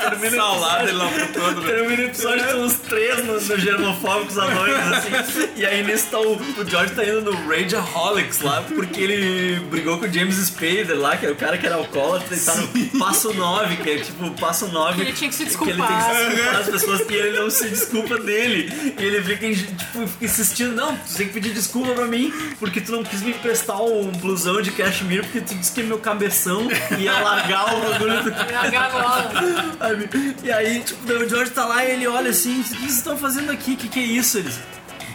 [0.00, 1.70] Termina o Salada, episódio- ele lavou todo, né?
[1.72, 5.48] Termina o episódio com os três no, no germofóbicos anônimos, assim.
[5.56, 9.98] E aí nisso tá o, o George tá indo no Rageaholics lá, porque ele brigou
[9.98, 12.68] com o James Spader lá, que é o cara que era alcoólatra, e tá no
[12.98, 14.94] passo 9, que é tipo o passo 9.
[14.96, 16.28] Que ele tinha que se ele tem que se desculpar.
[16.28, 18.94] desculpar das pessoas e ele não se desculpa dele.
[18.98, 22.80] E ele fica, tipo, fica insistindo, não, tu tem que pedir desculpa pra mim, porque
[22.80, 26.68] tu não quis me emprestar um blusão de cashmere, porque tu disse que meu cabeção
[26.98, 30.44] ia largar o bagulho do largar a?
[30.44, 33.16] E aí, tipo, o George tá lá e ele olha assim, o que vocês estão
[33.16, 33.72] fazendo aqui?
[33.72, 34.38] O que, que é isso?
[34.38, 34.58] Eles.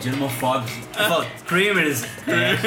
[0.04, 0.74] Germofóbicos.
[0.98, 2.04] Ele fala, Kramers.
[2.28, 2.58] É.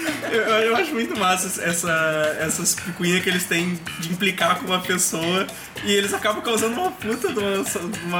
[0.30, 4.78] Eu, eu acho muito massa essa, essas picuinhas que eles têm de implicar com uma
[4.78, 5.44] pessoa
[5.82, 7.64] e eles acabam causando uma puta de uma,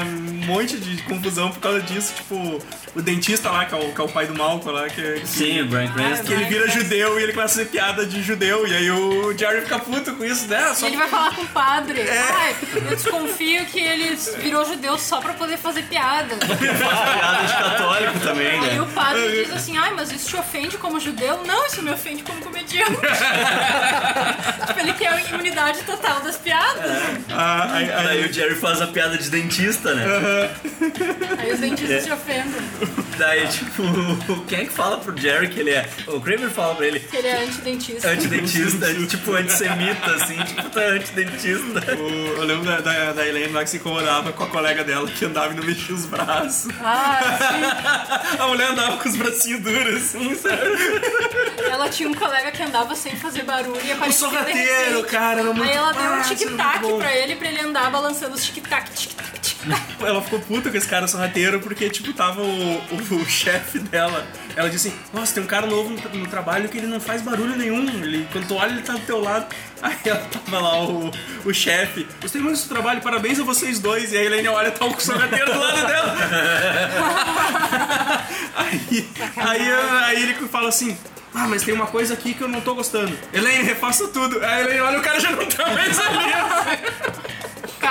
[0.04, 2.14] de um monte de confusão por causa disso.
[2.14, 2.60] Tipo,
[2.96, 5.26] o dentista lá, que é o, que é o pai do Malcolm lá, que, que,
[5.26, 6.24] Sim, o Bryan Cranston.
[6.24, 8.66] que ele vira judeu e ele começa a fazer piada de judeu.
[8.66, 10.72] E aí o Jerry fica puto com isso, né?
[10.72, 12.02] E Só ele vai falar com o padre.
[12.10, 16.34] Ai, eu desconfio que ele virou judeu só pra poder fazer piada.
[16.36, 18.80] piada de católico também, Aí né?
[18.82, 21.42] o padre diz assim, ai, mas isso te ofende como judeu?
[21.46, 22.90] Não, isso me ofende como comediante.
[24.66, 26.90] tipo, ele quer a imunidade total das piadas.
[27.30, 30.04] Ah, aí, aí- Daí o Jerry faz a piada de dentista, né?
[31.38, 32.00] Aí os dentistas É.
[32.00, 32.60] se ofendem.
[33.16, 33.82] Daí, tipo,
[34.48, 35.88] quem é que fala pro Jerry que ele é.
[36.08, 36.98] O Kramer fala pra ele.
[37.00, 38.08] Que ele é antidentista.
[38.10, 41.94] Antidentista, tipo antissemita, assim, tipo, tá antidentista.
[41.96, 45.06] o- eu lembro da, da, da Helene lá que se incomodava com a colega dela
[45.08, 46.72] que andava e não mexia os braços.
[46.82, 47.49] Ah,
[48.38, 50.60] A mulher andava com os bracinhos duros, assim, sabe?
[51.70, 55.40] Ela tinha um colega que andava sem fazer barulho e O aparecia de sorrateiro, cara,
[55.40, 58.90] era muito Aí ela deu um tic-tac pra ele, pra ele andar balançando os tic-tac,
[58.92, 59.59] tic-tac, tic-tac.
[60.00, 64.26] Ela ficou puta com esse cara sorrateiro porque, tipo, tava o, o, o chefe dela.
[64.56, 67.22] Ela disse assim: Nossa, tem um cara novo no, no trabalho que ele não faz
[67.22, 67.86] barulho nenhum.
[68.02, 69.46] Ele, quando tu olha, ele tá do teu lado.
[69.82, 71.10] Aí ela tava lá, o,
[71.44, 72.06] o chefe.
[72.20, 74.12] Gostei muito do trabalho, parabéns a vocês dois.
[74.12, 76.16] E a Helene olha, tá o sorrateiro do lado dela.
[78.56, 79.72] aí, aí,
[80.04, 80.96] aí ele fala assim.
[81.32, 83.16] Ah, mas tem uma coisa aqui que eu não tô gostando.
[83.32, 84.44] Helene, refaça tudo.
[84.44, 87.19] Aí a Helene olha, o cara já não tá mais ali.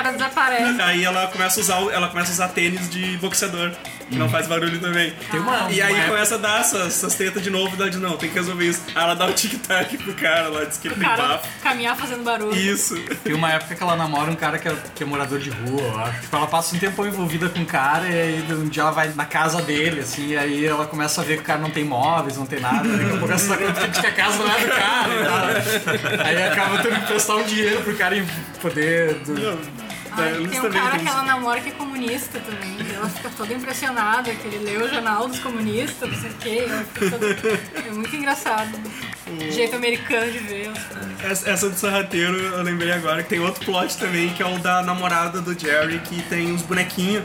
[0.03, 0.81] Cara desaparece.
[0.81, 3.71] Aí ela começa a usar, ela começa a usar tênis de boxeador.
[4.09, 5.13] que não faz barulho também.
[5.29, 7.97] Tem uma- e aí uma começa a dar essas, essas tretas de novo, dá de
[7.99, 8.81] não, tem que resolver isso.
[8.95, 11.47] Aí ela dá o tic-tac pro cara lá, diz que ele tem cara bafo.
[11.61, 12.55] caminhar fazendo barulho.
[12.57, 12.95] Isso.
[13.23, 15.79] Tem uma época que ela namora um cara que é, que é morador de rua,
[15.83, 16.21] eu acho.
[16.21, 19.09] Tipo, ela passa um tempão envolvida com o cara e aí um dia ela vai
[19.15, 21.83] na casa dele, assim, e aí ela começa a ver que o cara não tem
[21.85, 22.81] móveis, não tem nada.
[22.89, 24.67] Aí daqui a pouco ela se dá conta de que a casa não é do
[24.69, 26.25] cara e tal.
[26.25, 28.15] Aí acaba tendo que prestar um dinheiro pro cara
[28.59, 29.13] poder.
[29.23, 29.88] do-
[30.21, 32.77] Ai, tem um também cara têm que ela namora que é comunista também.
[32.93, 36.65] Ela fica toda impressionada que ele leu o jornal dos comunistas, não sei o quê.
[36.69, 37.27] Ela fica toda...
[37.87, 38.69] É muito engraçado.
[39.51, 40.71] Jeito americano de ver.
[41.23, 44.57] Essa, essa do Sarrateiro, eu lembrei agora que tem outro plot também, que é o
[44.59, 47.23] da namorada do Jerry, que tem uns bonequinhos.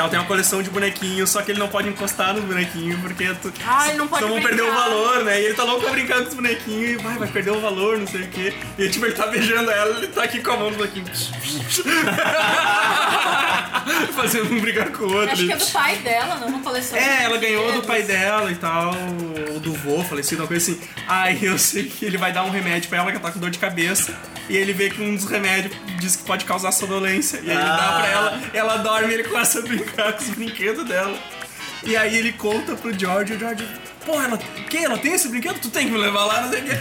[0.00, 3.28] Ela tem uma coleção de bonequinhos, só que ele não pode encostar nos bonequinhos, porque
[3.34, 5.40] tu, Ah, ele não pode senão vão perder o valor, né?
[5.40, 7.98] E ele tá louco pra brincar com os bonequinhos e vai, vai perder o valor,
[7.98, 8.54] não sei o quê.
[8.78, 11.04] E tipo, ele tá beijando ela, ele tá aqui com a mão no bonequinho.
[14.14, 15.32] Fazendo um brigar com o outro.
[15.32, 16.98] Acho que é do pai dela, não uma coleção.
[16.98, 17.86] É, ela ganhou do brinquedos.
[17.86, 18.94] pai dela e tal,
[19.52, 20.80] ou do vô falecido, uma coisa assim.
[21.06, 23.40] Aí eu sei que ele vai dar um remédio pra ela que ela tá com
[23.40, 24.14] dor de cabeça.
[24.48, 27.38] E ele vê que um dos remédios diz que pode causar sonolência.
[27.42, 30.30] E aí ele dá pra ela, ela dorme e ele começa a brincar com os
[30.30, 31.18] brinquedos dela.
[31.84, 33.66] E aí ele conta pro George, e o George,
[34.04, 34.78] pô, ela, que?
[34.78, 35.58] ela tem esse brinquedo?
[35.60, 36.70] Tu tem que me levar lá, não sei o quê.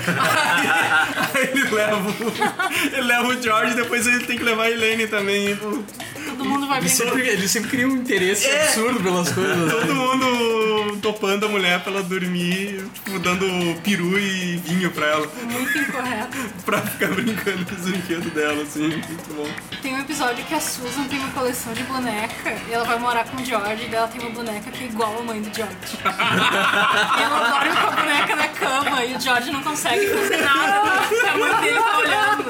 [1.33, 4.63] Aí, aí ele leva o, ele leva o George e depois ele tem que levar
[4.63, 5.55] a Elaine também.
[5.55, 7.03] Todo mundo vai Ele brincar.
[7.05, 8.63] sempre, ele sempre cria um interesse É.
[8.63, 9.57] absurdo pelas coisas.
[9.57, 9.71] né?
[9.71, 13.45] Todo mundo topando a mulher pra ela dormir, tipo, dando
[13.81, 15.27] peru e vinho pra ela.
[15.43, 16.37] Muito incorreto.
[16.65, 19.49] Pra ficar brincando com os brinquedos dela, assim, muito bom.
[19.81, 23.23] Tem um episódio que a Susan tem uma coleção de boneca e ela vai morar
[23.25, 25.97] com o George e ela tem uma boneca que é igual a mãe do George.
[27.17, 31.01] e ela dorme com a boneca na cama e o George não consegue fazer nada
[31.07, 32.49] porque a mãe dele tá olhando.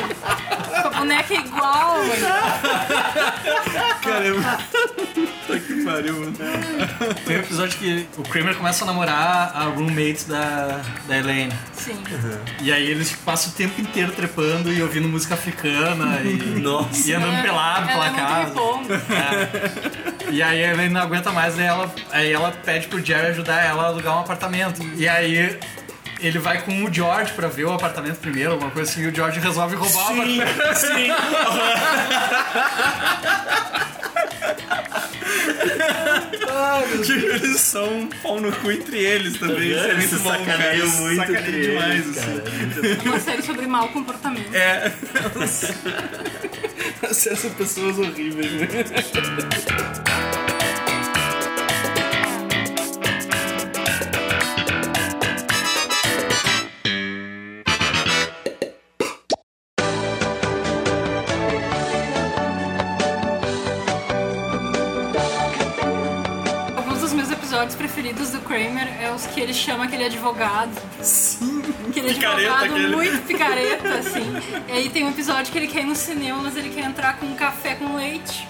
[0.85, 2.25] A boneca é igual dele.
[4.01, 4.59] Caramba.
[5.13, 6.33] Puta que pariu, mano.
[7.25, 11.53] Tem um episódio que o Kramer começa a namorar a roommate da, da Elaine.
[11.73, 12.01] Sim.
[12.61, 17.09] E aí eles passam o tempo inteiro trepando e ouvindo música africana e, Nossa.
[17.09, 18.53] e andando É, pelado ela pela é casa.
[19.09, 20.29] É.
[20.31, 23.63] E aí a Elaine não aguenta mais, aí ela, aí ela pede pro Jerry ajudar
[23.63, 24.48] ela a alugar um apartamento.
[24.97, 25.57] E aí
[26.21, 29.15] ele vai com o George pra ver o apartamento primeiro, alguma coisa assim, e o
[29.15, 30.77] George resolve roubar o Sim, apartamento.
[30.77, 31.11] sim.
[37.03, 39.69] Tipo, eles são um pau no cu entre eles também.
[39.71, 40.75] Isso é muito bom, cara.
[40.75, 42.41] muito sacaneiam entre demais, eles, assim.
[43.07, 44.53] Uma série sobre mau comportamento.
[44.53, 44.91] É.
[47.09, 48.67] Acessa pessoas horríveis, né?
[68.09, 70.71] Preferidos do Kramer é os que ele chama aquele advogado.
[71.01, 71.61] Sim.
[71.89, 72.95] Aquele Picareta advogado aquele.
[72.95, 74.33] muito picareta, assim.
[74.67, 77.17] E aí tem um episódio que ele quer ir no cinema, mas ele quer entrar
[77.17, 78.47] com um café com leite.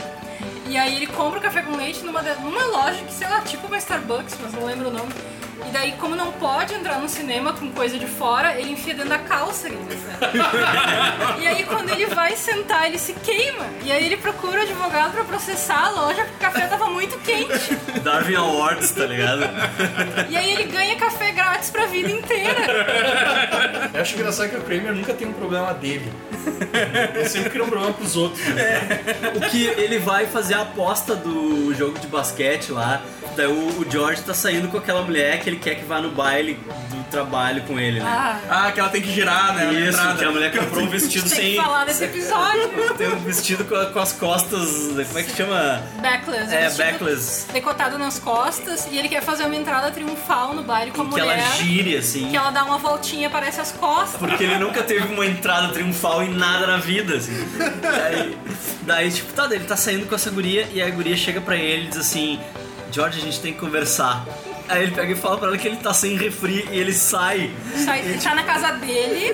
[0.68, 3.68] E aí ele compra o café com leite numa, numa loja que, sei lá, tipo
[3.68, 5.12] uma Starbucks, mas não lembro o nome.
[5.68, 9.10] E daí, como não pode entrar no cinema com coisa de fora, ele enfia dentro
[9.10, 9.68] da calça.
[11.42, 13.66] E aí, quando ele vai sentar, ele se queima.
[13.84, 17.18] E aí ele procura o advogado pra processar a loja porque o café tava muito
[17.20, 17.76] quente.
[18.04, 19.42] Darwin Awards, tá ligado?
[20.30, 22.60] E aí ele ganha café grátis pra vida inteira.
[23.94, 26.12] Eu acho engraçado que o Kramer nunca tem um problema dele.
[27.16, 28.42] Ele sempre cria um problema pros outros.
[29.36, 33.02] O que ele vai fazer a aposta do jogo de basquete lá.
[33.36, 36.12] Daí o, o George tá saindo com aquela mulher que ele quer que vá no
[36.12, 36.56] baile
[36.90, 38.06] do trabalho com ele, né?
[38.08, 39.66] Ah, Ah, que ela tem que girar, né?
[39.66, 40.18] na Isso, entrada.
[40.20, 41.52] que a mulher comprou um vestido tem sem.
[41.56, 42.70] que falar desse episódio.
[43.00, 44.70] Tem um vestido com, a- com as costas.
[45.08, 45.82] Como é que chama?
[46.02, 46.52] Backless.
[46.54, 47.48] É, vestido backless.
[47.54, 48.88] Decotado nas costas.
[48.92, 51.40] E ele quer fazer uma entrada triunfal no baile com a Que mulher.
[51.40, 52.30] ela gire, assim.
[52.30, 54.20] Que ela dá uma voltinha aparece as costas.
[54.20, 57.34] Porque ele nunca teve uma entrada triunfal em nada na vida, assim.
[57.82, 58.38] Daí,
[58.82, 61.56] daí, tipo, tá, daí ele tá saindo com essa guria e a guria chega pra
[61.56, 62.40] ele e diz assim:
[62.92, 64.26] George, a gente tem que conversar.
[64.68, 67.52] Aí ele pega e fala pra ela que ele tá sem refri e ele sai.
[67.84, 69.34] Sai, ele tá na casa dele.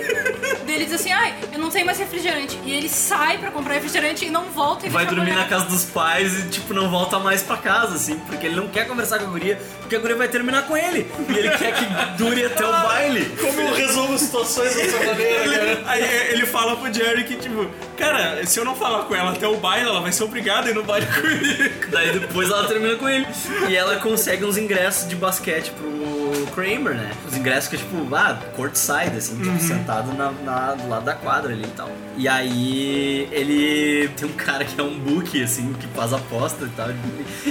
[0.66, 2.58] Dele diz assim: ai, eu não tenho mais refrigerante.
[2.64, 5.84] E ele sai pra comprar refrigerante e não volta e Vai dormir na casa dos
[5.84, 9.26] pais e, tipo, não volta mais pra casa, assim, porque ele não quer conversar com
[9.26, 11.12] a guria, porque a guria vai terminar com ele.
[11.28, 11.86] E ele quer que
[12.18, 13.26] dure até o baile.
[13.38, 18.46] Como eu resolvo situações dessa maneira, Ele, aí ele fala pro Jerry que, tipo, cara,
[18.46, 20.74] se eu não falar com ela até o baile, ela vai ser obrigada a ir
[20.74, 21.92] no baile comigo.
[21.92, 23.26] Daí depois ela termina com ele.
[23.70, 27.12] E ela consegue uns ingressos de basquete pro Kramer, né?
[27.28, 31.52] Os ingressos que, tipo, ah, courtside, assim, tipo, sentado na, na- do lado da quadra
[31.54, 31.90] ali e tal.
[32.18, 36.70] E aí ele tem um cara que é um book, assim, que faz aposta e
[36.70, 36.88] tal.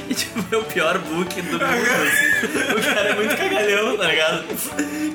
[0.09, 2.73] E, tipo, é o pior book do mundo, assim.
[2.79, 4.45] O cara é muito cagalhão, tá ligado?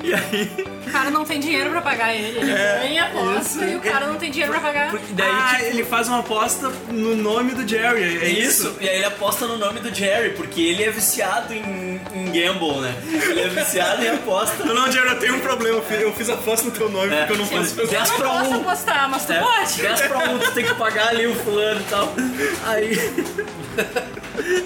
[0.04, 0.70] E aí.
[0.86, 2.38] O cara não tem dinheiro pra pagar ele.
[2.38, 4.92] Ele É, ganha aposta e o cara não tem dinheiro pra pagar.
[5.10, 8.68] daí, ah, tipo- ele faz uma aposta no nome do Jerry, é É isso?
[8.68, 12.24] isso, e aí ele aposta no nome do Jerry, porque ele é viciado em, em
[12.26, 12.94] gamble, né?
[13.30, 14.64] Ele é viciado em aposta.
[14.64, 17.12] Não, não, Jerry, eu tenho um problema, eu fiz, eu fiz aposta no teu nome
[17.14, 18.14] É, porque eu não posso dez pensar.
[18.16, 18.60] pra Posso um.
[18.60, 19.82] apostar, mas tu É, pode?
[19.82, 22.12] 10 pra 1, tu tem que pagar ali o fulano e tal.
[22.66, 22.96] Aí.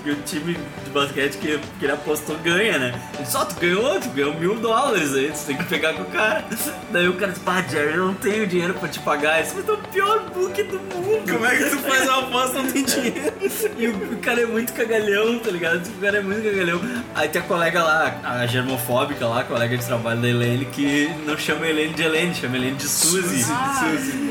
[0.05, 0.55] E o time
[0.85, 3.01] de basquete que, que ele apostou ganha, né?
[3.17, 6.07] Ele só tu ganhou, tu ganhou mil dólares aí, tu tem que pegar com o
[6.07, 6.45] cara.
[6.91, 9.41] Daí o cara diz, pá, Jerry, eu não tenho dinheiro pra te pagar.
[9.41, 11.33] Esse vai ser o pior book do mundo.
[11.33, 13.35] Como é que tu faz uma aposta e não tem dinheiro?
[13.77, 15.87] E o, o cara é muito cagalhão, tá ligado?
[15.87, 16.81] O cara é muito cagalhão.
[17.15, 21.11] Aí tem a colega lá, a germofóbica lá, a colega de trabalho da Helene, que
[21.27, 23.45] não chama a Helene de Helene, chama a Helene de Suzy.
[23.51, 23.85] Ah,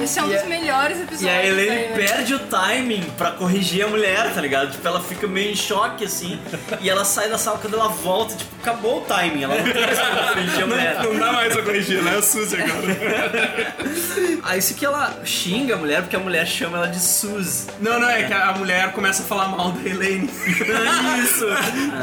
[0.04, 1.22] esse é um dos melhores episódios.
[1.22, 4.63] E a Helene perde o timing pra corrigir a mulher, tá ligado?
[4.68, 6.40] Tipo, ela fica meio em choque, assim,
[6.82, 9.82] e ela sai da sala quando ela volta, tipo, acabou o timing, ela não tem
[9.86, 10.96] mais como corrigir a mulher.
[11.04, 12.14] Não, não dá mais pra corrigir, né?
[12.14, 13.74] É a Suzy agora.
[14.44, 17.68] Aí isso que ela xinga a mulher, porque a mulher chama ela de Suzy.
[17.80, 20.30] Não, não, é que a mulher começa a falar mal da Elaine.
[21.24, 21.46] Isso.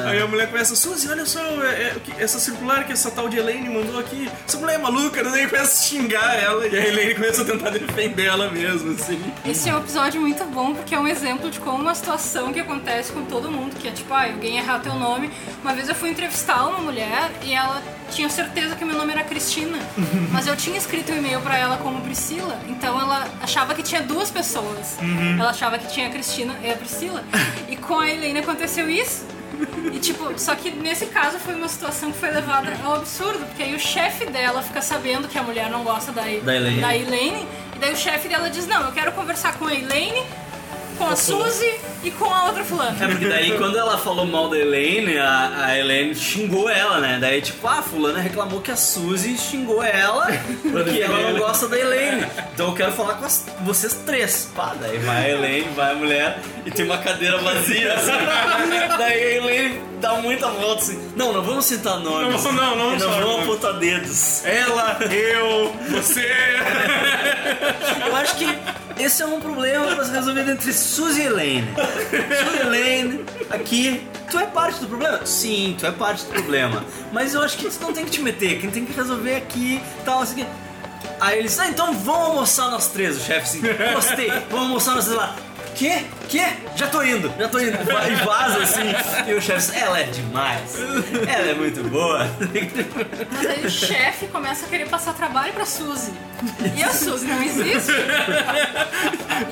[0.06, 3.36] Aí a mulher começa, Suzy, olha só, é- é essa circular que essa tal de
[3.38, 7.14] Elaine mandou aqui, essa mulher é maluca, daí começa a xingar ela e a Elaine
[7.14, 9.20] começa a tentar defender ela mesma, assim.
[9.44, 12.60] Esse é um episódio muito bom porque é um exemplo de como uma situação que
[12.60, 15.30] acontece com todo mundo, que é tipo, ah, alguém errar teu nome.
[15.62, 19.22] Uma vez eu fui entrevistar uma mulher e ela tinha certeza que meu nome era
[19.22, 19.78] Cristina,
[20.32, 24.02] mas eu tinha escrito um e-mail pra ela como Priscila, então ela achava que tinha
[24.02, 24.96] duas pessoas.
[25.00, 25.36] Uhum.
[25.38, 27.22] Ela achava que tinha a Cristina e a Priscila.
[27.68, 29.24] E com a Helene aconteceu isso.
[29.92, 33.62] E tipo, só que nesse caso foi uma situação que foi levada ao absurdo, porque
[33.62, 36.80] aí o chefe dela fica sabendo que a mulher não gosta da, Da Elaine.
[36.80, 37.46] da Elaine,
[37.76, 40.22] e daí o chefe dela diz: Não, eu quero conversar com a Elaine,
[41.00, 42.94] com a Suzy e com a outra fulana.
[43.02, 47.16] É porque daí quando ela falou mal da Helene, a, a Helene xingou ela, né?
[47.18, 50.26] Daí tipo, ah, fulana reclamou que a Suzy xingou ela
[50.70, 52.26] porque ela não gosta da Helene.
[52.52, 54.50] Então eu quero falar com as- vocês três.
[54.54, 58.10] Pá, daí vai a Helene, vai a mulher e tem uma cadeira vazia, assim.
[58.98, 59.59] daí a Helene
[60.00, 61.12] dá muita volta assim.
[61.14, 62.42] Não, não vamos citar nomes.
[62.42, 64.44] Não, não, não só não vamos apontar dedos.
[64.44, 66.28] Ela, eu, você.
[68.06, 68.46] Eu acho que
[68.98, 71.68] esse é um problema pra ser resolvido entre Suzy e Helene.
[71.74, 75.24] Suzy e Helene, aqui, tu é parte do problema?
[75.24, 76.84] Sim, tu é parte do problema.
[77.12, 79.80] Mas eu acho que isso não tem que te meter, quem tem que resolver aqui
[80.04, 80.44] tal, assim.
[81.20, 83.62] Aí eles, ah, então vamos almoçar nós três, o chefe assim,
[83.94, 85.36] gostei, vamos almoçar nós três lá.
[85.74, 86.02] Quê?
[86.28, 86.44] Quê?
[86.76, 87.70] Já tô indo, já tô indo.
[87.78, 88.82] E vaza assim.
[89.26, 90.76] E o chefe ela é demais.
[91.26, 92.26] Ela é muito boa.
[93.32, 96.12] Mas aí o chefe começa a querer passar trabalho pra Suzy.
[96.76, 97.92] E a Suzy não existe.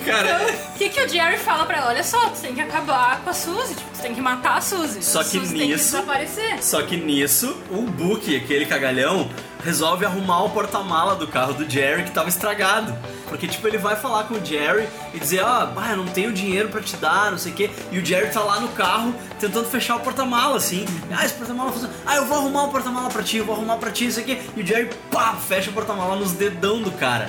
[0.05, 1.89] Cara, Então, o que, que o Jerry fala pra ela?
[1.89, 4.61] Olha só, tu tem que acabar com a Suzy, tipo, tu tem que matar a
[4.61, 5.03] Suzy.
[5.03, 6.63] Só a que Suzy tem que nisso- desaparecer.
[6.63, 9.29] Só que nisso, o Book, aquele cagalhão,
[9.65, 12.97] resolve arrumar o porta-mala do carro do Jerry que tava estragado.
[13.29, 16.33] Porque, tipo, ele vai falar com o Jerry e dizer, ó, bah, eu não tenho
[16.33, 17.71] dinheiro pra te dar, não sei o quê.
[17.93, 20.87] E o Jerry tá lá no carro tentando fechar o porta-mala, assim.
[21.11, 21.93] Ah, esse porta-mala funciona.
[22.07, 24.23] Ah, eu vou arrumar o porta-mala pra ti, eu vou arrumar pra ti, não sei
[24.23, 24.41] o quê.
[24.57, 27.29] E o Jerry, pá, fecha o porta-mala nos dedão do cara.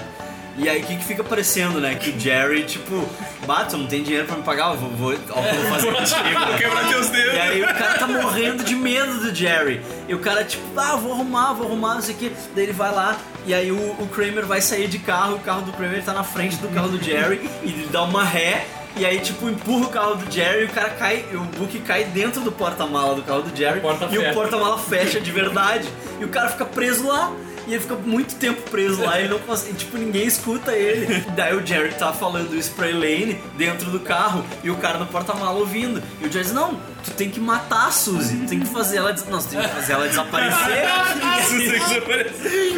[0.60, 1.96] E aí, o que, que fica parecendo, né?
[1.96, 3.08] Que o Jerry, tipo,
[3.48, 6.40] bato, não tem dinheiro pra me pagar, eu vou, vou, ó, vou fazer contigo.
[6.50, 7.34] Vou quebrar teus dedos.
[7.34, 9.82] E aí o cara tá morrendo de medo do Jerry.
[10.08, 12.32] E o cara, tipo, ah, vou arrumar, vou arrumar, não sei o que.
[12.54, 15.62] Daí ele vai lá e aí o, o Kramer vai sair de carro, o carro
[15.62, 18.66] do Kramer tá na frente do carro do Jerry e ele dá uma ré.
[18.96, 22.04] E aí, tipo, empurra o carro do Jerry e o cara cai, o Book cai
[22.06, 23.80] dentro do porta-mala do carro do Jerry.
[24.12, 25.88] e o porta-mala fecha de verdade.
[26.20, 27.32] E o cara fica preso lá.
[27.70, 31.24] E ele fica muito tempo preso lá, ele não consegue, tipo, ninguém escuta ele.
[31.36, 35.06] Daí o Jerry tá falando isso pra Elaine dentro do carro e o cara no
[35.06, 36.02] porta-mala ouvindo.
[36.20, 36.74] E o Jerry diz: Não,
[37.04, 39.14] tu tem que matar a Suzy, tu tem que fazer ela.
[39.14, 40.90] des- Não, tem que fazer ela desaparecer.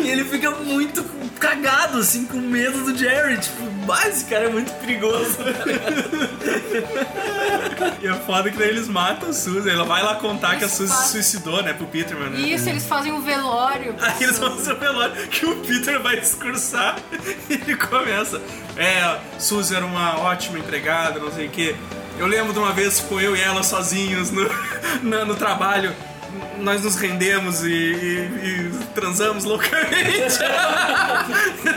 [0.03, 1.03] E ele fica muito
[1.39, 3.37] cagado, assim, com medo do Jerry.
[3.37, 5.37] Tipo, "Bah, esse cara é muito perigoso.
[8.01, 9.69] E é foda que daí eles matam a Suzy.
[9.69, 12.39] Ela vai lá contar que a Suzy se fazem- suicidou, né, pro Peterman, né?
[12.39, 13.95] Isso, eles fazem um velório.
[13.99, 14.39] Aí eles Suzy.
[14.39, 16.97] vão fazer o velório que o Peter vai discursar
[17.49, 18.41] e ele começa.
[18.77, 21.75] É, Suzy era uma ótima empregada, não sei o quê.
[22.17, 24.49] Eu lembro de uma vez que ficou eu e ela sozinhos no,
[25.03, 25.93] na- no trabalho.
[26.59, 30.37] Nós nos rendemos e, e- e transamos loucamente.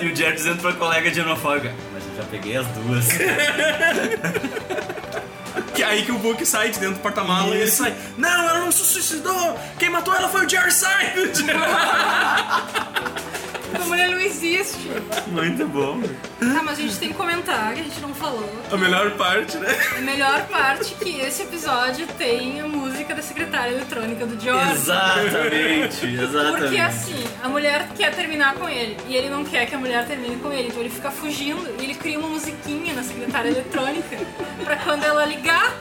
[0.03, 3.07] E o Jerry dizendo pra colega de xenofóbica: Mas já peguei as duas.
[5.75, 7.93] Que aí que o Book sai de dentro do porta-mala e ele sai.
[8.17, 9.59] Não, ela não se suicidou!
[9.77, 11.45] Quem matou ela foi o Jerry Seinfeld!
[13.81, 14.91] A mulher não existe.
[15.27, 16.01] Muito bom.
[16.39, 18.49] Tá, mas a gente tem que comentar, que a gente não falou.
[18.71, 19.69] A melhor parte, né?
[19.97, 24.73] A melhor parte é que esse episódio tem a música da secretária eletrônica do George.
[24.73, 26.59] Exatamente, exatamente.
[26.59, 30.07] Porque assim, a mulher quer terminar com ele e ele não quer que a mulher
[30.07, 34.17] termine com ele, então ele fica fugindo e ele cria uma musiquinha na secretária eletrônica
[34.65, 35.75] pra quando ela ligar,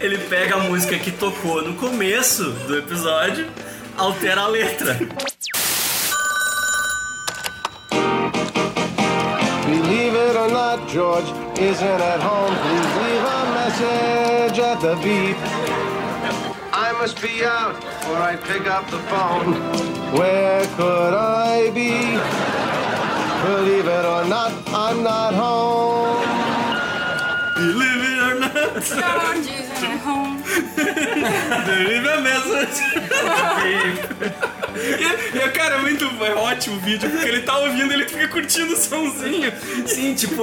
[0.00, 3.48] Ele pega a música que tocou no começo do episódio,
[3.96, 4.98] altera a letra.
[10.32, 11.28] It or not, George
[11.58, 12.54] isn't at home.
[12.64, 15.36] Please leave a message at the beep.
[16.72, 17.76] I must be out
[18.08, 19.52] or I pick up the phone.
[20.16, 21.92] Where could I be?
[23.46, 26.02] Believe it or not, I'm not home.
[28.76, 30.42] Isn't at home.
[32.12, 32.82] A message.
[35.00, 38.28] e, e, cara, é muito é ótimo o vídeo, porque ele tá ouvindo ele fica
[38.28, 39.52] curtindo o somzinho.
[39.86, 40.42] Sim, tipo,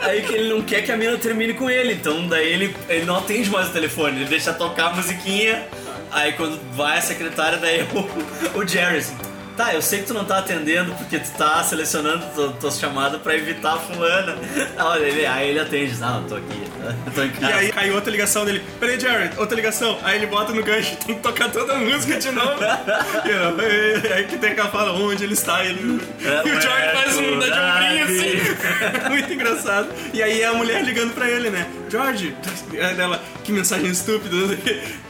[0.00, 3.04] aí que ele não quer que a mina termine com ele, então daí ele, ele
[3.04, 5.66] não atende mais o telefone, ele deixa tocar a musiquinha,
[6.10, 9.16] aí quando vai a secretária, daí o, o Jerry assim,
[9.56, 13.20] tá, eu sei que tu não tá atendendo porque tu tá selecionando tu- tuas chamadas
[13.20, 14.36] pra evitar a fulana.
[14.78, 16.62] Olha, ele, aí ele atende, não, eu tô aqui,
[17.06, 17.54] eu tô em E casa.
[17.56, 18.62] aí cai outra ligação dele.
[18.80, 19.98] Peraí, Jared, outra ligação.
[20.02, 22.58] Aí ele bota no gancho, tem que tocar toda a música de novo.
[24.04, 25.64] e aí que tem aquela fala onde ele está.
[25.64, 25.80] E, ele,
[26.20, 29.08] e o George faz um dá de ombrinho assim.
[29.10, 29.88] Muito engraçado.
[30.12, 31.66] E aí é a mulher ligando pra ele, né?
[31.90, 32.34] George,
[32.74, 34.34] é dela, que mensagem estúpida.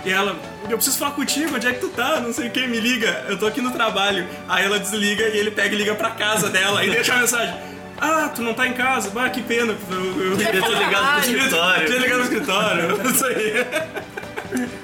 [0.04, 0.36] E ela,
[0.68, 2.20] eu preciso falar contigo, onde é que tu tá?
[2.20, 4.26] Não sei o que, me liga, eu tô aqui no trabalho.
[4.48, 7.54] Aí ela desliga e ele pega e liga pra casa dela e deixa a mensagem.
[8.00, 9.10] Ah, tu não tá em casa?
[9.14, 9.74] Ah, que pena.
[9.90, 11.86] Eu, eu, Devia ter ligado pro escritório.
[11.86, 13.10] Devia ligar no escritório.
[13.10, 13.66] Isso aí.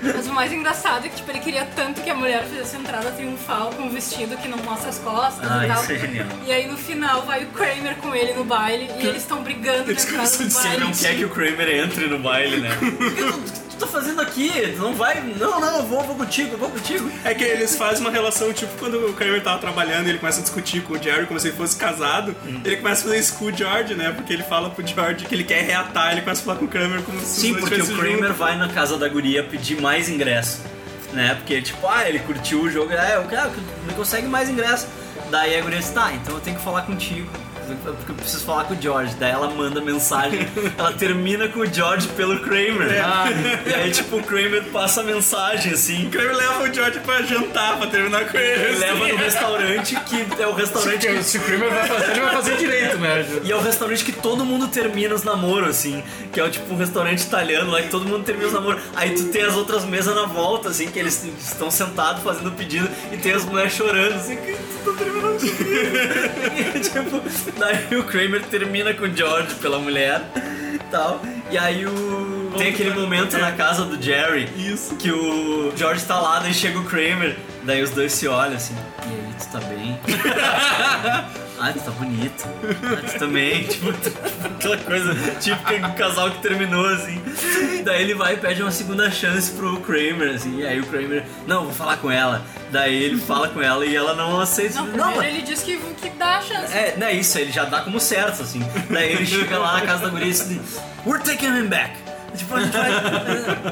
[0.02, 2.78] Mas o mais engraçado é que tipo, ele queria tanto que a mulher fizesse a
[2.81, 5.82] entrada triunfal com um vestido que não mostra as costas Ah, e tal.
[5.82, 6.27] isso é genial.
[6.47, 9.90] E aí no final vai o Kramer com ele no baile e eles estão brigando
[9.90, 10.85] Eles na entrada do Você baile.
[10.85, 12.70] não quer que o Kramer entre no baile, né?
[13.81, 14.74] O que tu, tá fazendo aqui?
[14.77, 15.20] Não vai.
[15.39, 17.11] Não, não, eu vou, vou contigo, vou contigo.
[17.24, 20.43] É que eles fazem uma relação, tipo, quando o Kramer tava trabalhando ele começa a
[20.43, 22.35] discutir com o Jerry como se ele fosse casado,
[22.65, 24.12] ele começa a fazer isso com o George, né?
[24.12, 26.69] Porque ele fala pro George que ele quer reatar, ele começa a falar com o
[26.69, 28.36] Kramer como se Sim, porque o Kramer juntos.
[28.36, 30.62] vai na casa da guria pedir mais ingresso.
[31.12, 31.35] Né?
[31.35, 33.51] Porque, tipo, ah, ele curtiu o jogo, é, eu quero,
[33.86, 34.86] não consegue mais ingresso.
[35.31, 37.28] Daí a guria diz, tá, então eu tenho que falar contigo.
[37.77, 39.15] Porque eu preciso falar com o George.
[39.19, 42.93] Daí ela manda mensagem, ela termina com o George pelo Kramer.
[42.93, 43.01] É.
[43.01, 43.27] Ah,
[43.67, 46.07] e aí, tipo, o Kramer passa a mensagem assim.
[46.07, 48.63] O Kramer leva o George pra jantar, pra terminar com ele.
[48.63, 51.23] Ele leva no restaurante que é o restaurante que.
[51.23, 53.27] Se o Kramer vai fazer, ele vai fazer direito, né?
[53.45, 56.03] E é o restaurante que todo mundo termina os namoros, assim.
[56.33, 58.83] Que é o tipo um restaurante italiano lá que todo mundo termina os namoros.
[58.97, 62.89] Aí tu tem as outras mesas na volta, assim, que eles estão sentados fazendo pedido
[63.13, 67.60] e tem as mulheres chorando, assim, que tu tá terminando e, tipo,
[67.91, 70.23] daí o Kramer termina com o George pela mulher
[70.91, 71.20] tal.
[71.51, 72.40] E aí o.
[72.59, 74.94] Tem aquele momento na casa do Jerry Isso.
[74.97, 78.74] que o George tá lá, daí chega o Kramer, daí os dois se olham assim,
[79.06, 79.98] e aí, tu tá bem?
[81.59, 82.44] ah, tu tá bonito.
[82.44, 83.90] Ah, tu também, tipo,
[84.44, 87.20] aquela coisa típica do casal que terminou, assim.
[87.85, 91.24] Daí ele vai e pede uma segunda chance pro Kramer, assim, e aí o Kramer,
[91.47, 92.43] não, vou falar com ela.
[92.70, 94.81] Daí ele fala com ela e ela não aceita.
[94.82, 96.72] Não, Não, ele diz que, que dá a chance.
[96.72, 98.60] é, não é isso, ele já dá como certo, assim.
[98.89, 102.10] Daí ele chega lá na casa da guria e diz, We're taking him back.
[102.36, 102.90] Tipo, a gente vai.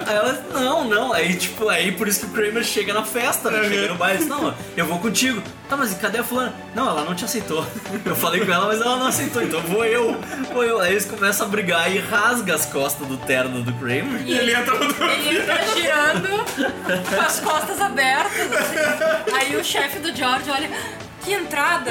[0.06, 1.12] Aí ela, não, não.
[1.12, 3.68] Aí, tipo, aí por isso que o Kramer chega na festa, né?
[3.68, 5.42] Chega no baile e diz, não, eu vou contigo.
[5.68, 6.52] Tá, mas e cadê a fulana?
[6.74, 7.64] Não, ela não te aceitou.
[8.04, 10.18] Eu falei com ela, mas ela não aceitou, então vou eu.
[10.52, 10.80] Vou eu.
[10.80, 14.22] Aí eles começam a brigar e rasga as costas do terno do Kramer.
[14.26, 16.28] E ele entra, ele entra girando
[17.14, 18.52] com as costas abertas.
[18.52, 19.34] assim.
[19.36, 20.70] Aí o chefe do George olha.
[21.28, 21.90] Que entrada!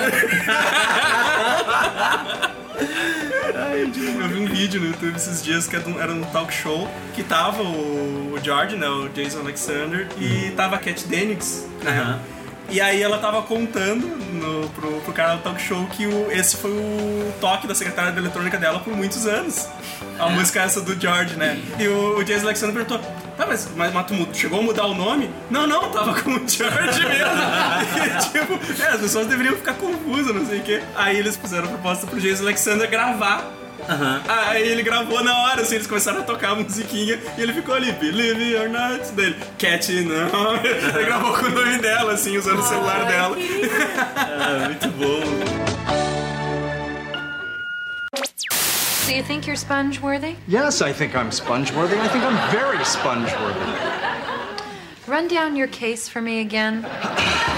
[3.77, 3.91] Eu
[4.29, 8.39] vi um vídeo no YouTube esses dias que era um- talk show que tava o,
[8.41, 12.19] George, né, o Jason Alexander, e tava a Cat Dennings, né?
[12.69, 16.57] E aí ela tava contando no, pro, pro cara do talk show que o, esse
[16.57, 19.67] foi o toque da secretária da eletrônica dela por muitos anos.
[20.19, 21.61] A música essa do George, né?
[21.79, 22.99] E o, o Jason Alexander perguntou,
[23.37, 25.29] tá, mas, mas, mas tu chegou a mudar o nome?
[25.49, 27.31] Não, não, tava com o George mesmo.
[28.03, 30.83] e, tipo, é, as pessoas deveriam ficar confusas, não sei o quê.
[30.95, 33.49] Aí eles fizeram a proposta pro Jason Alexander gravar
[34.27, 37.75] Aí ele gravou na hora, assim, eles começaram a tocar a musiquinha e ele ficou
[37.75, 40.55] ali, Believe it or not, dele, Cat, não.
[40.63, 43.37] Ele gravou com o nome dela, assim, usando o celular dela.
[44.39, 45.67] Ah, muito bom.
[49.05, 50.35] So you think you're sponge worthy?
[50.47, 51.95] Yes, I think I'm sponge worthy.
[51.95, 53.59] I think I'm very sponge worthy.
[55.07, 56.85] Run down your case for me again.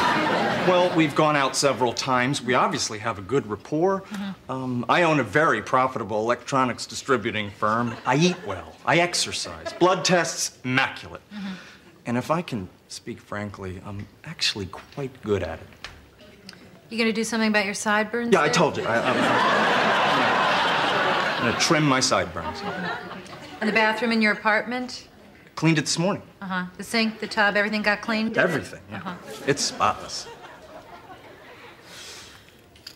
[0.68, 2.42] Well, we've gone out several times.
[2.44, 4.04] We obviously have a good rapport.
[4.48, 7.96] Um, I own a very profitable electronics distributing firm.
[8.06, 8.76] I eat well.
[8.86, 9.74] I exercise.
[9.74, 11.22] Blood tests, immaculate.
[12.06, 15.68] And if I can speak frankly, I'm actually quite good at it.
[16.90, 18.34] You gonna do something about your sideburns?
[18.34, 18.84] Yeah, I told you.
[18.84, 19.16] I, I'm,
[21.38, 22.62] I'm gonna trim my sideburns.
[23.62, 25.08] And the bathroom in your apartment?
[25.56, 26.24] Cleaned it this morning.
[26.42, 26.66] Uh huh.
[26.78, 28.38] The sink, the tub, everything got cleaned?
[28.38, 28.82] Everything.
[28.90, 28.98] Yeah.
[28.98, 29.16] Uh-huh.
[29.48, 30.28] It's spotless.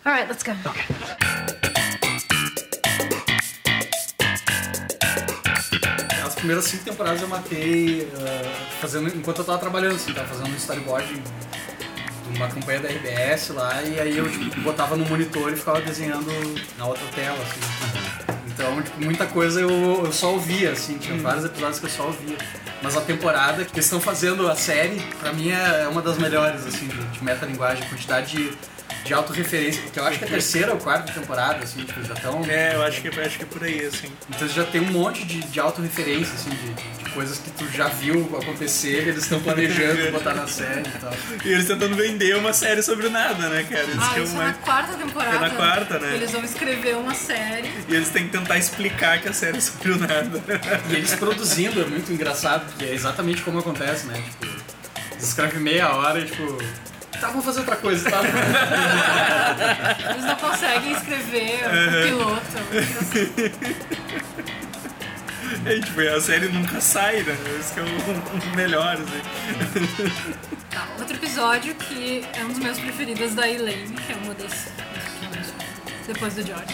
[0.05, 0.51] All right, let's go.
[6.25, 10.49] As primeiras cinco temporadas eu matei ah, fazendo, enquanto eu tava trabalhando, assim, tava fazendo
[10.49, 15.53] um storyboard de uma campanha da RBS lá, e aí eu tipo, botava no monitor
[15.53, 16.29] e ficava desenhando
[16.77, 17.61] na outra tela, assim.
[18.47, 22.07] Então, tipo, muita coisa eu, eu só ouvia, assim, tinha vários episódios que eu só
[22.07, 22.37] ouvia.
[22.81, 26.67] Mas a temporada que eles estão fazendo a série, pra mim é uma das melhores,
[26.67, 28.57] assim, de, de metalinguagem, quantidade de,
[29.03, 32.13] de autorreferência, porque eu acho que é a terceira ou quarta temporada, assim, tipo, já
[32.13, 32.41] estão.
[32.47, 34.07] É, eu acho que, acho que é por aí, assim.
[34.29, 37.87] Então já tem um monte de, de autorreferência, assim, de, de coisas que tu já
[37.89, 41.13] viu acontecer, eles estão planejando botar na série e tal.
[41.43, 43.83] E eles tentando vender uma série sobre o nada, né, cara?
[43.83, 45.35] Isso Ah, que é isso é uma- na quarta temporada.
[45.35, 46.15] É na quarta, né?
[46.15, 47.69] Eles vão escrever uma série.
[47.89, 50.41] E eles têm que tentar explicar que a série é sobre o nada.
[50.89, 54.15] E eles produzindo é muito engraçado, porque é exatamente como acontece, né?
[54.39, 54.45] Tipo,
[55.11, 56.57] eles escrevem meia hora e tipo.
[57.19, 58.19] Tá, vamos fazer outra coisa, tá?
[60.11, 62.43] Eles não conseguem escrever o piloto.
[65.65, 67.37] É, tipo, a série nunca sai, né?
[67.59, 69.21] Esse que é o, o melhor, assim.
[70.69, 74.67] Tá, outro episódio que é um dos meus preferidos da Elaine, que é uma das.
[76.05, 76.65] Depois do George.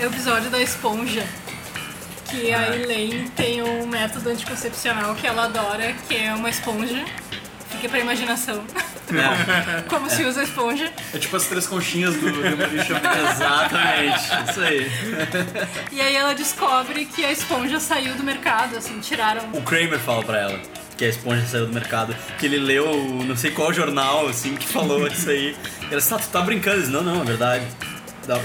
[0.00, 1.24] é o episódio da esponja.
[2.28, 7.04] Que a Elaine tem um método anticoncepcional que ela adora, que é uma esponja.
[7.70, 8.62] Fica pra imaginação.
[9.88, 10.92] Como se usa a esponja.
[11.12, 12.96] É tipo as três conchinhas do Demolition.
[13.30, 14.90] Exatamente, isso aí.
[15.92, 19.42] E aí ela descobre que a esponja saiu do mercado, assim, tiraram.
[19.52, 20.60] O Kramer fala pra ela
[20.96, 22.86] que a esponja saiu do mercado, que ele leu
[23.24, 25.56] não sei qual jornal, assim, que falou isso aí.
[25.82, 26.76] E ela disse, tá, tu tá brincando?
[26.76, 27.64] Ele disse, não, não, é verdade.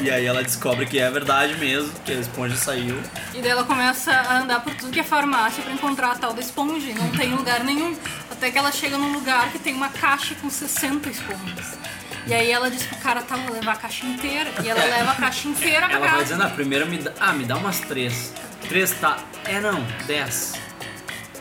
[0.02, 3.00] E aí ela descobre que é verdade mesmo, que a esponja saiu.
[3.34, 6.34] E daí ela começa a andar por tudo que é farmácia pra encontrar a tal
[6.34, 6.88] da esponja.
[6.90, 7.96] E não tem lugar nenhum.
[8.32, 11.78] Até que ela chega num lugar que tem uma caixa com 60 esponjas.
[12.26, 14.50] E aí ela diz pro cara, tá, vou levar a caixa inteira.
[14.64, 16.24] E ela leva a caixa inteira pra Ela vai casa.
[16.24, 17.12] dizendo, ah, primeiro me dá.
[17.20, 18.34] Ah, me dá umas três.
[18.68, 19.18] Três tá.
[19.46, 20.54] É não, dez.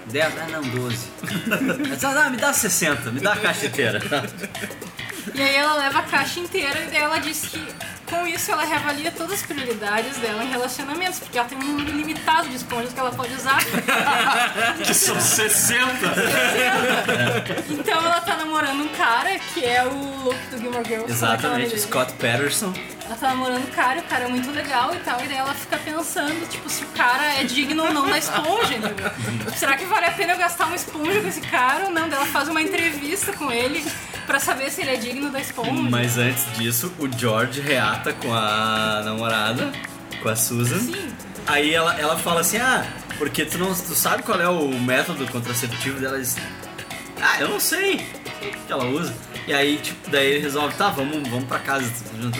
[0.06, 1.08] Dez, ah não, doze.
[1.50, 3.98] Ela diz, ah, me dá 60, me dá a caixa inteira.
[5.34, 7.66] E aí ela leva a caixa inteira e daí ela diz que
[8.08, 11.90] com isso ela reavalia todas as prioridades dela em relacionamentos, porque ela tem um número
[11.96, 13.58] limitado de esponjas que ela pode usar.
[14.84, 15.84] Que são 60!
[17.68, 21.10] Então ela tá namorando um cara que é o Luke do Gilmore Girls.
[21.10, 22.10] Exatamente, Scott.
[22.10, 22.72] Scott Patterson.
[23.06, 25.52] Ela tá namorando o cara, o cara é muito legal e tal, e daí ela
[25.54, 29.10] fica pensando, tipo, se o cara é digno ou não da esponja, entendeu?
[29.54, 32.08] Será que vale a pena eu gastar uma esponja com esse cara ou não?
[32.08, 33.84] Daí ela faz uma entrevista com ele
[34.26, 35.70] pra saber se ele é digno da esponja.
[35.90, 39.70] Mas antes disso, o George reata com a namorada,
[40.22, 40.78] com a Susan.
[40.78, 41.12] Sim.
[41.46, 42.86] Aí ela, ela fala assim, ah,
[43.18, 46.18] porque tu não tu sabe qual é o método contraceptivo dela?
[47.20, 47.96] Ah, eu não sei.
[48.42, 49.14] O que ela usa?
[49.46, 51.84] E aí, tipo, daí ele resolve, tá, vamos, vamos pra casa.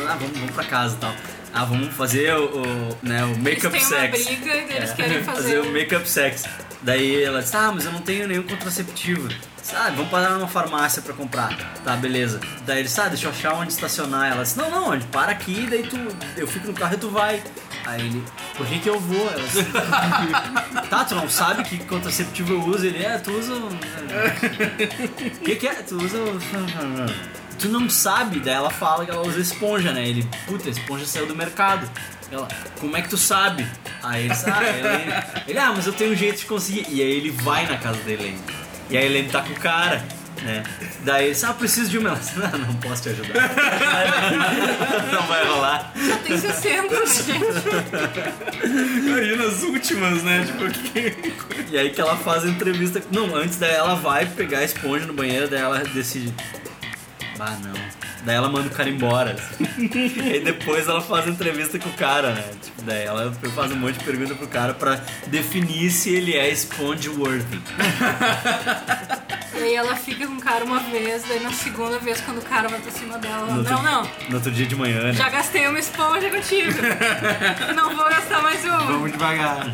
[0.08, 1.14] Ah, vamos, vamos pra casa e tal.
[1.52, 4.24] Ah, vamos fazer o, o, né, o make-up Eles têm uma sex.
[4.26, 6.44] briga e eles querem fazer o um- make-up sex.
[6.82, 9.28] Daí ela diz, ah, mas eu não tenho nenhum contraceptivo.
[9.72, 11.56] Ah, vamos parar numa farmácia pra comprar.
[11.82, 12.40] Tá, beleza.
[12.66, 14.30] Daí ele ah, deixa eu achar onde estacionar.
[14.30, 15.06] Ela disse, não, não, onde?
[15.06, 15.96] Para aqui, daí tu.
[16.36, 17.42] Eu fico no carro e tu vai.
[17.86, 18.22] Aí ele,
[18.56, 19.30] por que que eu vou?
[19.30, 19.64] Ela disse,
[20.90, 22.86] tá, tu não sabe que contraceptivo eu uso?
[22.86, 23.54] Ele, é, tu usa.
[23.54, 25.74] O que, que é?
[25.74, 26.18] Tu usa.
[27.58, 30.06] Tu não sabe, daí ela fala que ela usa esponja, né?
[30.06, 31.88] Ele, puta, a esponja saiu do mercado.
[32.30, 32.48] Ela,
[32.80, 33.66] como é que tu sabe?
[34.02, 35.42] Aí ele, ah.
[35.46, 36.86] Ele, ah, mas eu tenho um jeito de conseguir.
[36.88, 38.38] E aí ele vai na casa da Helene.
[38.90, 40.02] E a Helene tá com o cara,
[40.42, 40.62] né?
[41.04, 42.10] Daí ele disse, ah, preciso de uma.
[42.10, 43.34] Ela disse, não, não posso te ajudar.
[45.12, 45.92] não vai rolar.
[45.96, 47.44] Já tem 60, gente.
[49.06, 50.44] Imagina as últimas, né?
[50.44, 51.34] Tipo, que...
[51.70, 53.02] E aí que ela faz a entrevista.
[53.10, 56.34] Não, antes daí ela vai pegar a esponja no banheiro, daí ela decide.
[57.36, 57.74] Bah, não.
[58.24, 59.32] Daí ela manda o cara embora.
[59.38, 59.64] assim.
[60.34, 62.44] e depois ela faz entrevista com o cara, né?
[62.62, 66.48] Tipo, daí ela faz um monte de pergunta pro cara pra definir se ele é
[66.52, 67.60] sponge worthy.
[69.56, 72.42] E aí ela fica com o cara uma vez, daí na segunda vez, quando o
[72.42, 75.12] cara vai pra cima dela, ela, outro- não, não, No outro dia de manhã, né?
[75.12, 76.72] já gastei uma esponja contigo.
[77.74, 78.78] não vou gastar mais uma.
[78.80, 79.66] Vamos devagar.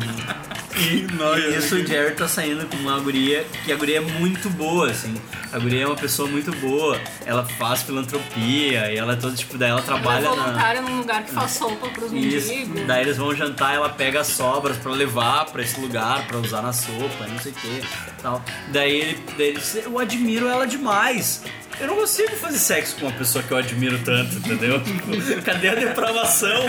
[0.77, 4.89] E isso o Jerry tá saindo com uma guria, que a guria é muito boa,
[4.89, 5.13] assim.
[5.51, 6.97] A guria é uma pessoa muito boa.
[7.25, 10.35] Ela faz filantropia e ela é toda, tipo, daí ela Ela é trabalha na.
[10.35, 12.47] voluntária num lugar que faz sopa pros Isso.
[12.49, 12.85] mendigos.
[12.87, 16.61] Daí eles vão jantar, ela pega as sobras pra levar pra esse lugar, pra usar
[16.61, 17.83] na sopa, não sei o que,
[18.21, 18.43] tal.
[18.69, 21.43] Daí ele, daí ele eu admiro ela demais.
[21.79, 24.81] Eu não consigo fazer sexo com uma pessoa que eu admiro tanto, entendeu?
[24.83, 26.61] Tipo, Cadê a depravação?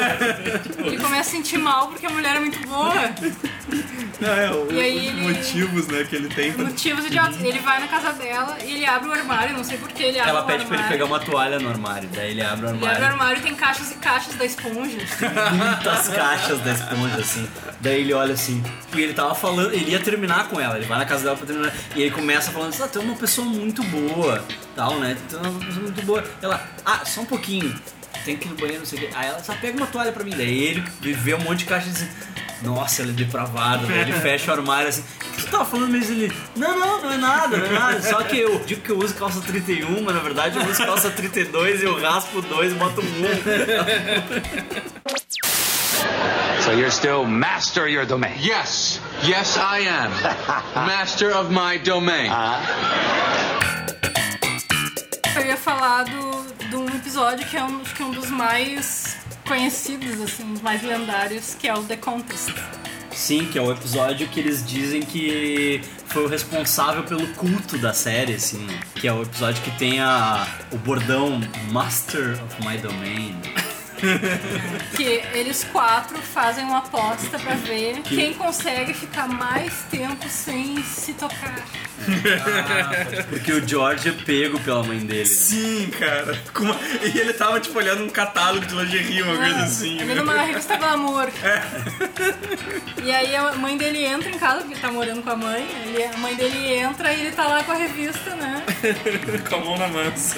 [0.79, 2.95] Ele começa a sentir mal porque a mulher é muito boa.
[4.21, 6.65] Não, é, o- E aí os ele- motivos, né, que ele tem pra...
[6.65, 7.41] Motivos idiotas.
[7.43, 10.31] Ele vai na casa dela e ele abre o armário, não sei porquê, ele abre
[10.31, 10.89] Ela o pede pra ele armário.
[10.99, 13.07] pegar uma toalha no armário, daí ele abre o Ele abre o armário.
[13.07, 14.97] armário e tem caixas e caixas da esponja.
[15.53, 17.49] muitas caixas da esponja, assim.
[17.81, 18.63] Daí ele olha assim,
[18.95, 21.47] e ele tava falando, ele ia terminar com ela, ele vai na casa dela pra
[21.47, 21.73] terminar.
[21.97, 24.43] E ele começa falando assim, ah, tu é uma pessoa muito boa,
[24.77, 25.17] tal, né?
[25.29, 26.25] Tu é uma pessoa muito boa.
[26.41, 27.75] Ela, ah, só um pouquinho,
[28.25, 29.11] tem que ir no banheiro, não sei o quê.
[29.15, 30.33] Aí ela, só pega uma toalha pra mim.
[30.37, 30.83] Daí ele
[31.13, 32.09] vê um monte de caixa e diz,
[32.63, 33.87] nossa, ela é depravada.
[33.87, 36.15] Daí ele fecha o armário assim, o que tu tava falando mesmo?
[36.15, 38.03] Ele, não, não, não é nada, não é nada.
[38.03, 41.11] Só que eu digo que eu uso calça 31, mas na verdade eu uso calça
[41.11, 43.23] 32 e eu raspo dois e boto um.
[46.63, 48.35] So you're still master of your domain?
[48.39, 49.01] Yes.
[49.25, 50.13] Yes, I am.
[50.87, 52.31] master of my domain.
[55.43, 58.31] Eu ia falar do, de um episódio que é um, acho que é um dos
[58.31, 59.17] mais
[59.47, 62.53] conhecidos, assim, um dos mais lendários, que é o The Contest.
[63.11, 67.93] Sim, que é o episódio que eles dizem que foi o responsável pelo culto da
[67.93, 68.67] série, assim.
[68.95, 71.41] Que é o episódio que tem a, o bordão
[71.71, 73.37] Master of My Domain.
[74.97, 80.83] Que eles quatro fazem uma aposta pra ver Que- quem consegue ficar mais tempo sem
[80.83, 81.55] se tocar.
[83.31, 85.27] Porque o George é pego pela mãe dele.
[85.27, 86.39] Sim, cara.
[86.59, 89.97] Uma- E ele tava, tipo, olhando um catálogo de lingerie, uma coisa assim.
[89.97, 90.15] Ele né?
[90.15, 91.29] numa revista Glamour.
[93.05, 95.67] E aí a mãe dele entra em casa, porque ele tá morando com a mãe.
[95.87, 98.63] ele- a mãe dele entra e ele tá lá com a revista, né?
[99.49, 100.37] com a mão na mansa.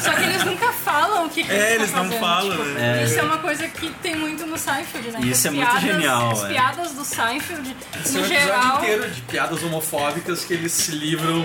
[0.00, 2.20] Só que eles nunca falam o que, que É, eles eles não fazendo.
[2.20, 3.02] falam, tipo, né?
[3.04, 3.18] Isso É.
[3.18, 5.18] é uma coisa que tem muito no Seinfeld, né?
[5.22, 6.48] Isso as é muito piadas- genial, As é.
[6.48, 8.76] piadas do Seinfeld, Esse é no um episódio geral...
[8.78, 11.44] inteiro de piadas homofóbicas que eles se livram.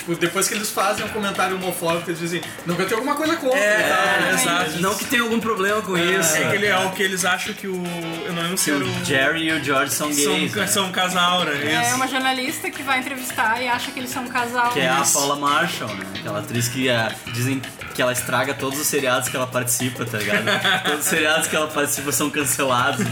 [0.00, 3.58] Tipo, depois que eles fazem um comentário homofóbico, eles dizem, nunca tem alguma coisa contra.
[3.58, 4.32] É, tal, né?
[4.32, 4.80] exato.
[4.80, 6.36] Não que tenha algum problema com isso.
[6.36, 7.82] É que ele é o que eles acham que o.
[8.24, 9.04] Eu não lembro se o.
[9.04, 10.52] Jerry e o George são gays.
[10.52, 10.66] São, né?
[10.66, 11.52] são um casal, né?
[11.52, 11.96] É Isso.
[11.96, 14.70] uma jornalista que vai entrevistar e acha que eles são um casal.
[14.70, 15.04] Que é a.
[15.12, 16.06] Paula Marshall, né?
[16.18, 17.60] Aquela atriz que ah, dizem
[17.94, 20.44] que ela estraga todos os seriados que ela participa, tá ligado?
[20.84, 23.04] todos os seriados que ela participa são cancelados.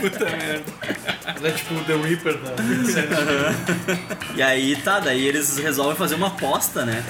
[0.00, 0.64] Puta merda.
[1.36, 2.54] Ela é tipo o The Reaper da
[4.34, 7.04] E aí tá, daí eles resolvem fazer uma aposta, né?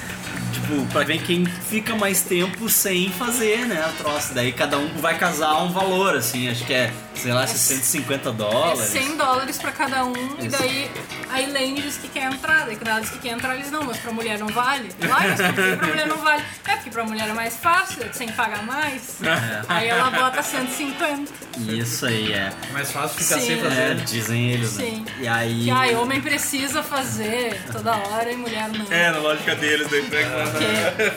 [0.53, 3.83] Tipo, pra ver quem fica mais tempo sem fazer, né?
[3.85, 4.35] A troça.
[4.35, 8.33] Daí cada um vai casar um valor, assim, acho que é, sei lá, 150 É
[8.33, 8.81] dólares.
[8.91, 10.59] 100 dólares pra cada um, e Isso.
[10.59, 10.91] daí
[11.31, 12.67] a Elaine diz que quer entrar.
[12.67, 14.89] Daí quando ela diz que quer entrar, eles não, mas pra mulher não vale.
[15.07, 16.43] Lá, mas por que pra mulher não vale?
[16.67, 19.23] É porque pra mulher é mais fácil, sem pagar mais.
[19.23, 19.63] É.
[19.69, 21.33] Aí ela bota 150.
[21.69, 22.53] Isso aí, é.
[22.73, 23.47] mais fácil ficar Sim.
[23.47, 23.95] sem É, fazer.
[24.05, 25.05] dizem eles, Sim.
[25.07, 25.13] né?
[25.21, 25.65] E aí.
[25.65, 28.87] Que ai, homem precisa fazer toda hora e mulher não.
[28.93, 30.03] É, na lógica deles, daí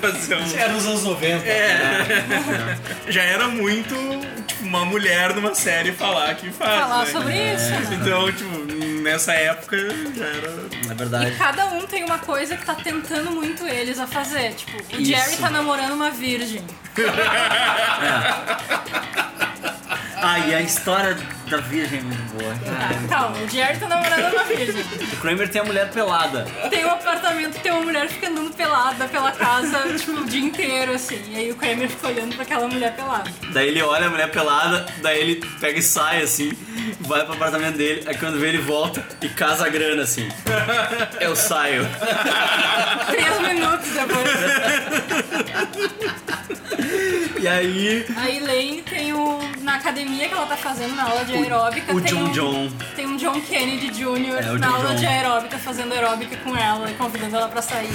[0.01, 0.57] fazer um.
[0.57, 1.45] Era nos anos 90.
[1.47, 2.77] É.
[3.11, 3.95] Já era muito
[4.47, 6.81] tipo, uma mulher numa série falar que faz.
[6.81, 7.11] Falar né?
[7.11, 7.97] sobre isso, né?
[7.99, 8.57] Então, tipo,
[9.01, 9.77] nessa época
[10.15, 10.51] já era.
[10.85, 11.35] Na E verdade.
[11.37, 14.53] cada um tem uma coisa que tá tentando muito eles a fazer.
[14.53, 15.05] Tipo, o Isso.
[15.11, 16.63] Jerry tá namorando uma virgem.
[20.21, 21.17] Ah, e a história
[21.49, 22.53] da virgem é muito boa.
[23.07, 24.81] Calma, o Jerry tá namorando uma virgem.
[25.13, 26.45] O Kramer tem a mulher pelada.
[26.69, 30.25] Tem um apartamento que tem uma mulher que fica andando pelada pela casa, tipo, o
[30.25, 31.21] dia inteiro, assim.
[31.29, 33.31] E aí o Kramer fica olhando pra aquela mulher pelada.
[33.53, 36.51] Daí ele olha a mulher pelada, daí ele pega e sai assim,
[37.01, 40.27] vai pro apartamento dele, aí quando vê ele volta e casa a grana assim.
[41.19, 41.87] Eu saio.
[43.07, 44.29] Três minutos depois.
[47.41, 48.05] E aí.
[48.17, 49.39] A Elaine tem o.
[49.61, 52.71] Na academia que ela tá fazendo, na aula de aeróbica, o tem, John um, John.
[52.95, 54.37] tem um John Kennedy Jr.
[54.37, 54.95] É, na John aula John.
[54.95, 57.89] de aeróbica, fazendo aeróbica com ela e convidando ela pra sair.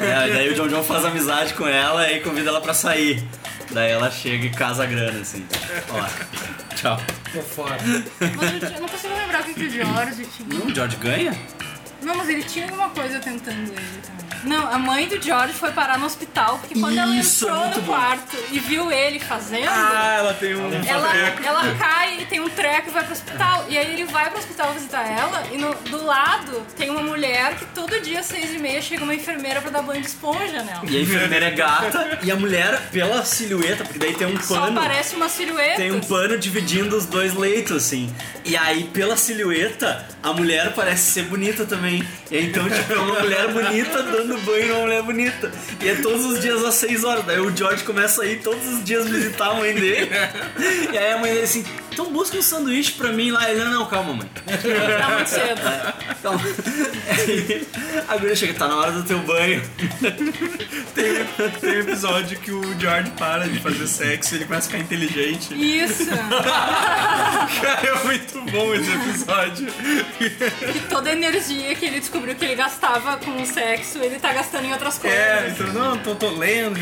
[0.00, 3.22] É, daí o John John faz amizade com ela e convida ela pra sair.
[3.70, 5.46] Daí ela chega e casa a grana assim.
[5.90, 6.74] Ó.
[6.74, 7.00] Tchau.
[7.32, 7.76] Tô fora.
[8.20, 10.58] Mas eu, eu não consigo lembrar o que, que o George tinha.
[10.58, 11.38] Não, o George ganha?
[12.02, 14.21] Não, mas ele tinha alguma coisa tentando ele também.
[14.44, 17.74] Não, a mãe do George foi parar no hospital porque quando ela Isso, entrou no
[17.80, 17.92] bom.
[17.92, 19.68] quarto e viu ele fazendo.
[19.68, 21.42] Ah, ela tem um Ela, treco.
[21.44, 23.66] ela cai e tem um treco e vai pro hospital.
[23.68, 27.54] E aí ele vai pro hospital visitar ela e no- do lado tem uma mulher
[27.56, 30.62] que todo dia às seis e meia chega uma enfermeira pra dar banho de esponja
[30.62, 30.82] nela.
[30.88, 34.60] E a enfermeira é gata e a mulher, pela silhueta, porque daí tem um Só
[34.62, 34.80] pano.
[34.80, 35.76] parece uma silhueta.
[35.76, 38.12] Tem um pano dividindo os dois leitos, assim.
[38.44, 42.06] E aí, pela silhueta, a mulher parece ser bonita também.
[42.30, 45.50] E então, tipo, é uma mulher bonita dando banho numa mulher bonita.
[45.80, 47.24] E é todos os dias às 6 horas.
[47.24, 50.10] Daí o George começa a ir todos os dias visitar a mãe dele.
[50.92, 53.50] E aí a mãe dele assim, então busca um sanduíche pra mim lá.
[53.50, 54.30] Ele, não, não, calma, mãe.
[54.44, 55.60] Tá muito cedo.
[56.22, 56.40] Calma.
[57.10, 57.66] Aí,
[58.08, 59.60] a guria chega, tá na hora do teu banho.
[60.94, 61.24] Tem,
[61.60, 64.84] tem um episódio que o George para de fazer sexo e ele começa a ficar
[64.84, 65.52] inteligente.
[65.54, 66.06] Isso.
[66.06, 69.66] Cara, é muito bom esse episódio.
[70.72, 74.32] Que toda a energia que ele descobriu que ele gastava com o sexo, ele tá
[74.32, 75.18] gastando em outras coisas.
[75.18, 76.78] É, então, não, tô, tô lendo,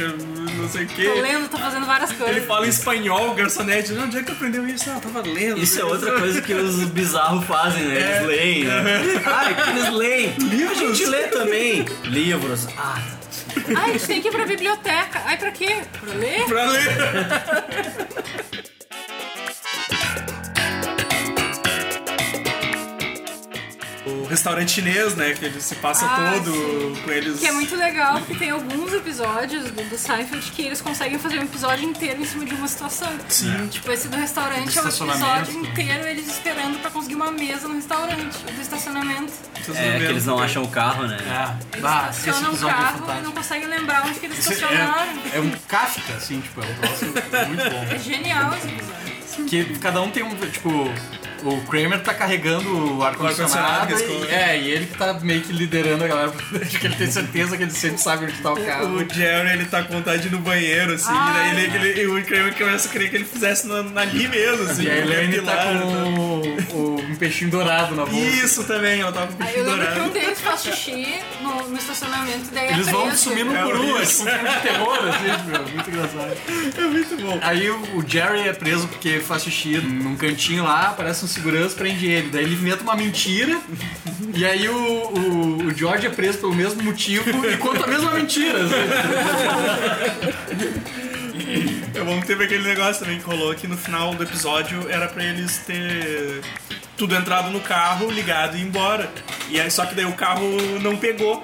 [0.57, 1.05] não sei o quê.
[1.05, 2.37] Tô lendo, tô fazendo várias coisas.
[2.37, 3.93] Ele fala em espanhol, garçonete.
[3.93, 4.91] Não, onde é que aprendeu isso?
[4.91, 5.59] Ah, eu tava lendo.
[5.59, 7.95] Isso é outra coisa que os bizarros fazem, né?
[7.97, 8.21] Eles É.
[8.21, 9.23] leem, né?
[9.27, 10.35] Ah, que eles leem.
[10.71, 11.85] A gente lê também.
[12.05, 12.69] Livros.
[12.77, 12.99] Ah,
[13.77, 15.23] Ah, a gente tem que ir pra biblioteca.
[15.25, 15.77] Ai, pra quê?
[16.01, 16.45] Pra ler?
[16.47, 16.87] Pra ler.
[24.31, 25.35] restaurante chinês, né?
[25.35, 27.41] Que ele se passa Ah, todo com eles.
[27.41, 31.39] Que é muito legal, porque tem alguns episódios do, do Seinfeld que eles conseguem fazer
[31.39, 33.13] um episódio inteiro em cima de uma situação.
[33.29, 33.69] Sim.
[33.69, 37.75] Tipo, esse do restaurante é um episódio inteiro eles esperando pra conseguir uma mesa no
[37.75, 38.37] restaurante.
[38.49, 39.33] O do estacionamento.
[39.75, 41.17] é que eles não acham o carro, né?
[41.21, 41.77] É.
[41.77, 43.25] Eles Ah, esse estacionam o é carro e fantástico.
[43.27, 45.13] não conseguem lembrar onde que eles Esse estacionaram.
[45.33, 47.87] é, é um Kafka, assim, tipo, é um troço muito bom.
[47.95, 49.01] É genial esse episódio.
[49.47, 50.93] Que cada um tem um, tipo,
[51.45, 53.83] o Kramer tá carregando o ar-condicionado.
[53.93, 57.11] ar-condicionado, e- é, e ele que tá meio que liderando a galera, porque ele tem
[57.11, 58.97] certeza que ele sempre sabe onde tá o carro.
[58.97, 61.51] O Jerry, ele tá com vontade de ir no banheiro, assim, Ai.
[61.51, 64.01] e daí ele, ele, e o Kramer começa a querer que ele fizesse na, na
[64.03, 64.85] ali mesmo, assim.
[64.85, 68.21] E a Elaine tá pilar, com o, o- um peixinho dourado na bolsa.
[68.27, 70.13] Isso também, ela tava com o Aí peixinho eu lembro que um dourado.
[70.21, 73.15] deles faz xixi no, no estacionamento daí Eles é vão É
[73.65, 74.25] por um, é isso.
[74.25, 76.37] tipo um filme de terror, assim, meu, muito engraçado.
[76.79, 77.39] É muito bom.
[77.43, 81.75] Aí o o Jerry é preso porque faz xixi num cantinho lá, aparece um segurança,
[81.77, 82.29] prende ele.
[82.31, 83.61] Daí ele inventa uma mentira,
[84.35, 88.13] e aí o, o, o George é preso pelo mesmo motivo e conta a mesma
[88.13, 88.59] mentira.
[88.65, 88.75] assim.
[91.95, 95.25] É bom teve aquele negócio também que rolou que no final do episódio era pra
[95.25, 96.41] eles ter
[96.97, 99.11] tudo entrado no carro, ligado e ir embora.
[99.49, 100.47] E aí, só que daí o carro
[100.81, 101.43] não pegou.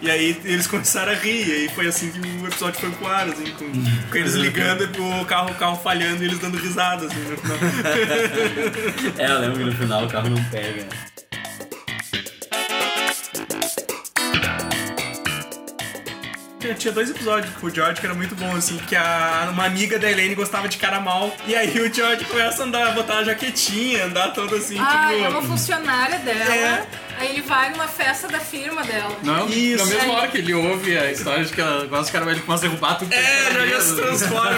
[0.00, 3.06] E aí eles começaram a rir, e aí foi assim que o episódio foi pro
[3.06, 6.58] ar, assim, com, com eles ligando e o carro, o carro falhando e eles dando
[6.58, 7.56] risada, assim, no final.
[9.18, 10.86] É, eu lembro que no final o carro não pega.
[16.78, 19.98] Tinha- dois episódios com o George que era muito bom, assim, que a, uma amiga
[19.98, 21.32] da Elaine gostava de cara mal.
[21.46, 25.24] E aí o George começa a andar, botar a jaquetinha, andar todo assim, Ah, tipo.
[25.24, 26.54] é uma funcionária dela.
[26.54, 26.86] É.
[27.18, 29.16] Aí ele vai numa festa da firma dela.
[29.22, 29.84] Não, Isso.
[29.84, 32.40] na mesma hora que ele ouve a história de que ela gosta de cara, ele
[32.40, 33.12] começa a derrubar tudo.
[33.12, 33.80] É, já mesa.
[33.82, 34.50] se transforma.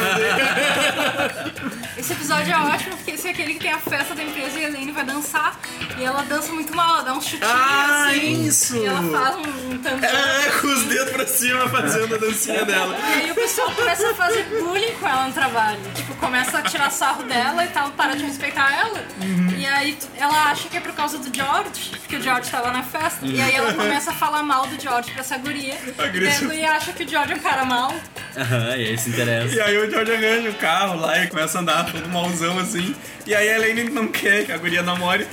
[1.96, 4.64] Esse episódio é ótimo porque esse é aquele que tem a festa da empresa e
[4.64, 5.58] a Elaine vai dançar.
[5.98, 8.46] E ela dança muito mal, ela dá um chutinho Ah, assim.
[8.46, 8.76] isso!
[8.76, 10.08] E ela faz um, um tantão.
[10.08, 12.96] É, com os dedos pra cima fazendo a dancinha dela.
[12.98, 15.80] E aí o pessoal começa a fazer bullying com ela no trabalho.
[15.94, 19.04] Tipo, começa a tirar sarro dela e tal, para de respeitar ela.
[19.22, 19.54] Uhum.
[19.58, 22.82] E aí ela acha que é por causa do George, porque o George tava na
[22.82, 23.24] festa.
[23.26, 25.74] E aí ela começa a falar mal do George pra essa guria.
[25.74, 27.94] E a guria acha que o George é um cara mal.
[28.36, 29.54] Aham, e aí se interessa.
[29.54, 32.94] E aí o George arranja o carro lá e começa a andar todo malzão assim.
[33.26, 35.26] E aí a Elaine não quer que a guria namore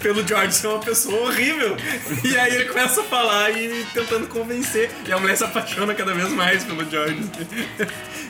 [0.00, 1.76] pelo George ser uma pessoa horrível.
[2.24, 4.90] E aí ele começa a falar e tentando convencer.
[5.06, 7.20] E a mulher se apaixona cada vez mais pelo George.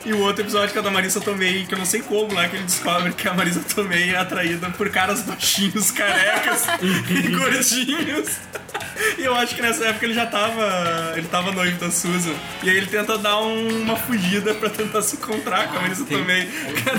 [0.04, 2.48] E o outro episódio que é da Marisa Tomei, que eu não sei como lá,
[2.48, 8.28] que ele descobre que a Marisa Tomei é atraída por caras baixinhos, carecas e gordinhos.
[9.18, 11.12] E eu acho que nessa época ele já tava.
[11.16, 12.34] Ele tava noivo da Susan.
[12.64, 16.04] E aí ele tenta dar um- uma fugida pra tentar se encontrar com a Marisa
[16.04, 16.48] tem- Tomei.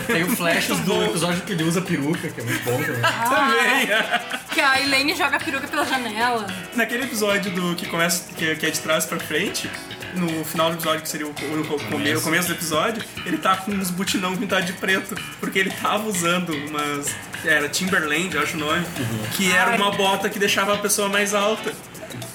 [0.08, 3.02] Tem o flashes do episódio que ele usa peruca, que é muito bom também.
[3.34, 3.88] Também.
[4.54, 6.46] Que a Elaine joga a peruca pela janela.
[6.76, 9.70] Naquele episódio do que começa, que, que é de trás pra frente,
[10.16, 13.38] no final do episódio, que seria o, o- o come- o começo do episódio, ele
[13.38, 17.08] tá com uns butinão pintado de preto, porque ele tava usando umas.
[17.46, 18.86] Era Timberland, eu acho o nome,
[19.36, 21.74] que era uma bota que deixava a pessoa mais alta.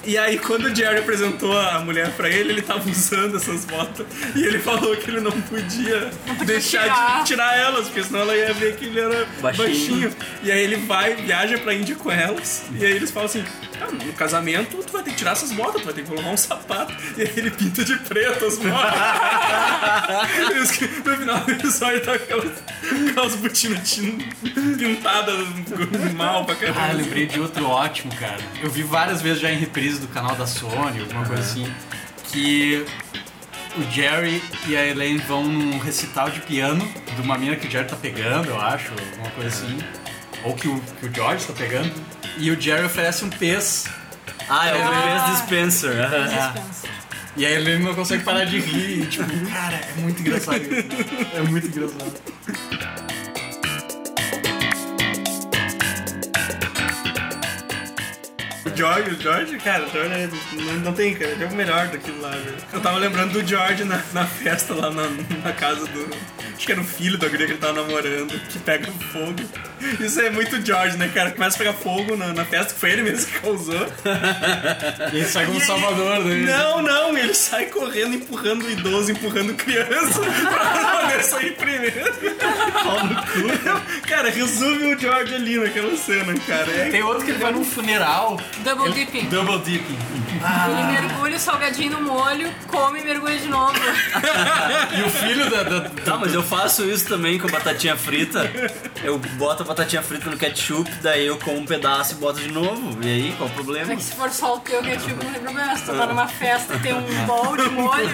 [0.05, 4.05] E aí, quando o Jerry apresentou a mulher pra ele, ele tava usando essas botas.
[4.35, 6.09] E ele falou que ele não podia,
[6.45, 7.19] deixar tirar.
[7.19, 9.67] de tirar elas, porque senão ela ia ver que ele era Baixinho.
[9.67, 10.15] baixinho.
[10.43, 12.63] E aí ele vai, viaja pra Índia com elas.
[12.73, 13.43] E aí eles falam assim:
[13.81, 16.29] ah, no casamento tu vai ter que tirar essas botas, tu vai ter que colocar
[16.29, 16.93] um sapato.
[17.17, 18.69] E aí ele pinta de preto as botas.
[21.05, 22.51] No final do episódio tá aquelas,
[23.09, 23.99] aquelas botinas
[24.77, 25.47] pintadas
[26.15, 26.79] mal pra caramba.
[26.81, 28.37] Ah, lembrei de outro ótimo, cara.
[28.61, 31.71] Eu vi várias vezes já em reprise do canal da Sony, alguma coisa assim,
[32.31, 32.83] que
[33.77, 36.83] o Jerry e a Elaine vão num recital de piano
[37.15, 39.77] de uma mina que o Jerry tá pegando, eu acho, alguma coisa assim.
[40.43, 41.91] Ou que o, que o George tá pegando.
[42.37, 43.85] E o Jerry oferece um pez.
[44.49, 45.19] Ah, é o Elaine.
[45.25, 45.95] Pez Dispenser.
[47.37, 49.03] E a Elaine não consegue parar de rir.
[49.03, 50.87] e, tipo, cara, é muito engraçado isso.
[51.35, 52.13] É muito engraçado.
[58.79, 62.21] George, o George, cara, o George é- não, não tem, cara, é o melhor daquilo
[62.21, 62.55] lá, velho.
[62.71, 65.03] Eu tava lembrando do George na, na festa lá na,
[65.43, 66.09] na casa do.
[66.59, 69.33] Acho que era o filho da guria que ele tava namorando, que pega fogo.
[69.97, 71.31] Isso é muito George, né, cara?
[71.31, 73.87] Começa a pegar fogo na, na festa, que foi ele mesmo que causou.
[75.13, 76.35] E ele sai como E salvador, né?
[76.51, 80.19] Não, não, ele sai correndo, empurrando o idoso, empurrando criança
[80.51, 82.13] pra poder sair primeiro.
[84.05, 86.69] Cara, resume o George ali naquela cena, cara.
[86.69, 88.37] É Tem outro que ele vai num funeral.
[88.65, 89.29] Double dipping.
[89.29, 89.97] Double dipping.
[90.39, 93.79] Ele mergulha o salgadinho no molho, come e mergulha de novo.
[94.91, 98.49] E o filho da, da, Tá, mas eu faço isso também com batatinha frita.
[99.03, 102.51] Eu boto a batatinha frita no ketchup, daí eu como um pedaço e boto de
[102.51, 102.97] novo.
[103.03, 103.93] E aí, qual o problema?
[103.93, 105.77] É que se for só o teu ketchup, não tem problema.
[105.77, 108.09] Se tu tá numa festa e tem um bol de molho,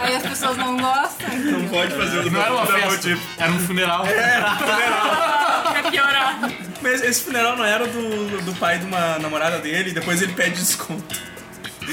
[0.00, 1.28] aí as pessoas não gostam.
[1.36, 4.04] Não pode fazer E não era uma festa, era um funeral.
[5.72, 6.38] Quer piorar.
[6.80, 10.32] Mas esse funeral não era do, do pai de uma namorada dele, e depois ele
[10.32, 11.37] pede desconto.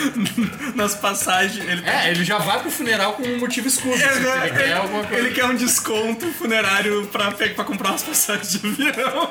[0.76, 1.64] Nas passagens.
[1.66, 4.02] Ele É, ele já vai pro funeral com um motivo escuso.
[4.02, 4.48] É, né?
[4.48, 5.24] ele quer alguma coisa.
[5.26, 9.30] ele quer um desconto funerário pra, pra comprar umas passagens de avião.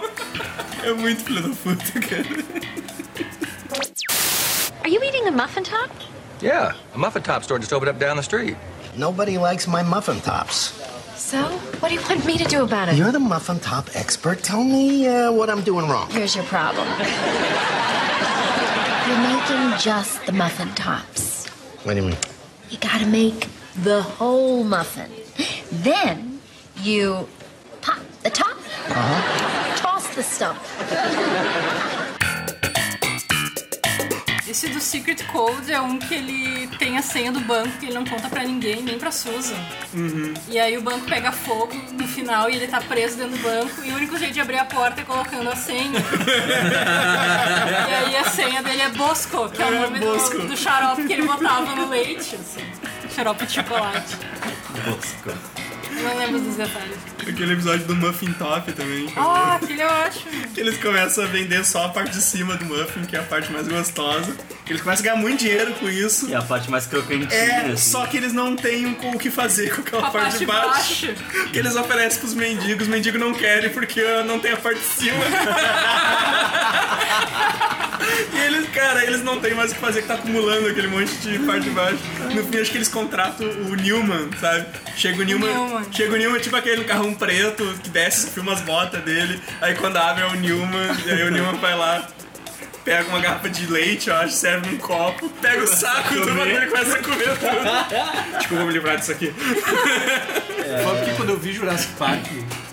[0.82, 2.44] É muito filho da puta, cara.
[4.82, 5.90] Are you eating a muffin top?
[6.42, 8.56] Yeah, a muffin top store just opened up down the street.
[8.96, 10.72] Nobody likes my muffin tops.
[11.16, 11.38] So,
[11.80, 12.96] what do you want me to do about it?
[12.96, 14.42] You're the muffin top expert.
[14.42, 16.10] Tell me uh, what I'm doing wrong.
[16.10, 16.86] Here's your problem.
[19.48, 21.46] Making just the muffin tops.
[21.84, 22.16] What do you mean?
[22.70, 23.46] You gotta make
[23.82, 25.10] the whole muffin.
[25.70, 26.40] Then
[26.82, 27.28] you
[27.82, 28.56] pop the top,
[28.88, 29.76] Uh-huh.
[29.76, 30.58] toss the stump.
[34.54, 37.94] Esse do Secret Code é um que ele tem a senha do banco que ele
[37.94, 39.56] não conta pra ninguém, nem pra Susan.
[40.48, 43.82] E aí o banco pega fogo no final e ele tá preso dentro do banco
[43.84, 45.98] e o único jeito de abrir a porta é colocando a senha.
[47.90, 50.38] e aí a senha dele é Bosco, que é o É, nome Bosco.
[50.38, 52.64] do, do xarope que ele botava no leite, assim.
[53.12, 54.16] Xarope de chocolate.
[54.86, 54.98] Eu
[56.02, 56.96] não lembro dos detalhes.
[57.20, 59.06] Aquele episódio do Muffin Top também.
[59.16, 60.48] Ah, aquele é ótimo.
[60.52, 63.22] Que eles começam a vender só a parte de cima do muffin, que é a
[63.22, 64.34] parte mais gostosa.
[64.64, 66.28] Que eles começam a ganhar muito dinheiro com isso.
[66.28, 67.90] E a parte mais crocantinha, É, assim.
[67.90, 70.46] só que eles não têm o o que fazer com aquela a parte, parte de
[70.46, 71.06] baixo.
[71.06, 71.50] baixo.
[71.52, 74.86] Que eles oferecem pros mendigos, os mendigos não querem porque não tem a parte de
[74.86, 75.24] cima.
[78.32, 81.12] e eles, cara, eles não tem mais o que fazer, que tá acumulando aquele monte
[81.16, 81.98] de parte de baixo.
[82.34, 84.66] No fim, acho que eles contratam o Newman, sabe?
[84.96, 85.83] Chega o Newman, Newman.
[85.90, 89.40] Chega o Newman, tipo aquele carrão preto que desce, filma as botas dele.
[89.60, 92.08] Aí quando abre é o Newman, e aí o Newman vai lá.
[92.84, 96.62] Pega uma garrafa de leite, eu acho, serve num copo, pega o saco do bagulho
[96.64, 98.38] e começa a comer tudo.
[98.40, 99.32] Tipo, eu vou me livrar disso aqui.
[100.82, 102.24] Só que quando eu vi Jurassic Park,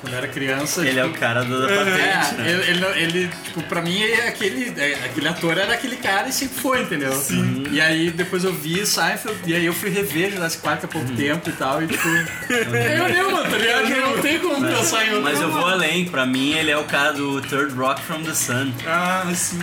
[0.02, 0.86] quando eu era criança.
[0.86, 2.50] Ele é o cara da patente, É, né?
[2.50, 2.86] ele, ele,
[3.20, 6.82] ele, tipo, pra mim, é aquele, é, aquele ator era aquele cara e sempre foi,
[6.82, 7.14] entendeu?
[7.14, 7.66] Sim.
[7.72, 11.10] E aí depois eu vi Seinfeld, e aí eu fui rever Jurassic Park há pouco
[11.16, 12.08] tempo e tal, e tipo.
[12.08, 13.90] eu Newman, tá ligado?
[13.90, 15.22] Não tem como Mas, pensar em outro.
[15.24, 18.34] mas eu vou além, pra mim ele é o cara do Third Rock from the
[18.34, 18.72] Sun.
[18.88, 19.60] Ah, sim.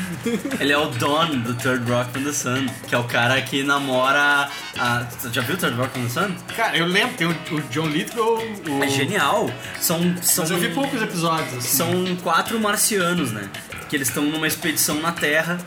[0.60, 3.62] Ele é o Don do Third Rock from the Sun, que é o cara que
[3.62, 4.48] namora
[4.78, 5.05] a.
[5.05, 6.35] Você já viu Third Rock from the Sun?
[6.56, 8.39] Cara, eu lembro, tem o, o John Lithgow.
[8.69, 8.85] O...
[8.85, 9.51] É genial.
[9.81, 11.55] São, são, Mas eu vi poucos episódios.
[11.55, 11.77] Assim.
[11.77, 13.48] São quatro marcianos, né?
[13.89, 15.59] Que eles estão numa expedição na Terra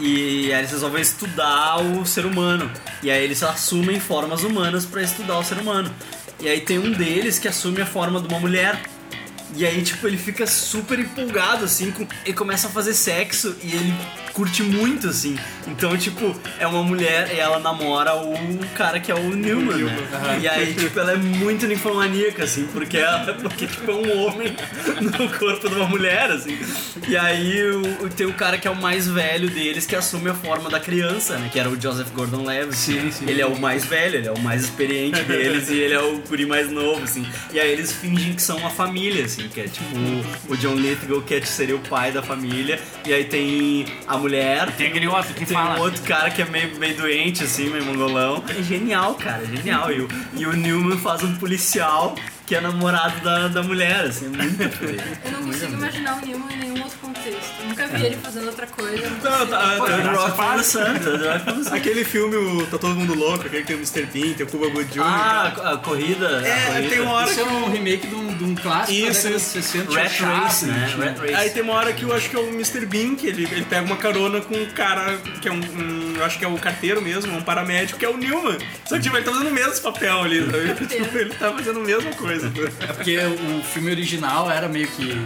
[0.00, 2.70] e aí eles resolvem estudar o ser humano.
[3.02, 5.90] E aí eles assumem formas humanas pra estudar o ser humano.
[6.40, 8.80] E aí tem um deles que assume a forma de uma mulher.
[9.56, 12.06] E aí, tipo, ele fica super empolgado, assim, com...
[12.32, 13.94] começa a fazer sexo e ele
[14.38, 15.36] curte muito, assim.
[15.66, 18.32] Então, tipo, é uma mulher e ela namora o
[18.76, 20.38] cara que é o Newman, né?
[20.40, 24.54] E aí, tipo, ela é muito ninfomaníaca, assim, porque ela porque, tipo, é um homem
[25.00, 26.56] no corpo de uma mulher, assim.
[27.08, 30.34] E aí o- tem o cara que é o mais velho deles que assume a
[30.34, 31.48] forma da criança, né?
[31.52, 32.76] Que era o Joseph Gordon-Levitt.
[32.76, 33.24] Sim, sim.
[33.28, 36.18] Ele é o mais velho, ele é o mais experiente deles e ele é o
[36.28, 37.26] guri mais novo, assim.
[37.52, 39.84] E aí eles fingem que são uma família, assim, que é tipo
[40.48, 42.78] o, John Lithgow, que é- seria o pai da família.
[43.04, 44.27] E aí tem a mulher.
[44.76, 45.76] Tem aquele outro que tem fala.
[45.78, 48.42] um outro cara que é meio, meio doente, assim, meio mongolão.
[48.48, 49.92] É genial, cara, é genial.
[49.92, 52.14] E o, e o Newman faz um policial
[52.46, 54.62] que é namorado da, da mulher, assim, é muito.
[55.24, 57.52] Eu não consigo imaginar o Newman em nenhum outro contexto.
[57.66, 59.08] Nunca vi ele fazendo outra coisa.
[59.10, 59.46] não tá,
[59.78, 61.74] Pô, tá, Rock the Sun.
[61.74, 64.06] Aquele filme, o Tá Todo Mundo Louco, aquele que tem o Mr.
[64.06, 65.02] Bean, tem o Cuba Good Jr.
[65.04, 66.38] Ah, a corrida.
[66.40, 66.88] a É, corrida.
[66.88, 69.22] tem uma hora Isso que é um remake de um, de um clássico da Isso,
[69.22, 69.50] década de isso.
[69.62, 69.94] 60.
[69.94, 70.94] Rat Race, né?
[70.98, 71.34] Rat Race.
[71.34, 72.86] Aí tem uma hora que eu acho que é o Mr.
[72.86, 76.24] Bean, que ele, ele pega uma carona com um cara que é um, um- Eu
[76.24, 78.58] acho que é o carteiro mesmo, um paramédico, que é o Newman.
[78.86, 80.40] Só que tipo, ele tá fazendo o mesmo papel ali.
[80.44, 80.86] sabe?
[80.98, 82.52] Tipo, ele tá fazendo a mesma coisa.
[82.80, 85.16] É porque o filme original era meio que.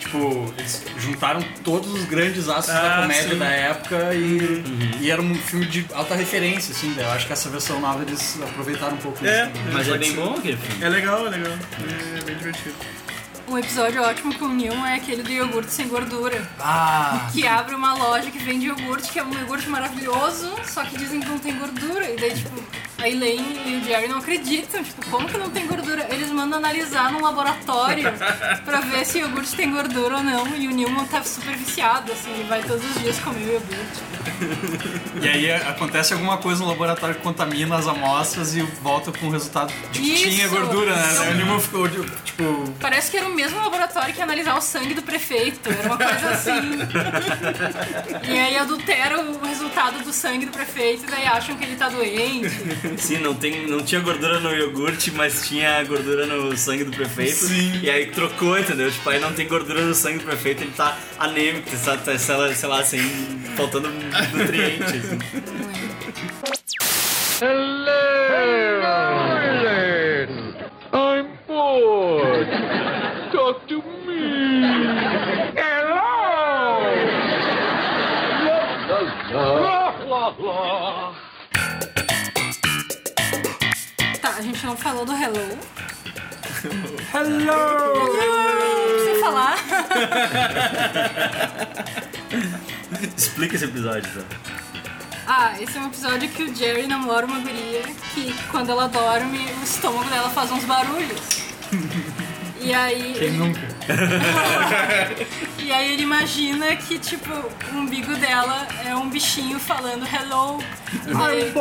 [0.00, 3.38] Tipo, eles juntaram todos os grandes astros da Ah, comédia sim.
[3.38, 4.64] da época e,
[5.00, 6.92] e era um filme de alta referência, assim.
[6.94, 9.52] daí Eu acho que essa versão nova eles aproveitaram um pouco É, isso.
[9.72, 10.82] Mas é bem bom aquele filme.
[10.84, 11.52] É legal, é legal.
[12.18, 12.74] É bem divertido.
[13.48, 16.48] Um episódio ótimo com o Newman é aquele do iogurte sem gordura.
[16.60, 17.28] Ah!
[17.32, 21.20] Que abre uma loja que vende iogurte, que é um iogurte maravilhoso, só que dizem
[21.20, 22.08] que não tem gordura.
[22.08, 22.62] E daí, tipo,
[22.98, 24.82] a Elaine e o Jerry não acreditam.
[24.84, 26.06] Tipo, como que não tem gordura?
[26.10, 28.04] Eles mandam analisar num laboratório
[28.64, 30.46] pra ver se o iogurte tem gordura ou não.
[30.56, 34.10] E o Newman tá super viciado, assim, ele vai todos os dias comer o iogurte.
[35.22, 39.30] E aí acontece alguma coisa no laboratório que contamina as amostras e volta com o
[39.30, 41.30] resultado de que tinha gordura, né?
[41.30, 41.88] O Newman ficou,
[42.24, 42.70] tipo.
[42.80, 45.70] Parece que era o mesmo laboratório que ia analisar o sangue do prefeito.
[45.70, 46.60] Era uma coisa assim.
[48.30, 51.88] e aí adultera o resultado do sangue do prefeito, e daí acham que ele tá
[51.88, 52.50] doente.
[52.98, 57.46] Sim, não, tem, não tinha gordura no iogurte, mas tinha gordura no sangue do prefeito.
[57.46, 57.80] Sim.
[57.82, 58.90] E aí trocou, entendeu?
[58.90, 62.36] Tipo, aí não tem gordura no sangue do prefeito, ele tá anêmico, tá, tá, sei
[62.36, 64.84] lá, sei lá, assim, faltando nutriente.
[64.84, 65.18] Assim.
[70.92, 72.69] I'm bored.
[73.50, 74.22] Talk to me.
[75.58, 75.98] Hello.
[84.22, 85.58] Tá, a gente não falou do Hello.
[87.12, 88.18] Hello!
[88.92, 89.56] Precisa falar.
[93.16, 94.24] Explica esse episódio, então.
[95.26, 97.82] Ah, esse é um episódio que o Jerry namora uma guria
[98.14, 101.40] que quando ela dorme, o estômago dela faz uns barulhos.
[102.60, 103.14] E aí.
[103.18, 103.60] Quem nunca?
[105.58, 110.58] E aí ele imagina que, tipo, o umbigo dela é um bichinho falando hello.
[111.06, 111.52] E daí-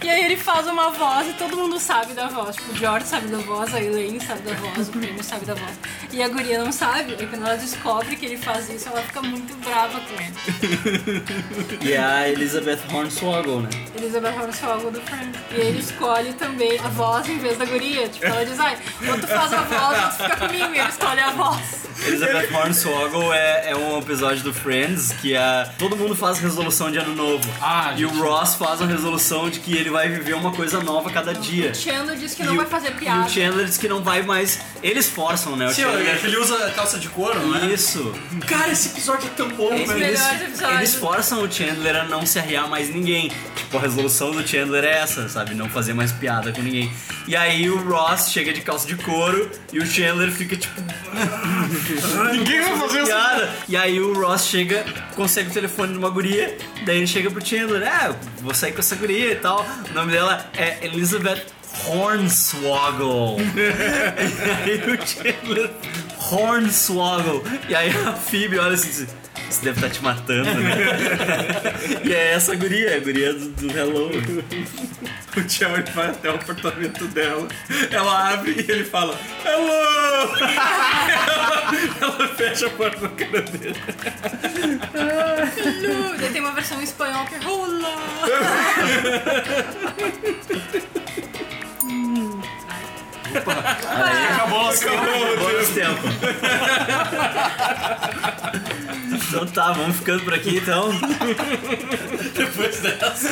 [0.00, 2.54] E aí ele faz uma voz e todo mundo sabe da voz.
[2.54, 5.54] Tipo, o George sabe da voz, a Elaine sabe da voz, o prêmio sabe da
[5.54, 5.72] voz.
[6.12, 7.14] E a guria não sabe.
[7.20, 10.34] E quando ela descobre que ele faz isso, ela fica muito brava com ele.
[11.84, 13.68] E é a Elizabeth Hornswoggle, né?
[13.96, 15.36] Elizabeth Hornswoggle do Friends.
[15.50, 18.08] E ele escolhe também a voz em vez da guria.
[18.08, 18.76] Tipo, ela diz, ai,
[19.08, 20.74] ou tu faz a voz ou tu fica comigo.
[20.74, 21.88] E ele escolhe a voz.
[22.06, 26.98] Elizabeth Hornswoggle é, é um episódio do Friends que a, todo mundo faz resolução de
[26.98, 27.44] ano novo.
[27.60, 31.10] Ah, e o Ross faz uma resolução de que ele vai viver uma coisa nova
[31.10, 31.72] cada dia.
[31.72, 33.26] O Chandler diz que E não o- vai fazer E piada.
[33.26, 34.60] o Chandler diz que não vai mais.
[34.80, 35.66] Eles forçam, né?
[35.66, 36.20] O Sim, Chandler.
[36.24, 37.66] ele usa calça de couro, né?
[37.66, 38.14] Isso.
[38.46, 40.04] Cara, esse episódio é tão bom, Eles, velho.
[40.44, 40.78] episódios.
[40.78, 43.32] eles forçam o Chandler a não se arriar mais ninguém.
[43.56, 45.52] Tipo, a resolução do Chandler é essa, sabe?
[45.52, 46.92] Não fazer mais piada com ninguém.
[47.26, 50.78] E aí o Ross chega de calça de couro e o Chandler fica tipo.
[52.32, 53.12] Ninguém vai fazer isso.
[53.66, 54.84] E aí o Ross chega,
[55.16, 56.54] consegue o telefone de uma guria,
[56.84, 59.64] daí ele chega pro Chandler, é, vou sair com essa guria e tal.
[59.90, 61.46] O nome dela é Elizabeth
[61.86, 63.38] Hornswoggle.
[63.56, 65.70] e aí o Chandler
[66.30, 67.42] Hornswoggle.
[67.70, 69.06] E aí a Phoebe olha assim, diz,
[69.48, 70.76] isso deve estar te matando, né?
[72.04, 74.10] e é essa guria, a guria do, do Hello.
[75.36, 77.48] O Jerry vai até o apartamento dela,
[77.90, 80.36] ela abre e ele fala Hello!
[80.40, 81.70] ela,
[82.00, 83.76] ela fecha a porta na cara dele.
[84.94, 86.16] Hello.
[86.18, 87.38] Daí tem uma versão em espanhol que é
[93.44, 93.58] rola.
[93.70, 96.10] Acabou, Acabou os tempos.
[99.28, 100.90] Então tá, vamos ficando por aqui então.
[102.34, 103.28] Depois dessa.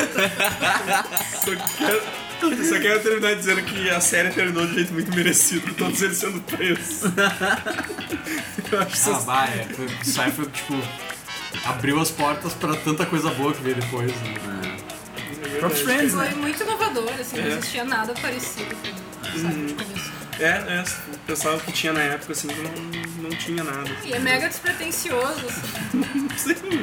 [1.43, 2.01] Só quero,
[2.69, 6.39] só quero terminar dizendo que a série terminou de jeito muito merecido, todos eles sendo
[6.41, 7.11] presos.
[8.71, 10.75] Eu acho Ah, vai, é, foi- isso aí foi tipo.
[11.65, 14.11] abriu as portas pra tanta coisa boa que veio depois.
[14.11, 14.35] Né?
[15.63, 15.69] É.
[15.69, 16.33] Friends, Foi né?
[16.35, 17.41] muito inovador, assim, É.
[17.41, 18.91] não existia nada parecido com
[19.73, 19.96] começou.
[20.39, 20.83] É, é,
[21.13, 23.89] o pessoal que tinha na época, assim, não, não tinha nada.
[24.05, 26.27] E é mega despretensioso, assim.
[26.37, 26.81] Sim.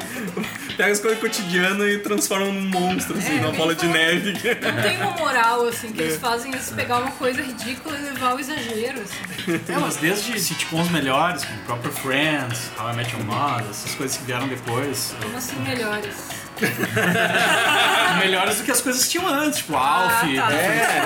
[0.77, 4.33] Pega as coisas cotidianas e transforma num monstro, assim, É, numa bola de neve.
[4.33, 6.07] Não tem uma moral, assim, que É.
[6.07, 9.61] eles fazem se pegar uma coisa ridícula e levar ao exagero, assim.
[9.73, 13.95] É, mas desde sitcoms melhores, como o próprio Friends, How I Met Your Mother, essas
[13.95, 15.15] coisas que vieram depois.
[15.23, 16.15] Como assim melhores?
[18.21, 20.11] melhores do que as coisas que tinham antes, tipo Alf.
[20.21, 20.27] tá.
[20.51, 21.03] né?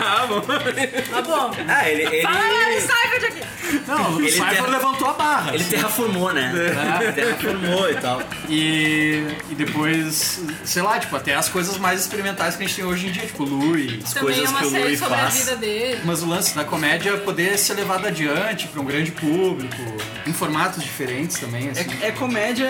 [0.00, 0.40] Ah, bom.
[0.40, 1.50] Tá bom.
[1.68, 2.02] Ah, ele.
[2.02, 2.22] ele...
[2.22, 2.38] Fala
[2.80, 3.42] Seinfeld aqui!
[3.86, 5.54] Não, o Ele Seinfeld terra- levantou a barra.
[5.54, 5.70] Ele assim.
[5.70, 6.52] terraformou, né?
[7.06, 7.12] É.
[7.12, 8.22] Terraformou e tal.
[8.48, 12.84] E, e depois, sei lá, tipo, até as coisas mais experimentais que a gente tem
[12.84, 14.02] hoje em dia, tipo Louis.
[14.04, 15.34] As Também é coisas uma que o série Louis sobre a faz.
[15.38, 16.00] vida dele.
[16.04, 19.76] Mas o lance da comédia é poder ser levado adiante para um grande público,
[20.26, 21.86] em formatos diferentes também, assim.
[22.02, 22.68] É, é comédia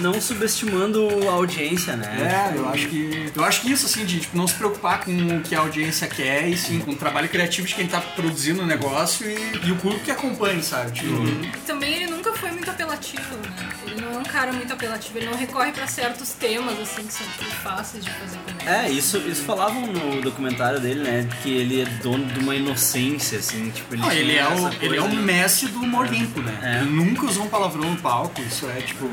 [0.00, 0.95] não subestimando
[1.28, 2.50] a audiência, né?
[2.54, 3.32] É, eu acho que.
[3.34, 6.06] Eu acho que isso, assim, de tipo, não se preocupar com o que a audiência
[6.06, 9.72] quer, e sim com o trabalho criativo de quem tá produzindo o negócio e, e
[9.72, 10.92] o público que acompanha, sabe?
[10.92, 11.50] Tipo, Uhum.
[11.66, 13.68] Também ele nunca foi muito apelativo, né?
[13.86, 17.12] Ele não é um cara muito apelativo, ele não recorre pra certos temas, assim, que
[17.12, 18.70] são tipo, fáceis de fazer comédia.
[18.70, 21.28] É, isso, isso falavam no documentário dele, né?
[21.42, 24.96] Que ele é dono de uma inocência, assim, tipo, ele Não, ele, é o, ele
[24.96, 26.58] é o mestre do humor limpo, né?
[26.62, 26.82] É.
[26.82, 29.08] Ele nunca usou um palavrão no palco, isso é, tipo,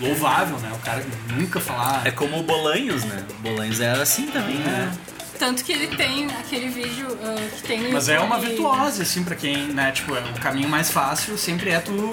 [0.00, 0.70] louvável, né?
[0.74, 1.04] O cara
[1.36, 2.06] nunca falar.
[2.06, 3.24] É como o Bolanhos, né?
[3.30, 4.92] O Bolanhos era assim também, né?
[5.38, 9.02] Tanto que ele tem aquele vídeo ah, que tem no Mas é uma YouTube- virtuose,
[9.02, 12.12] assim, pra quem, né, tipo, é, o caminho mais fácil sempre é tu,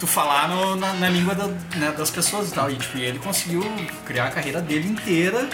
[0.00, 2.68] tu falar no- na, na língua da- né, das pessoas e tal.
[2.68, 3.62] E, tipo, ele conseguiu
[4.04, 5.48] criar a carreira dele inteira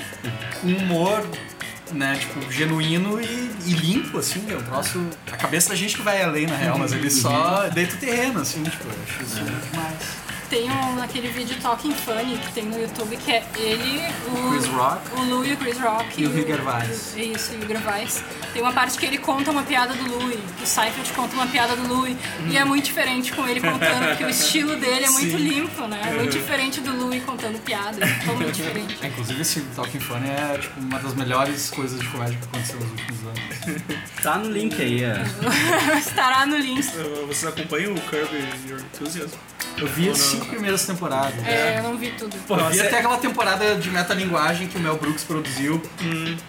[0.62, 1.22] com humor,
[1.92, 5.06] né, tipo, genuíno e, e limpo, assim, é um troço...
[5.30, 8.40] A cabeça da gente que vai além, na real, mas ele só deita o terreno,
[8.40, 10.21] assim, tipo, eu acho isso demais.
[10.52, 14.66] Tem um, aquele vídeo Talking Funny que tem no YouTube que é ele, o Chris
[14.66, 15.00] Rock.
[15.16, 17.14] o Lou e o Chris Rock E o Hugh Gervais.
[17.16, 18.22] É isso, e o Gervais.
[18.52, 21.74] Tem uma parte que ele conta uma piada do que o Seinfeld conta uma piada
[21.74, 22.14] do Louis,
[22.50, 25.48] e é muito diferente com ele contando, porque o estilo dele é muito Sim.
[25.48, 26.02] limpo, né?
[26.04, 28.98] É muito diferente do Louis contando piada, é totalmente diferente.
[29.00, 32.78] É, inclusive esse Talking Funny é tipo, uma das melhores coisas de comédia que aconteceu
[32.78, 34.02] nos últimos anos.
[34.22, 35.14] Tá no link aí, é.
[35.98, 36.82] Estará no link.
[37.26, 38.30] Vocês acompanham o Curb
[38.68, 39.36] Your Enthusiasm?
[39.76, 40.41] Eu vi Ou as não?
[40.42, 41.46] Cinco primeiras temporadas.
[41.46, 42.36] É, eu não vi tudo.
[42.46, 45.80] Pô, eu vi até aquela temporada de metalinguagem que o Mel Brooks produziu,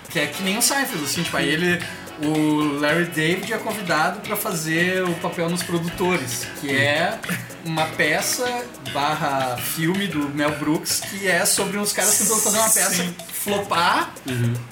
[0.10, 1.82] que é que nem o Seinfeld, assim, tipo, aí ele.
[2.22, 7.18] O Larry David é convidado pra fazer o papel nos produtores, que é
[7.66, 8.46] uma peça
[8.94, 13.16] barra filme do Mel Brooks, que é sobre uns caras tentando fazer uma peça Sim.
[13.44, 14.12] Flopar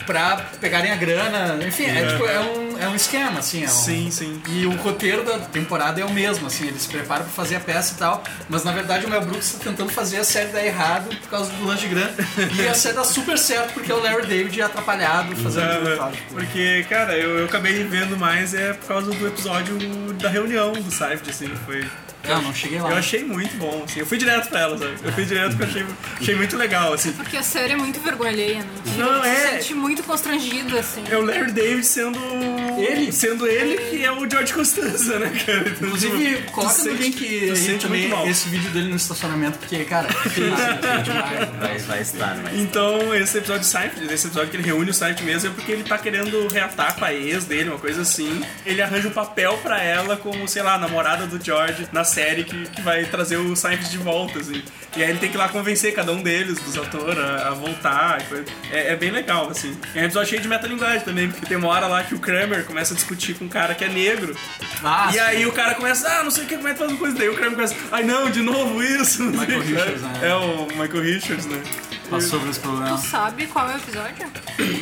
[0.06, 1.58] pra pegarem a grana.
[1.66, 2.08] Enfim, é, É.
[2.08, 3.64] tipo, é um, é um esquema, assim.
[3.64, 4.42] É um, Sim, sim.
[4.50, 7.60] e o roteiro da temporada é o mesmo, assim, eles se preparam pra fazer a
[7.60, 10.66] peça e tal, mas na verdade o Mel Brooks tá tentando fazer a série dar
[10.66, 12.12] errado por causa do lance de grana.
[12.62, 16.18] E a série dá super certo porque o Larry David é atrapalhado fazendo tudo, sabe?
[16.18, 19.78] Tipo, Porque, cara, eu, eu acabei vendo mais é por causa do episódio
[20.14, 21.88] da reunião do Seinfeld, assim, que foi...
[22.24, 22.92] Eu não cheguei lá.
[22.92, 24.96] Eu achei muito bom, assim, eu fui direto pra ela, sabe?
[25.04, 25.86] Eu fui direto porque eu achei,
[26.22, 27.12] achei muito legal, assim.
[27.14, 28.66] Porque a série é muito vergonha alheia, né?
[28.98, 29.36] Não, Você é.
[29.36, 31.04] se sente muito constrangido, assim.
[31.10, 32.20] É o Larry David sendo
[32.80, 35.60] ele, sendo ele que é o George Costanza, né, cara?
[35.70, 38.28] Então, Inclusive, tipo, coloca no sente- link sente também muito mal.
[38.28, 40.08] esse vídeo dele no estacionamento, porque, cara,
[40.88, 41.50] é demais.
[41.60, 44.94] Vai, vai estar, vai Então, esse episódio de Seinfeld, esse episódio que ele reúne o
[44.94, 48.42] Seinfeld mesmo, é porque ele tá querendo reatar com a ex dele, uma coisa assim.
[48.66, 52.68] Ele arranja um papel pra ela como, sei lá, namorada do George na série que,
[52.68, 54.62] que vai trazer o Seinfeld de volta, assim.
[54.96, 57.52] E aí ele tem que ir lá convencer cada um deles, dos atores, a, a
[57.52, 58.22] voltar.
[58.72, 59.78] É, é bem legal, assim.
[59.96, 62.66] É um episódio cheio de metalinguagem também, porque tem uma hora lá que o Kramer
[62.66, 64.36] começa a discutir com um cara que é negro.
[64.84, 65.20] Ah, e sim.
[65.20, 67.18] aí o cara começa, ah, não sei o que, como é que faz uma coisa.
[67.18, 69.24] Daí o Kramer começa, ai não, de novo isso.
[69.24, 69.72] Michael que.
[69.74, 70.20] Richards, né?
[70.22, 71.64] É o Michael Richards, né?
[72.12, 72.98] Passou por esse Tu problema.
[72.98, 74.28] sabe qual é o episódio?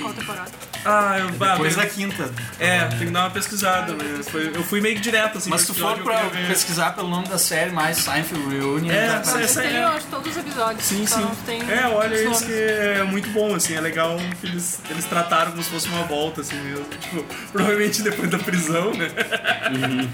[0.01, 0.51] Qual temporada?
[0.85, 2.31] Ah, eu, ah, Depois da quinta.
[2.57, 4.21] É, tem que dar uma pesquisada, né?
[4.23, 5.49] Foi- eu fui meio que direto, assim.
[5.49, 9.13] Mas se tu for pra pesquisar pelo nome da série, mais Seinfeld Reunion, É, já
[9.17, 9.51] essa- aparece.
[9.51, 10.83] essa Tem, é- eu acho, todos os episódios.
[10.85, 11.59] Sim, só sim.
[11.69, 12.41] É, olha isso nomes.
[12.41, 13.75] que é muito bom, assim.
[13.75, 16.85] É legal que eles, eles trataram como se fosse uma volta, assim mesmo.
[16.99, 19.09] Tipo, provavelmente depois da prisão, né?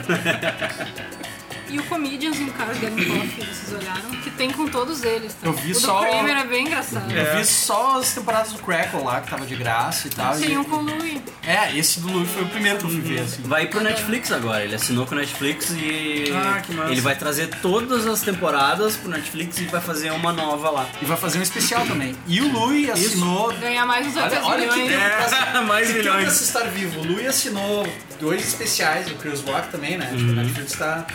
[1.70, 4.10] E o Comedians em Cars Getting Coffee, vocês olharam?
[4.22, 5.34] Que tem com todos eles.
[5.34, 5.48] tá?
[5.48, 7.12] Eu vi o só- do Kramer é bem engraçado.
[7.12, 10.36] Eu vi só as temporadas do Crackle lá, que tava de graça e tal.
[10.38, 11.22] Tem e- um com o Louis.
[11.44, 13.42] É, esse do Louis foi o primeiro que eu fui ver, assim.
[13.44, 16.92] Vai pro Netflix agora, ele assinou com o Netflix e Ah, que massa.
[16.92, 20.86] ele vai trazer todas as temporadas pro Netflix e vai fazer uma nova lá.
[21.02, 22.16] E vai fazer um especial também.
[22.28, 23.52] E o Louis assinou.
[23.54, 25.02] Ganhar mais uns 800 Olha, olha que milhões.
[25.32, 26.42] tempo É, mais que tempo milhões.
[26.42, 27.00] estar vivo.
[27.02, 27.88] O Louis assinou
[28.20, 30.08] dois especiais, o Chris Rock também, né?
[30.16, 31.06] Tipo, a Netflix tá,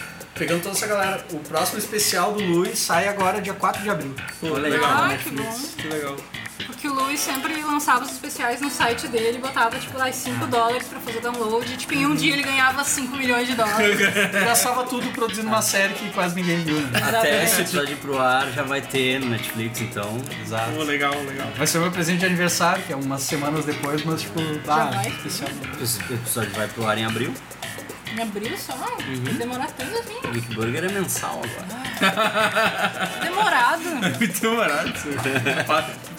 [0.41, 4.15] pegando toda essa galera, o próximo especial do Luiz sai agora dia 4 de abril.
[4.41, 4.83] Pô, legal.
[4.83, 5.61] Ah, que bom.
[5.77, 6.17] Que legal.
[6.67, 10.87] Porque o Louis sempre lançava os especiais no site dele, botava tipo lá 5 dólares
[10.89, 13.99] pra fazer download, e tipo em um dia ele ganhava 5 milhões de dólares.
[14.33, 17.03] Gastava tudo produzindo uma série que quase ninguém viu, né?
[17.03, 20.17] Até esse episódio ir pro ar já vai ter no Netflix, então.
[20.43, 20.73] Exato.
[20.73, 21.49] Pô, legal, legal.
[21.55, 24.85] Vai ser o meu presente de aniversário, que é umas semanas depois, mas tipo, ah,
[24.87, 25.09] vai?
[25.09, 25.51] especial.
[25.83, 27.35] Esse episódio vai pro ar em abril.
[28.13, 28.75] Em abril só?
[28.75, 30.19] Vai demorar tanto assim.
[30.25, 33.11] O Geek Burger é mensal agora.
[33.23, 33.85] Demorado.
[34.19, 34.93] Muito demorado.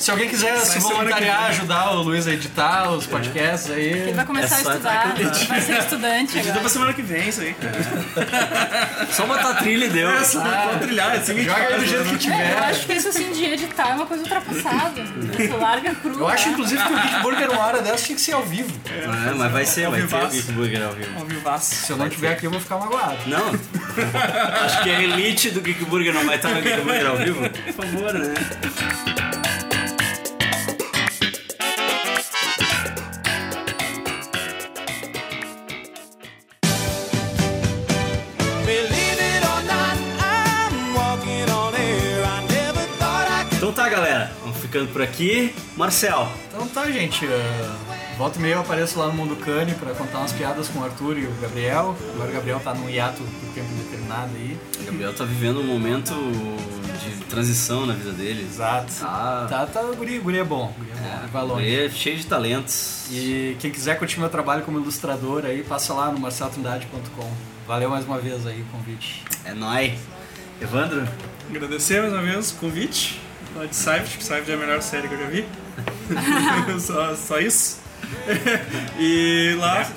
[0.01, 3.85] Se alguém quiser Sai se voluntariar, ajudar o Luiz a editar os podcasts aí.
[3.85, 5.15] Ele vai começar É a estudar,
[5.47, 9.07] vai ser estudante Edita pra semana que vem isso aí, cara.
[9.13, 10.09] Só botar a trilha e deu.
[10.09, 12.11] É, só vou trilhar, assim, Joga aí do jeito né?
[12.11, 12.51] que tiver.
[12.51, 15.03] Eu acho que isso assim de editar é uma coisa ultrapassada.
[15.59, 16.19] Larga cru.
[16.19, 16.49] Eu acho, tá?
[16.49, 18.71] inclusive, que o Big Burger uma hora dessa tinha que ser ao vivo.
[18.89, 20.29] É, mas vai ser, Ao vai ter o.
[20.29, 21.19] Geek Burger ao vivo.
[21.19, 21.75] Ao vivaço.
[21.75, 23.17] Se eu não estiver aqui, eu vou ficar magoado.
[23.27, 23.51] Não,
[24.65, 27.49] acho que a elite do Geek Burger não vai estar no Geek Burger ao vivo.
[27.49, 28.33] Por favor, né?
[44.71, 45.53] Ficando por aqui.
[45.75, 47.25] Marcel, Então tá, gente.
[47.25, 47.29] uh,
[48.17, 50.83] volta e meia eu apareço lá no Mundo Cane pra contar umas piadas com o
[50.85, 51.93] Arthur e o Gabriel.
[52.15, 54.57] Agora o Gabriel tá num hiato por tempo determinado aí.
[54.79, 56.13] o Gabriel tá vivendo um momento
[57.03, 58.47] de transição na vida dele.
[58.49, 58.93] Exato.
[58.97, 60.73] Tá, Tá, tá, o guri, o guri é bom.
[60.73, 61.65] O guri é bom, vai longe.
[61.65, 63.07] ele é cheio de talentos.
[63.11, 67.29] E quem quiser curtir meu trabalho como ilustrador aí, passa lá no marceltrindade.com.
[67.67, 69.25] Valeu mais uma vez aí o convite.
[69.43, 69.99] É nóis.
[70.61, 71.05] Evandro,
[71.49, 73.19] Agradecer mais uma vez o convite.
[73.53, 75.45] Falar de Cypher, que Cypher é a melhor série que eu já vi.
[76.79, 77.79] só, só isso.
[78.99, 79.85] e lá.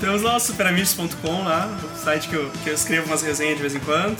[0.00, 3.62] Temos lá o superamiches.com lá, o site que eu, que eu escrevo umas resenhas de
[3.62, 4.18] vez em quando.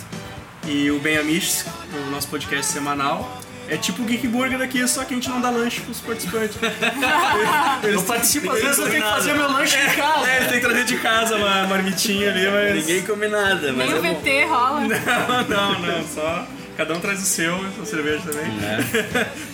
[0.65, 3.41] E o Bem Amiches, o nosso podcast semanal.
[3.69, 6.57] É tipo o Geek Burger aqui, só que a gente não dá lanche pros participantes.
[7.83, 10.29] Eu participo, às vezes eu tenho que fazer meu lanche em casa.
[10.29, 12.75] É, ele tem que trazer de casa uma marmitinha ali, mas.
[12.87, 14.21] ninguém come nada, mas Nem é o bom.
[14.21, 14.81] VT rola.
[14.81, 16.47] Não, não, não, só.
[16.77, 18.53] Cada um traz o seu, a cerveja também.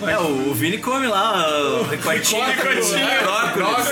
[0.09, 2.45] É, o, o Vini come lá o recortinho.
[2.45, 3.07] Recortinho.
[3.55, 3.89] brócolis.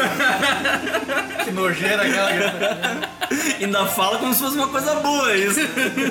[1.44, 3.10] Que nojeira aquela.
[3.60, 5.60] Ainda fala como se fosse uma coisa boa isso.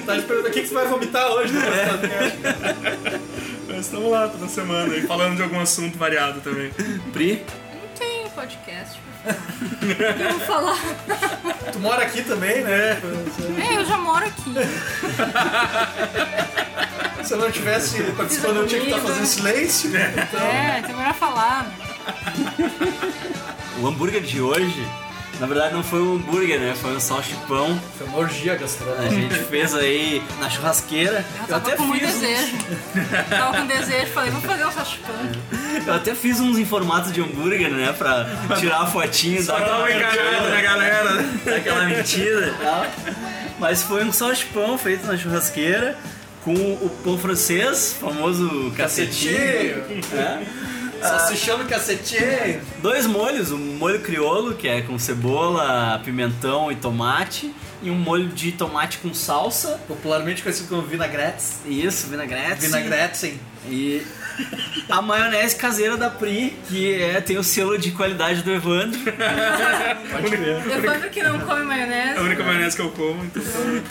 [0.06, 3.20] Tá esperando o que que você vai vomitar hoje, né?
[3.80, 6.70] Mas estamos lá toda semana aí, falando de algum assunto variado também.
[7.14, 10.18] Pri, Não tem podcast pra falar.
[10.20, 10.78] Eu vou falar.
[11.72, 13.02] Tu mora aqui também, né?
[13.58, 14.54] É, eu já moro aqui.
[17.24, 19.96] Se eu não tivesse participando, eu tinha que estar fazendo silêncio.
[19.96, 21.72] É, tem melhor falar.
[23.82, 24.86] o hambúrguer de hoje,
[25.40, 26.76] na verdade não foi um hambúrguer, né?
[26.80, 27.80] Foi um salchipão.
[27.98, 29.06] Foi uma orgia gastronômica.
[29.06, 31.24] A gente fez aí na churrasqueira.
[31.38, 32.58] Eu Eu tava até com muito fiz uns- desejo.
[33.30, 35.16] Tava com desejo, falei, vou fazer um salchipão.
[35.88, 37.94] Eu até fiz uns em formato de hambúrguer, né?
[37.98, 38.28] Pra
[38.60, 41.26] tirar a fotinho, aquela uma enganada na galera.
[41.46, 42.86] dar aquela mentira e tal.
[43.60, 45.98] Mas foi um salchipão feito na churrasqueira
[46.44, 49.84] com o pão francês, famoso cacetinho.
[51.02, 52.62] Salsichão no cacetinho.
[52.82, 58.28] Dois molhos, um molho criolo, que é com cebola, pimentão e tomate, e um molho
[58.28, 59.80] de tomate com salsa.
[59.88, 61.60] Popularmente conhecido como vinagretes.
[61.66, 62.62] Isso, vinagrete.
[62.62, 63.40] Vinagretes, sim.
[63.68, 64.06] E
[64.90, 69.00] a maionese caseira da Pri, que é, tem o selo de qualidade do Evandro.
[70.12, 70.72] Pode crer.
[70.78, 72.20] Evandro que não come É a maionese.
[72.20, 73.44] única maionese que eu como, então.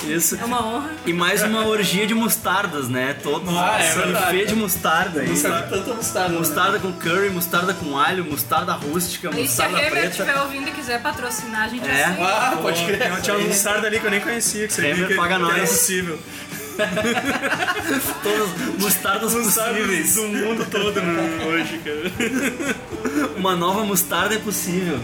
[0.09, 0.37] Isso.
[0.41, 0.91] É uma honra.
[1.07, 3.15] E mais uma orgia de mostardas, né?
[3.23, 4.25] Todo Ah, é verdade.
[4.27, 5.20] buffet de mostarda.
[5.23, 6.29] vi tanta mostarda.
[6.31, 6.39] né?
[6.39, 10.07] Mostarda com curry, mostarda com alho, mostarda rústica, E se a mostarda Remer preta.
[10.09, 12.05] estiver ouvindo e quiser patrocinar, a gente É.
[12.05, 12.23] aceita.
[12.25, 13.20] Ah, pode crer.
[13.23, 15.70] Tinha, uma mostarda ali que eu nem conhecia, que você que, paga que nós.
[15.70, 16.19] possível.
[18.23, 18.49] Todas
[18.81, 20.15] mostardas possíveis.
[20.15, 22.11] do mundo todo no- hoje, cara.
[23.37, 24.99] Uma nova mostarda é possível.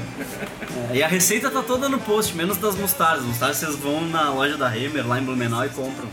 [0.91, 3.25] É, e a receita tá toda no post, menos das mostardas.
[3.25, 6.09] Mostardas vocês vão na loja da Remer, lá em Blumenau, e compram.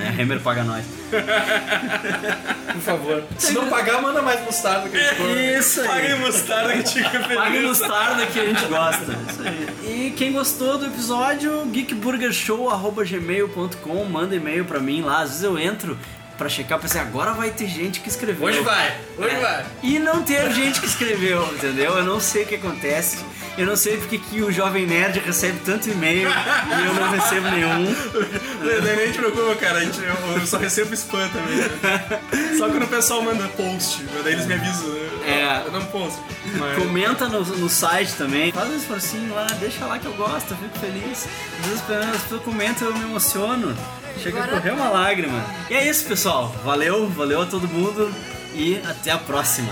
[0.00, 0.84] É, a Remer paga nós.
[2.72, 3.22] Por favor.
[3.38, 5.58] Se não pagar, manda mais mostarda que a gente come.
[5.58, 5.86] Isso aí.
[5.88, 9.18] Pague mostarda que tinha Pague mostarda que a gente gosta.
[9.28, 9.68] Isso aí.
[10.06, 15.20] E quem gostou do episódio, geekburgershow.gmail.com, manda e-mail pra mim lá.
[15.20, 15.96] Às vezes eu entro
[16.42, 18.46] pra checar, pensei, agora vai ter gente que escreveu.
[18.46, 19.64] Hoje vai, hoje vai.
[19.82, 21.96] E não ter gente que escreveu, entendeu?
[21.96, 23.18] Eu não sei o que acontece.
[23.56, 27.48] Eu não sei porque que o Jovem Nerd recebe tanto e-mail e eu não recebo
[27.50, 27.84] nenhum.
[28.62, 29.78] Não, nem te preocupa, cara.
[29.78, 31.56] a gente- eu, eu só recebo spam também.
[31.56, 32.20] né?
[32.56, 34.88] Só quando o pessoal manda post, daí eles me avisam.
[34.88, 35.10] né?
[35.26, 35.66] É.
[35.66, 36.22] Eu não posso.
[36.58, 36.78] Mas...
[36.78, 38.52] Comenta no, no site também.
[38.52, 41.26] Faz um esforcinho lá, deixa lá que eu gosto, eu fico feliz.
[41.60, 43.76] Às vezes as pessoas comentam eu me emociono.
[44.22, 45.42] Chega a correr uma lágrima.
[45.70, 46.31] E é isso, pessoal.
[46.64, 48.10] Valeu, valeu a todo mundo
[48.54, 49.68] e até a próxima.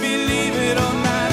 [0.00, 1.32] Believe it or not,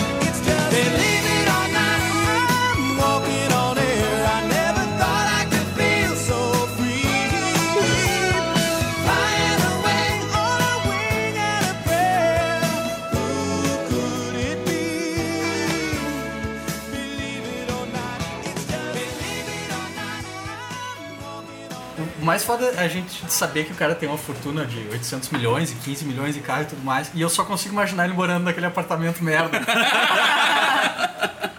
[22.21, 25.29] O mais foda é a gente saber que o cara tem uma fortuna de 800
[25.29, 27.09] milhões e 15 milhões de carro e tudo mais.
[27.15, 29.59] E eu só consigo imaginar ele morando naquele apartamento merda.